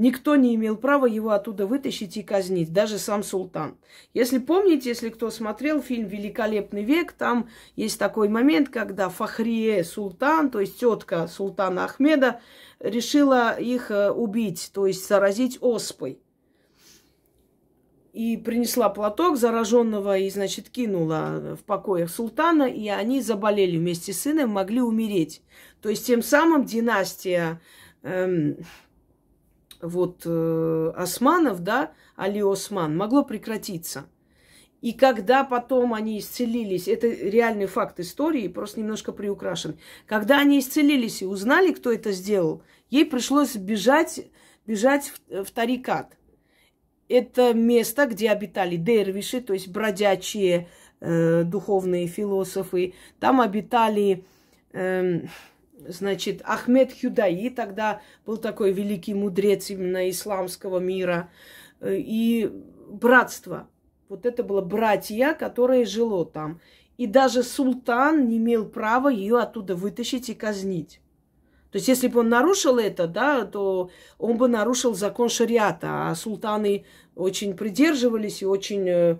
Никто 0.01 0.35
не 0.35 0.55
имел 0.55 0.79
права 0.79 1.05
его 1.05 1.29
оттуда 1.29 1.67
вытащить 1.67 2.17
и 2.17 2.23
казнить, 2.23 2.73
даже 2.73 2.97
сам 2.97 3.23
султан. 3.23 3.77
Если 4.15 4.39
помните, 4.39 4.89
если 4.89 5.11
кто 5.11 5.31
смотрел 5.31 5.83
фильм 5.83 6.09
«Великолепный 6.09 6.83
век», 6.83 7.13
там 7.13 7.51
есть 7.77 7.99
такой 7.99 8.31
момент, 8.31 8.71
когда 8.71 9.11
Фахрие 9.11 9.85
султан, 9.85 10.51
то 10.51 10.59
есть 10.59 10.81
тетка 10.81 11.29
султана 11.29 11.85
Ахмеда, 11.85 12.41
решила 12.79 13.53
их 13.61 13.91
э, 13.91 14.11
убить, 14.11 14.71
то 14.73 14.87
есть 14.87 15.07
заразить 15.07 15.59
оспой. 15.61 16.19
И 18.15 18.39
принесла 18.39 18.89
платок 18.89 19.37
зараженного 19.37 20.17
и, 20.17 20.31
значит, 20.31 20.71
кинула 20.71 21.59
в 21.61 21.65
покоях 21.65 22.09
султана, 22.09 22.63
и 22.63 22.89
они 22.89 23.21
заболели 23.21 23.77
вместе 23.77 24.15
с 24.15 24.23
сыном, 24.23 24.49
могли 24.49 24.81
умереть. 24.81 25.43
То 25.83 25.91
есть 25.91 26.07
тем 26.07 26.23
самым 26.23 26.65
династия 26.65 27.61
эм, 28.03 28.57
вот 29.81 30.23
э, 30.25 30.93
османов, 30.97 31.61
да, 31.61 31.93
Али 32.17 32.43
Осман, 32.43 32.97
могло 32.97 33.25
прекратиться. 33.25 34.07
И 34.81 34.93
когда 34.93 35.45
потом 35.45 35.93
они 35.93 36.19
исцелились, 36.19 36.89
это 36.89 37.07
реальный 37.07 37.67
факт 37.67 38.01
истории, 38.01 38.49
просто 38.49 38.81
немножко 38.81 39.13
приукрашен. 39.13 39.79
Когда 40.07 40.39
они 40.41 40.59
исцелились 40.59 41.21
и 41.23 41.27
узнали, 41.27 41.73
кто 41.73 41.93
это 41.93 42.13
сделал, 42.13 42.63
ей 42.89 43.05
пришлось 43.05 43.57
бежать, 43.57 44.27
бежать 44.67 45.13
в, 45.29 45.45
в 45.45 45.51
Тарикат. 45.51 46.17
Это 47.09 47.53
место, 47.53 48.07
где 48.07 48.31
обитали 48.31 48.77
дервиши, 48.77 49.41
то 49.41 49.53
есть 49.53 49.69
бродячие 49.69 50.69
э, 51.01 51.43
духовные 51.43 52.07
философы. 52.07 52.95
Там 53.19 53.41
обитали 53.41 54.25
э, 54.73 55.23
значит, 55.89 56.43
Ахмед 56.45 56.93
Хюдаи, 57.01 57.49
тогда 57.49 58.01
был 58.27 58.37
такой 58.37 58.73
великий 58.73 59.15
мудрец 59.15 59.71
именно 59.71 60.09
исламского 60.11 60.79
мира, 60.79 61.31
э, 61.81 61.97
и 61.99 62.51
братство. 62.89 63.69
Вот 64.09 64.27
это 64.27 64.43
было 64.43 64.61
братья, 64.61 65.35
которое 65.35 65.85
жило 65.85 66.27
там. 66.27 66.61
И 66.99 67.07
даже 67.07 67.43
султан 67.43 68.29
не 68.29 68.39
имел 68.39 68.67
права 68.67 69.09
ее 69.09 69.39
оттуда 69.39 69.75
вытащить 69.75 70.29
и 70.29 70.35
казнить. 70.35 71.01
То 71.71 71.77
есть, 71.77 71.87
если 71.87 72.09
бы 72.09 72.21
он 72.21 72.29
нарушил 72.29 72.79
это, 72.79 73.07
да, 73.07 73.45
то 73.45 73.91
он 74.19 74.37
бы 74.37 74.49
нарушил 74.49 74.95
закон 74.95 75.29
шариата, 75.29 76.09
а 76.11 76.15
султаны 76.17 76.85
очень 77.15 77.57
придерживались 77.57 78.43
и 78.43 78.47
очень 78.47 78.89
э, 78.89 79.19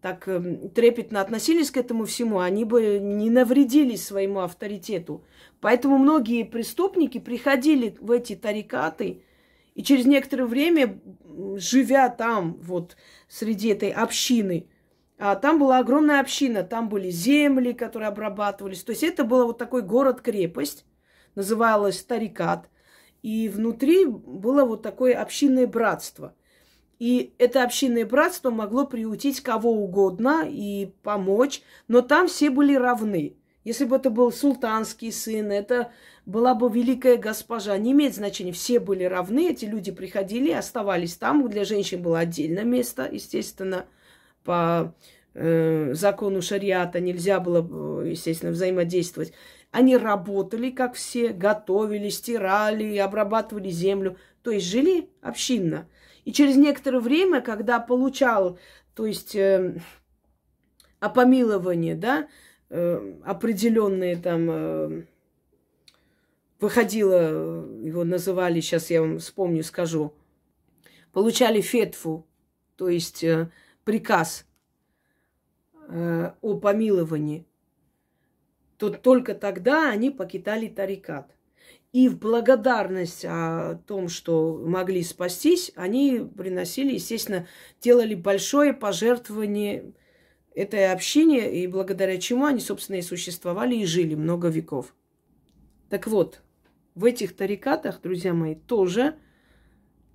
так 0.00 0.28
э, 0.28 0.68
трепетно 0.74 1.20
относились 1.20 1.70
к 1.70 1.76
этому 1.76 2.04
всему, 2.04 2.38
они 2.38 2.64
бы 2.64 2.98
не 3.00 3.30
навредили 3.30 3.96
своему 3.96 4.40
авторитету. 4.40 5.24
Поэтому 5.60 5.98
многие 5.98 6.44
преступники 6.44 7.18
приходили 7.18 7.96
в 8.00 8.10
эти 8.10 8.36
тарикаты, 8.36 9.22
и 9.74 9.82
через 9.82 10.06
некоторое 10.06 10.46
время, 10.46 11.00
живя 11.56 12.08
там, 12.08 12.58
вот 12.60 12.96
среди 13.28 13.68
этой 13.68 13.90
общины, 13.90 14.68
а 15.18 15.34
там 15.34 15.58
была 15.58 15.78
огромная 15.78 16.20
община, 16.20 16.62
там 16.62 16.88
были 16.88 17.10
земли, 17.10 17.72
которые 17.72 18.08
обрабатывались. 18.08 18.84
То 18.84 18.90
есть 18.90 19.02
это 19.02 19.24
был 19.24 19.46
вот 19.46 19.58
такой 19.58 19.82
город-крепость, 19.82 20.84
называлась 21.34 22.02
Тарикат. 22.02 22.70
И 23.22 23.48
внутри 23.48 24.04
было 24.04 24.64
вот 24.64 24.82
такое 24.82 25.20
общинное 25.20 25.66
братство. 25.66 26.36
И 27.00 27.34
это 27.38 27.64
общинное 27.64 28.06
братство 28.06 28.50
могло 28.50 28.86
приутить 28.86 29.40
кого 29.40 29.72
угодно 29.72 30.44
и 30.48 30.92
помочь, 31.02 31.62
но 31.88 32.00
там 32.00 32.28
все 32.28 32.50
были 32.50 32.74
равны. 32.74 33.37
Если 33.68 33.84
бы 33.84 33.96
это 33.96 34.08
был 34.08 34.32
султанский 34.32 35.12
сын, 35.12 35.52
это 35.52 35.92
была 36.24 36.54
бы 36.54 36.70
великая 36.70 37.18
госпожа. 37.18 37.76
Не 37.76 37.92
имеет 37.92 38.14
значения. 38.14 38.52
Все 38.52 38.80
были 38.80 39.04
равны. 39.04 39.50
Эти 39.50 39.66
люди 39.66 39.92
приходили, 39.92 40.52
оставались 40.52 41.16
там. 41.16 41.46
Для 41.50 41.66
женщин 41.66 42.00
было 42.00 42.20
отдельное 42.20 42.64
место, 42.64 43.06
естественно, 43.12 43.84
по 44.42 44.94
э, 45.34 45.92
закону 45.92 46.40
шариата 46.40 46.98
нельзя 46.98 47.40
было, 47.40 48.02
естественно, 48.06 48.52
взаимодействовать. 48.52 49.34
Они 49.70 49.98
работали, 49.98 50.70
как 50.70 50.94
все, 50.94 51.34
готовили, 51.34 52.08
стирали, 52.08 52.96
обрабатывали 52.96 53.68
землю. 53.68 54.16
То 54.42 54.50
есть 54.50 54.64
жили 54.64 55.10
общинно. 55.20 55.90
И 56.24 56.32
через 56.32 56.56
некоторое 56.56 57.00
время, 57.00 57.42
когда 57.42 57.80
получал, 57.80 58.58
то 58.94 59.04
есть 59.04 59.36
э, 59.36 59.78
опомилование, 61.00 61.96
да, 61.96 62.20
э, 62.20 62.26
определенные 62.70 64.16
там 64.16 64.50
э, 64.50 65.02
выходило, 66.60 67.66
его 67.82 68.04
называли, 68.04 68.60
сейчас 68.60 68.90
я 68.90 69.00
вам 69.00 69.18
вспомню, 69.18 69.62
скажу, 69.62 70.12
получали 71.12 71.60
фетфу, 71.60 72.26
то 72.76 72.88
есть 72.88 73.24
э, 73.24 73.50
приказ 73.84 74.46
э, 75.88 76.32
о 76.40 76.58
помиловании, 76.58 77.46
то 78.76 78.90
только 78.90 79.34
тогда 79.34 79.90
они 79.90 80.10
покидали 80.10 80.68
тарикат. 80.68 81.34
И 81.92 82.08
в 82.08 82.18
благодарность 82.18 83.24
о 83.24 83.80
том, 83.86 84.08
что 84.08 84.62
могли 84.62 85.02
спастись, 85.02 85.72
они 85.74 86.20
приносили, 86.36 86.94
естественно, 86.94 87.46
делали 87.80 88.14
большое 88.14 88.74
пожертвование 88.74 89.94
этой 90.58 90.92
общине, 90.92 91.62
и 91.62 91.66
благодаря 91.68 92.18
чему 92.18 92.44
они, 92.44 92.60
собственно, 92.60 92.96
и 92.96 93.02
существовали 93.02 93.76
и 93.76 93.86
жили 93.86 94.14
много 94.14 94.48
веков. 94.48 94.94
Так 95.88 96.06
вот, 96.08 96.42
в 96.94 97.04
этих 97.04 97.36
тарикатах, 97.36 98.00
друзья 98.02 98.34
мои, 98.34 98.56
тоже 98.56 99.14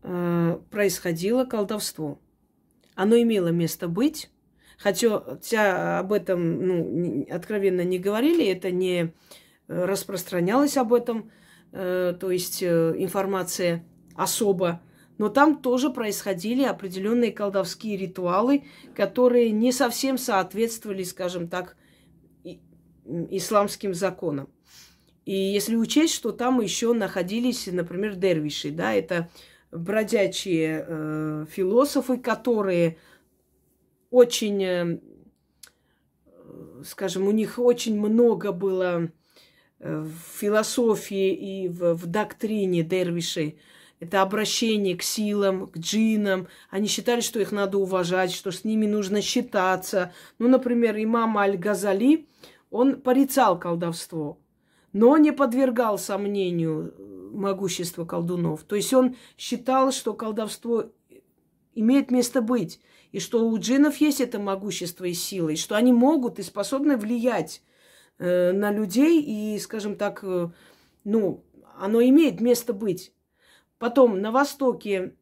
э, 0.02 0.60
происходило 0.70 1.46
колдовство. 1.46 2.20
Оно 2.94 3.16
имело 3.16 3.48
место 3.48 3.88
быть, 3.88 4.30
хотя, 4.78 6.00
об 6.00 6.12
этом 6.12 6.68
ну, 6.68 7.28
откровенно 7.30 7.82
не 7.82 7.98
говорили, 7.98 8.46
это 8.46 8.70
не 8.70 9.14
распространялось 9.68 10.76
об 10.76 10.94
этом, 10.94 11.32
э, 11.72 12.16
то 12.20 12.32
есть 12.32 12.62
э, 12.62 12.96
информация 12.98 13.86
особо 14.16 14.82
но 15.24 15.30
там 15.30 15.62
тоже 15.62 15.90
происходили 15.90 16.64
определенные 16.64 17.32
колдовские 17.32 17.96
ритуалы, 17.96 18.66
которые 18.94 19.52
не 19.52 19.72
совсем 19.72 20.18
соответствовали, 20.18 21.04
скажем 21.04 21.48
так, 21.48 21.78
исламским 23.06 23.94
законам. 23.94 24.50
И 25.24 25.34
если 25.34 25.78
учесть, 25.78 26.14
что 26.14 26.34
там 26.34 26.60
еще 26.60 26.92
находились, 26.92 27.68
например, 27.68 28.16
дервиши, 28.16 28.72
да, 28.72 28.94
это 28.94 29.30
бродячие 29.72 30.86
э, 30.86 31.46
философы, 31.50 32.18
которые 32.18 32.98
очень, 34.12 34.62
э, 34.62 35.00
скажем, 36.84 37.30
у 37.30 37.32
них 37.32 37.60
очень 37.60 37.98
много 37.98 38.52
было 38.52 39.10
э, 39.80 40.00
в 40.02 40.38
философии 40.38 41.34
и 41.34 41.70
в, 41.70 41.94
в 41.94 42.08
доктрине 42.08 42.84
дервишей 42.84 43.58
это 44.04 44.22
обращение 44.22 44.96
к 44.96 45.02
силам, 45.02 45.68
к 45.68 45.78
джинам. 45.78 46.48
Они 46.70 46.88
считали, 46.88 47.22
что 47.22 47.40
их 47.40 47.52
надо 47.52 47.78
уважать, 47.78 48.32
что 48.32 48.52
с 48.52 48.64
ними 48.64 48.86
нужно 48.86 49.22
считаться. 49.22 50.14
Ну, 50.40 50.48
например, 50.48 50.96
имам 50.98 51.38
Аль-Газали, 51.38 52.28
он 52.70 53.02
порицал 53.02 53.60
колдовство, 53.60 54.40
но 54.92 55.18
не 55.18 55.32
подвергал 55.32 55.98
сомнению 55.98 56.94
могущество 57.34 58.06
колдунов. 58.06 58.64
То 58.64 58.76
есть 58.76 58.94
он 58.94 59.16
считал, 59.38 59.92
что 59.92 60.14
колдовство 60.14 60.92
имеет 61.74 62.12
место 62.12 62.42
быть, 62.42 62.80
и 63.12 63.20
что 63.20 63.48
у 63.48 63.58
джинов 63.58 63.98
есть 63.98 64.22
это 64.22 64.40
могущество 64.40 65.06
и 65.06 65.14
сила, 65.14 65.50
и 65.50 65.56
что 65.56 65.76
они 65.76 65.94
могут 65.94 66.40
и 66.40 66.44
способны 66.44 66.98
влиять 66.98 67.62
э, 68.18 68.52
на 68.52 68.72
людей, 68.72 69.22
и, 69.22 69.58
скажем 69.60 69.96
так, 69.96 70.20
э, 70.24 70.50
ну, 71.04 71.44
оно 71.80 72.02
имеет 72.02 72.42
место 72.42 72.74
быть. 72.74 73.14
Потом 73.80 74.22
на 74.22 74.32
Востоке 74.32 75.14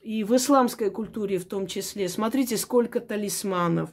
и 0.00 0.24
в 0.24 0.34
исламской 0.34 0.90
культуре 0.90 1.38
в 1.38 1.44
том 1.44 1.66
числе, 1.66 2.08
смотрите, 2.08 2.56
сколько 2.56 3.00
талисманов, 3.00 3.90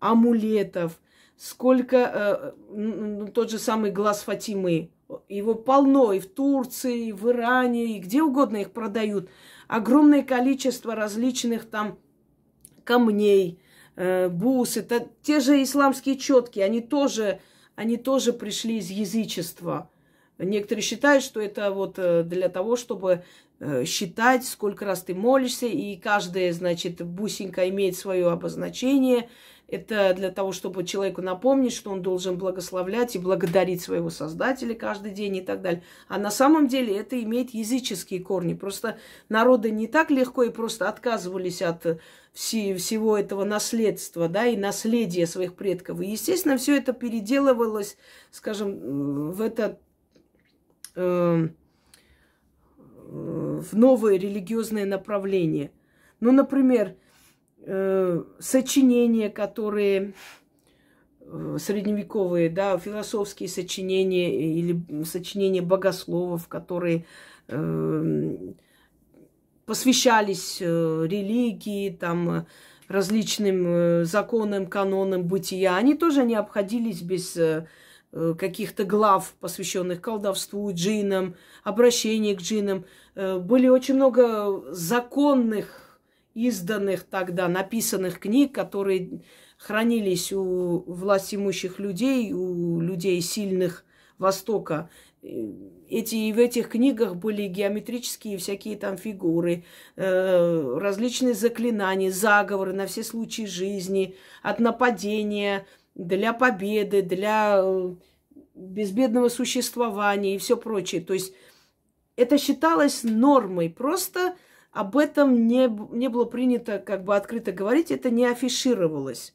амулетов, 0.00 0.98
сколько, 1.36 2.54
э, 2.70 3.26
тот 3.32 3.50
же 3.50 3.58
самый 3.58 3.90
глаз 3.90 4.22
Фатимы, 4.22 4.90
его 5.28 5.54
полно 5.54 6.12
и 6.12 6.20
в 6.20 6.26
Турции, 6.26 7.08
и 7.08 7.12
в 7.12 7.28
Иране, 7.30 7.96
и 7.96 8.00
где 8.00 8.22
угодно 8.22 8.58
их 8.58 8.72
продают. 8.72 9.28
Огромное 9.68 10.22
количество 10.22 10.94
различных 10.94 11.68
там 11.68 11.98
камней, 12.84 13.58
э, 13.96 14.28
бус, 14.28 14.76
это 14.76 15.08
те 15.22 15.40
же 15.40 15.62
исламские 15.62 16.16
четки, 16.16 16.60
они 16.60 16.80
тоже 16.80 17.40
они 17.74 17.96
тоже 17.96 18.32
пришли 18.32 18.78
из 18.78 18.90
язычества. 18.90 19.90
Некоторые 20.44 20.82
считают, 20.82 21.24
что 21.24 21.40
это 21.40 21.70
вот 21.70 21.98
э, 21.98 22.22
для 22.22 22.48
того, 22.48 22.76
чтобы 22.76 23.24
э, 23.60 23.84
считать, 23.84 24.44
сколько 24.44 24.84
раз 24.84 25.02
ты 25.02 25.14
молишься, 25.14 25.66
и 25.66 25.96
каждая, 25.96 26.52
значит, 26.52 27.02
бусинка 27.02 27.68
имеет 27.68 27.96
свое 27.96 28.30
обозначение– 28.30 29.28
это 29.72 30.12
для 30.14 30.30
того, 30.30 30.52
чтобы 30.52 30.84
человеку 30.84 31.22
напомнить, 31.22 31.72
что 31.72 31.90
он 31.90 32.02
должен 32.02 32.36
благословлять 32.36 33.16
и 33.16 33.18
благодарить 33.18 33.80
своего 33.80 34.10
Создателя 34.10 34.74
каждый 34.74 35.12
день 35.12 35.38
и 35.38 35.40
так 35.40 35.62
далее. 35.62 35.82
А 36.08 36.18
на 36.18 36.30
самом 36.30 36.68
деле 36.68 36.94
это 36.94 37.20
имеет 37.22 37.54
языческие 37.54 38.20
корни. 38.20 38.52
Просто 38.52 38.98
народы 39.30 39.70
не 39.70 39.86
так 39.86 40.10
легко 40.10 40.42
и 40.42 40.50
просто 40.50 40.90
отказывались 40.90 41.62
от 41.62 41.98
всего 42.34 43.16
этого 43.16 43.44
наследства, 43.44 44.28
да, 44.28 44.44
и 44.44 44.58
наследия 44.58 45.26
своих 45.26 45.54
предков. 45.54 46.02
И, 46.02 46.06
естественно, 46.06 46.58
все 46.58 46.76
это 46.76 46.92
переделывалось, 46.92 47.96
скажем, 48.30 49.30
в 49.30 49.40
это 49.40 49.78
э, 50.94 51.48
в 53.12 53.76
новое 53.76 54.16
религиозное 54.16 54.86
направление. 54.86 55.70
Ну, 56.20 56.32
например, 56.32 56.96
э, 57.64 58.22
сочинения, 58.38 59.28
которые 59.28 60.14
э, 61.20 61.56
средневековые, 61.60 62.48
да, 62.48 62.78
философские 62.78 63.48
сочинения 63.48 64.58
или 64.58 65.04
сочинения 65.04 65.62
богословов, 65.62 66.48
которые 66.48 67.04
э, 67.48 68.36
посвящались 69.66 70.58
э, 70.60 71.06
религии, 71.08 71.90
там, 71.90 72.46
различным 72.88 73.64
э, 73.66 74.04
законам, 74.04 74.66
канонам 74.66 75.24
бытия, 75.24 75.76
они 75.76 75.94
тоже 75.94 76.24
не 76.24 76.34
обходились 76.34 77.02
без 77.02 77.36
э 77.36 77.66
каких-то 78.12 78.84
глав, 78.84 79.34
посвященных 79.40 80.00
колдовству, 80.00 80.70
джинам, 80.72 81.34
обращению 81.64 82.36
к 82.36 82.40
джинам. 82.40 82.84
Э, 83.14 83.38
были 83.38 83.68
очень 83.68 83.94
много 83.94 84.62
законных 84.72 86.00
изданных 86.34 87.04
тогда, 87.04 87.48
написанных 87.48 88.18
книг, 88.18 88.54
которые 88.54 89.22
хранились 89.58 90.32
у 90.32 90.84
власть 90.86 91.34
имущих 91.34 91.78
людей, 91.78 92.32
у 92.32 92.80
людей 92.80 93.20
сильных 93.20 93.84
Востока. 94.18 94.88
Эти, 95.22 96.32
в 96.32 96.38
этих 96.38 96.68
книгах 96.68 97.16
были 97.16 97.46
геометрические 97.46 98.38
всякие 98.38 98.76
там 98.76 98.96
фигуры, 98.96 99.64
э, 99.96 100.78
различные 100.78 101.34
заклинания, 101.34 102.10
заговоры 102.10 102.72
на 102.72 102.86
все 102.86 103.04
случаи 103.04 103.46
жизни, 103.46 104.16
от 104.42 104.58
нападения, 104.58 105.66
для 105.94 106.32
победы, 106.32 107.02
для 107.02 107.60
э, 107.62 107.94
безбедного 108.54 109.28
существования 109.28 110.34
и 110.34 110.38
все 110.38 110.56
прочее. 110.56 111.00
То 111.00 111.14
есть 111.14 111.34
это 112.16 112.38
считалось 112.38 113.02
нормой. 113.02 113.70
Просто 113.70 114.36
об 114.70 114.96
этом 114.96 115.46
не, 115.46 115.68
не 115.94 116.08
было 116.08 116.24
принято 116.24 116.78
как 116.78 117.04
бы 117.04 117.14
открыто 117.14 117.52
говорить, 117.52 117.90
это 117.90 118.10
не 118.10 118.26
афишировалось. 118.26 119.34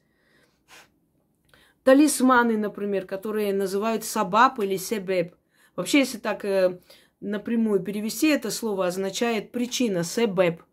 Талисманы, 1.84 2.58
например, 2.58 3.06
которые 3.06 3.54
называют 3.54 4.04
сабаб 4.04 4.60
или 4.60 4.76
себеб. 4.76 5.36
Вообще, 5.76 6.00
если 6.00 6.18
так 6.18 6.44
э, 6.44 6.82
напрямую 7.22 7.80
перевести, 7.80 8.28
это 8.28 8.52
слово 8.52 8.88
означает 8.88 9.52
причина, 9.52 10.04
себеб, 10.04 10.64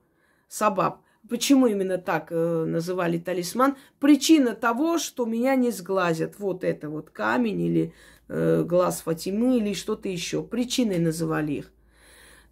сабаб. 0.49 1.04
Почему 1.29 1.67
именно 1.67 1.97
так 1.99 2.29
э, 2.31 2.65
называли 2.67 3.19
талисман? 3.19 3.77
Причина 3.99 4.55
того, 4.55 4.99
что 4.99 5.25
меня 5.25 5.55
не 5.55 5.71
сглазят. 5.71 6.39
Вот 6.39 6.65
это 6.65 6.91
вот 6.91 7.11
камень 7.11 7.61
или 7.63 7.95
э, 8.29 8.63
глаз 8.63 9.01
Фатимы 9.01 9.57
или 9.57 9.73
что-то 9.73 10.09
еще. 10.09 10.43
Причиной 10.43 10.99
называли 10.99 11.53
их. 11.53 11.73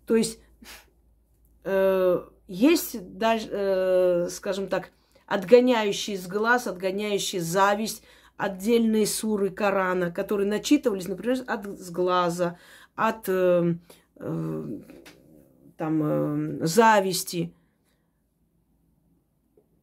То 0.06 0.16
есть 0.16 0.38
э, 1.64 2.22
есть 2.48 3.18
даже, 3.18 3.48
э, 3.50 4.28
скажем 4.30 4.68
так, 4.68 4.90
отгоняющие 5.26 6.16
с 6.16 6.26
глаз, 6.26 6.66
отгоняющие 6.66 7.40
зависть, 7.40 8.02
отдельные 8.36 9.06
суры 9.06 9.50
Корана, 9.50 10.10
которые 10.10 10.48
начитывались, 10.48 11.08
например, 11.08 11.38
от 11.46 11.66
сглаза, 11.78 12.58
от 12.96 13.28
э, 13.28 13.74
э, 14.16 14.64
там, 15.76 16.02
э, 16.62 16.66
зависти. 16.66 17.52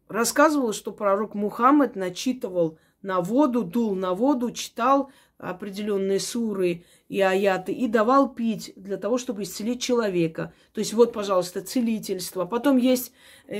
Рассказывал, 0.10 0.74
что 0.74 0.92
пророк 0.92 1.36
Мухаммед 1.36 1.96
начитывал 1.96 2.80
на 3.04 3.22
воду, 3.22 3.64
дул 3.64 3.96
на 3.96 4.16
воду, 4.16 4.52
читал 4.52 5.12
определенные 5.38 6.20
суры 6.20 6.84
и 7.08 7.22
аяты 7.22 7.72
и 7.72 7.88
давал 7.88 8.34
пить 8.34 8.74
для 8.76 8.98
того, 8.98 9.20
чтобы 9.20 9.44
исцелить 9.44 9.82
человека. 9.82 10.52
То 10.74 10.80
есть 10.80 10.94
вот, 10.94 11.14
пожалуйста, 11.14 11.62
целительство. 11.62 12.46
Потом 12.46 12.78
есть 12.78 13.14
э, 13.48 13.58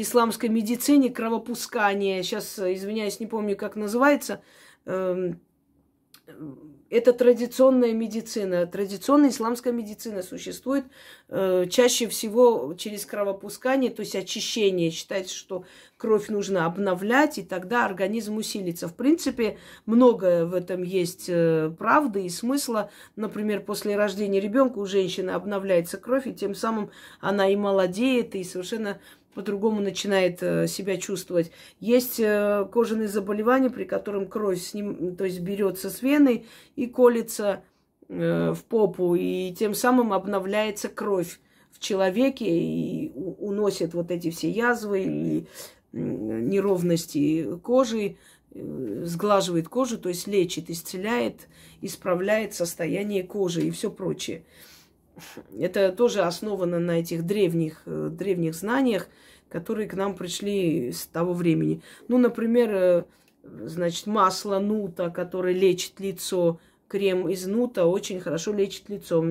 исламской 0.00 0.50
медицине 0.50 1.10
кровопускание. 1.10 2.22
Сейчас, 2.24 2.58
извиняюсь, 2.58 3.20
не 3.20 3.26
помню, 3.26 3.56
как 3.56 3.76
называется. 3.76 4.42
Э, 4.84 5.32
это 6.90 7.12
традиционная 7.12 7.92
медицина. 7.92 8.66
Традиционная 8.66 9.30
исламская 9.30 9.72
медицина 9.72 10.22
существует 10.22 10.84
э, 11.28 11.66
чаще 11.68 12.08
всего 12.08 12.74
через 12.74 13.04
кровопускание, 13.04 13.90
то 13.90 14.00
есть 14.00 14.14
очищение. 14.14 14.90
Считается, 14.90 15.34
что 15.34 15.64
кровь 15.96 16.28
нужно 16.28 16.66
обновлять, 16.66 17.38
и 17.38 17.42
тогда 17.42 17.84
организм 17.84 18.36
усилится. 18.36 18.88
В 18.88 18.94
принципе, 18.94 19.58
многое 19.86 20.44
в 20.44 20.54
этом 20.54 20.82
есть 20.82 21.26
э, 21.28 21.72
правды 21.76 22.26
и 22.26 22.28
смысла. 22.28 22.90
Например, 23.16 23.60
после 23.60 23.96
рождения 23.96 24.40
ребенка 24.40 24.78
у 24.78 24.86
женщины 24.86 25.30
обновляется 25.30 25.98
кровь, 25.98 26.26
и 26.26 26.34
тем 26.34 26.54
самым 26.54 26.90
она 27.20 27.48
и 27.48 27.56
молодеет, 27.56 28.34
и 28.34 28.44
совершенно 28.44 29.00
по-другому 29.34 29.80
начинает 29.80 30.42
э, 30.42 30.66
себя 30.66 30.96
чувствовать. 30.96 31.50
Есть 31.80 32.20
э, 32.20 32.66
кожаные 32.72 33.08
заболевания, 33.08 33.70
при 33.70 33.84
котором 33.84 34.26
кровь 34.26 34.60
с 34.60 34.74
ним, 34.74 35.16
то 35.16 35.24
есть 35.24 35.40
берется 35.40 35.90
с 35.90 36.02
вены 36.02 36.46
и 36.76 36.86
колется 36.86 37.62
э, 38.08 38.52
в 38.52 38.64
попу, 38.64 39.14
и 39.14 39.52
тем 39.52 39.74
самым 39.74 40.12
обновляется 40.12 40.88
кровь 40.88 41.40
в 41.72 41.80
человеке 41.80 42.46
и 42.46 43.12
уносит 43.14 43.94
вот 43.94 44.10
эти 44.10 44.30
все 44.30 44.48
язвы 44.48 45.02
и 45.04 45.46
неровности 45.92 47.56
кожи, 47.62 48.16
сглаживает 48.52 49.68
кожу, 49.68 49.98
то 49.98 50.08
есть 50.08 50.26
лечит, 50.26 50.70
исцеляет, 50.70 51.48
исправляет 51.80 52.54
состояние 52.54 53.24
кожи 53.24 53.62
и 53.62 53.70
все 53.70 53.90
прочее. 53.90 54.44
Это 55.58 55.92
тоже 55.92 56.22
основано 56.22 56.78
на 56.78 57.00
этих 57.00 57.24
древних, 57.24 57.82
э, 57.86 58.10
древних 58.10 58.54
знаниях, 58.54 59.08
которые 59.48 59.88
к 59.88 59.94
нам 59.94 60.16
пришли 60.16 60.90
с 60.90 61.06
того 61.06 61.32
времени. 61.32 61.82
Ну, 62.08 62.18
например, 62.18 62.70
э, 62.74 63.04
значит, 63.42 64.06
масло 64.06 64.58
нута, 64.58 65.10
которое 65.10 65.54
лечит 65.54 66.00
лицо, 66.00 66.58
крем 66.88 67.28
из 67.28 67.46
нута 67.46 67.86
очень 67.86 68.20
хорошо 68.20 68.52
лечит 68.52 68.88
лицо. 68.88 69.24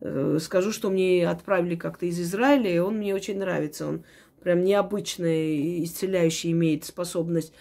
Э, 0.00 0.38
скажу, 0.40 0.72
что 0.72 0.90
мне 0.90 1.28
отправили 1.28 1.76
как-то 1.76 2.06
из 2.06 2.20
Израиля, 2.20 2.74
и 2.74 2.78
он 2.78 2.98
мне 2.98 3.14
очень 3.14 3.38
нравится. 3.38 3.86
Он 3.86 4.04
прям 4.42 4.64
необычный, 4.64 5.84
исцеляющий 5.84 6.50
имеет 6.50 6.84
способность. 6.84 7.52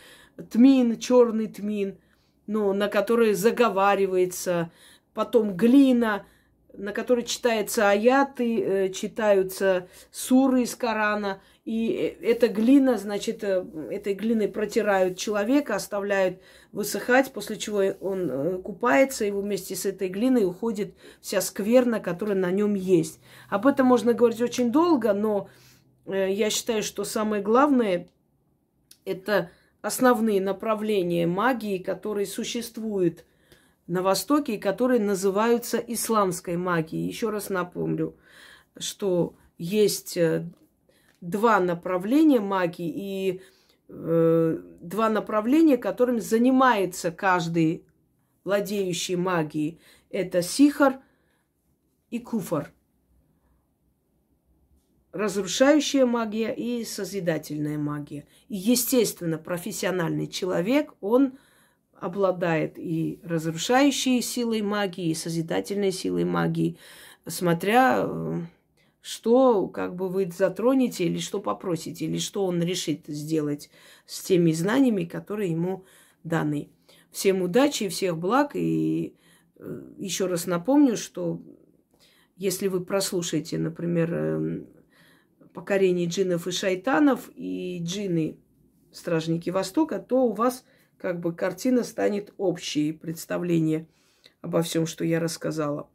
Тмин, 0.52 0.98
черный 0.98 1.48
тмин, 1.48 1.98
ну, 2.48 2.74
на 2.74 2.88
который 2.88 3.34
заговаривается, 3.34 4.72
потом 5.14 5.56
глина– 5.56 6.26
на 6.74 6.92
которой 6.94 7.24
читаются 7.24 7.90
аяты, 7.90 8.62
э, 8.62 8.90
читаются 8.90 9.88
суры 10.12 10.64
из 10.64 10.76
Корана. 10.76 11.42
И 11.66 11.92
э, 11.92 12.26
эта 12.26 12.48
глина, 12.48 12.98
значит, 12.98 13.44
э, 13.44 13.66
этой 13.92 14.14
глиной 14.14 14.48
протирают 14.48 15.18
человека, 15.18 15.76
оставляют 15.76 16.40
высыхать, 16.72 17.34
после 17.34 17.58
чего 17.58 17.82
он 18.00 18.62
купается, 18.62 19.26
и 19.26 19.32
вместе 19.32 19.76
с 19.76 19.86
этой 19.86 20.10
глиной 20.10 20.46
уходит 20.46 20.96
вся 21.22 21.42
скверна, 21.42 22.00
которая 22.00 22.38
на 22.38 22.52
нем 22.52 22.76
есть. 22.76 23.20
Об 23.50 23.68
этом 23.68 23.88
можно 23.88 24.14
говорить 24.14 24.42
очень 24.42 24.72
долго, 24.72 25.14
но 25.14 25.50
я 26.06 26.50
считаю, 26.50 26.84
что 26.84 27.04
самое 27.04 27.42
главное– 27.42 28.08
это 29.06 29.52
основные 29.82 30.42
направления 30.42 31.28
магии, 31.28 31.78
которые 31.78 32.26
существуют 32.26 33.26
на 33.90 34.04
Востоке, 34.04 34.60
которые 34.60 35.02
называются 35.02 35.78
исламской 35.80 36.58
магией. 36.58 37.08
Еще 37.08 37.32
раз 37.32 37.50
напомню, 37.50 38.16
что 38.78 39.36
есть 39.58 40.16
э, 40.16 40.48
два 41.22 41.60
направления 41.60 42.40
магии 42.40 42.88
и 42.88 43.42
э, 43.88 44.58
два 44.80 45.10
направления, 45.10 45.78
которыми 45.78 46.20
занимается 46.20 47.10
каждый 47.10 47.84
владеющий 48.44 49.16
магией. 49.16 49.80
Это 50.12 50.44
сихар 50.44 51.00
и 52.12 52.20
куфар. 52.20 52.72
Разрушающая 55.12 56.06
магия 56.06 56.54
и 56.54 56.86
созидательная 56.86 57.80
магия. 57.80 58.28
И, 58.50 58.56
естественно, 58.56 59.40
профессиональный 59.40 60.28
человек, 60.28 60.94
он 61.02 61.40
обладает 62.02 62.78
и 62.78 63.20
разрушающей 63.24 64.22
силой 64.22 64.62
магии, 64.62 65.10
и 65.10 65.16
созидательной 65.16 65.92
силой 65.92 66.26
магии, 66.26 66.78
смотря 67.28 68.04
э, 68.06 68.42
что 69.02 69.68
как 69.68 69.96
бы 69.96 70.10
вы 70.10 70.30
затронете 70.32 71.06
или 71.06 71.20
что 71.20 71.40
попросите, 71.40 72.06
или 72.06 72.18
что 72.18 72.46
он 72.46 72.62
решит 72.62 73.08
сделать 73.08 73.70
с 74.06 74.22
теми 74.22 74.52
знаниями, 74.52 75.06
которые 75.06 75.52
ему 75.52 75.86
даны. 76.24 76.70
Всем 77.12 77.42
удачи 77.42 77.86
и 77.86 77.90
всех 77.90 78.18
благ. 78.18 78.52
И 78.56 79.16
э, 79.58 79.82
еще 79.98 80.28
раз 80.28 80.46
напомню, 80.48 80.98
что 80.98 81.42
если 82.36 82.68
вы 82.68 82.86
прослушаете, 82.86 83.58
например, 83.58 84.14
эм, 84.14 84.68
покорение 85.54 86.08
джиннов 86.08 86.48
и 86.48 86.52
шайтанов 86.52 87.30
и 87.36 87.82
джинны 87.84 88.38
Стражники 88.92 89.50
Востока, 89.50 90.00
то 90.00 90.24
у 90.24 90.34
вас 90.34 90.66
как 91.00 91.20
бы 91.20 91.34
картина 91.34 91.84
станет 91.84 92.34
общей, 92.38 92.92
представление 92.92 93.88
обо 94.42 94.62
всем, 94.62 94.86
что 94.86 95.04
я 95.06 95.20
рассказала. 95.20 95.90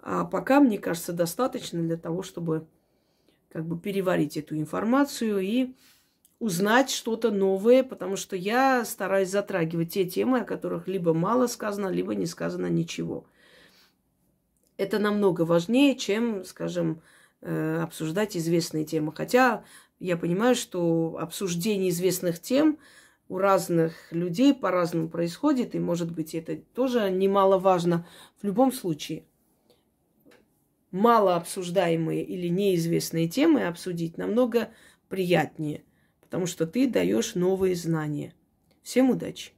А 0.00 0.24
пока, 0.24 0.60
мне 0.60 0.78
кажется, 0.78 1.12
достаточно 1.12 1.82
для 1.82 1.96
того, 1.96 2.22
чтобы 2.22 2.66
как 3.50 3.64
бы 3.64 3.78
переварить 3.78 4.36
эту 4.36 4.56
информацию 4.56 5.38
и 5.38 5.74
узнать 6.40 6.90
что-то 6.90 7.30
новое, 7.30 7.82
потому 7.82 8.16
что 8.16 8.36
я 8.36 8.84
стараюсь 8.84 9.30
затрагивать 9.30 9.94
те 9.94 10.04
темы, 10.04 10.40
о 10.40 10.44
которых 10.44 10.88
либо 10.88 11.14
мало 11.14 11.46
сказано, 11.46 11.88
либо 11.88 12.14
не 12.14 12.26
сказано 12.26 12.66
ничего. 12.66 13.24
Это 14.76 14.98
намного 14.98 15.42
важнее, 15.42 15.96
чем, 15.96 16.44
скажем, 16.44 17.00
э, 17.40 17.80
обсуждать 17.80 18.36
известные 18.36 18.84
темы. 18.84 19.12
Хотя 19.14 19.64
я 20.00 20.16
понимаю, 20.16 20.54
что 20.54 21.16
обсуждение 21.18 21.90
известных 21.90 22.40
тем 22.40 22.78
у 23.34 23.38
разных 23.38 24.12
людей 24.12 24.54
по-разному 24.54 25.08
происходит, 25.08 25.74
и, 25.74 25.80
может 25.80 26.12
быть, 26.12 26.36
это 26.36 26.54
тоже 26.54 27.10
немаловажно. 27.10 28.06
В 28.40 28.44
любом 28.44 28.70
случае, 28.70 29.24
мало 30.92 31.34
обсуждаемые 31.34 32.22
или 32.22 32.46
неизвестные 32.46 33.28
темы 33.28 33.66
обсудить 33.66 34.18
намного 34.18 34.68
приятнее, 35.08 35.82
потому 36.20 36.46
что 36.46 36.64
ты 36.64 36.88
даешь 36.88 37.34
новые 37.34 37.74
знания. 37.74 38.34
Всем 38.84 39.10
удачи! 39.10 39.53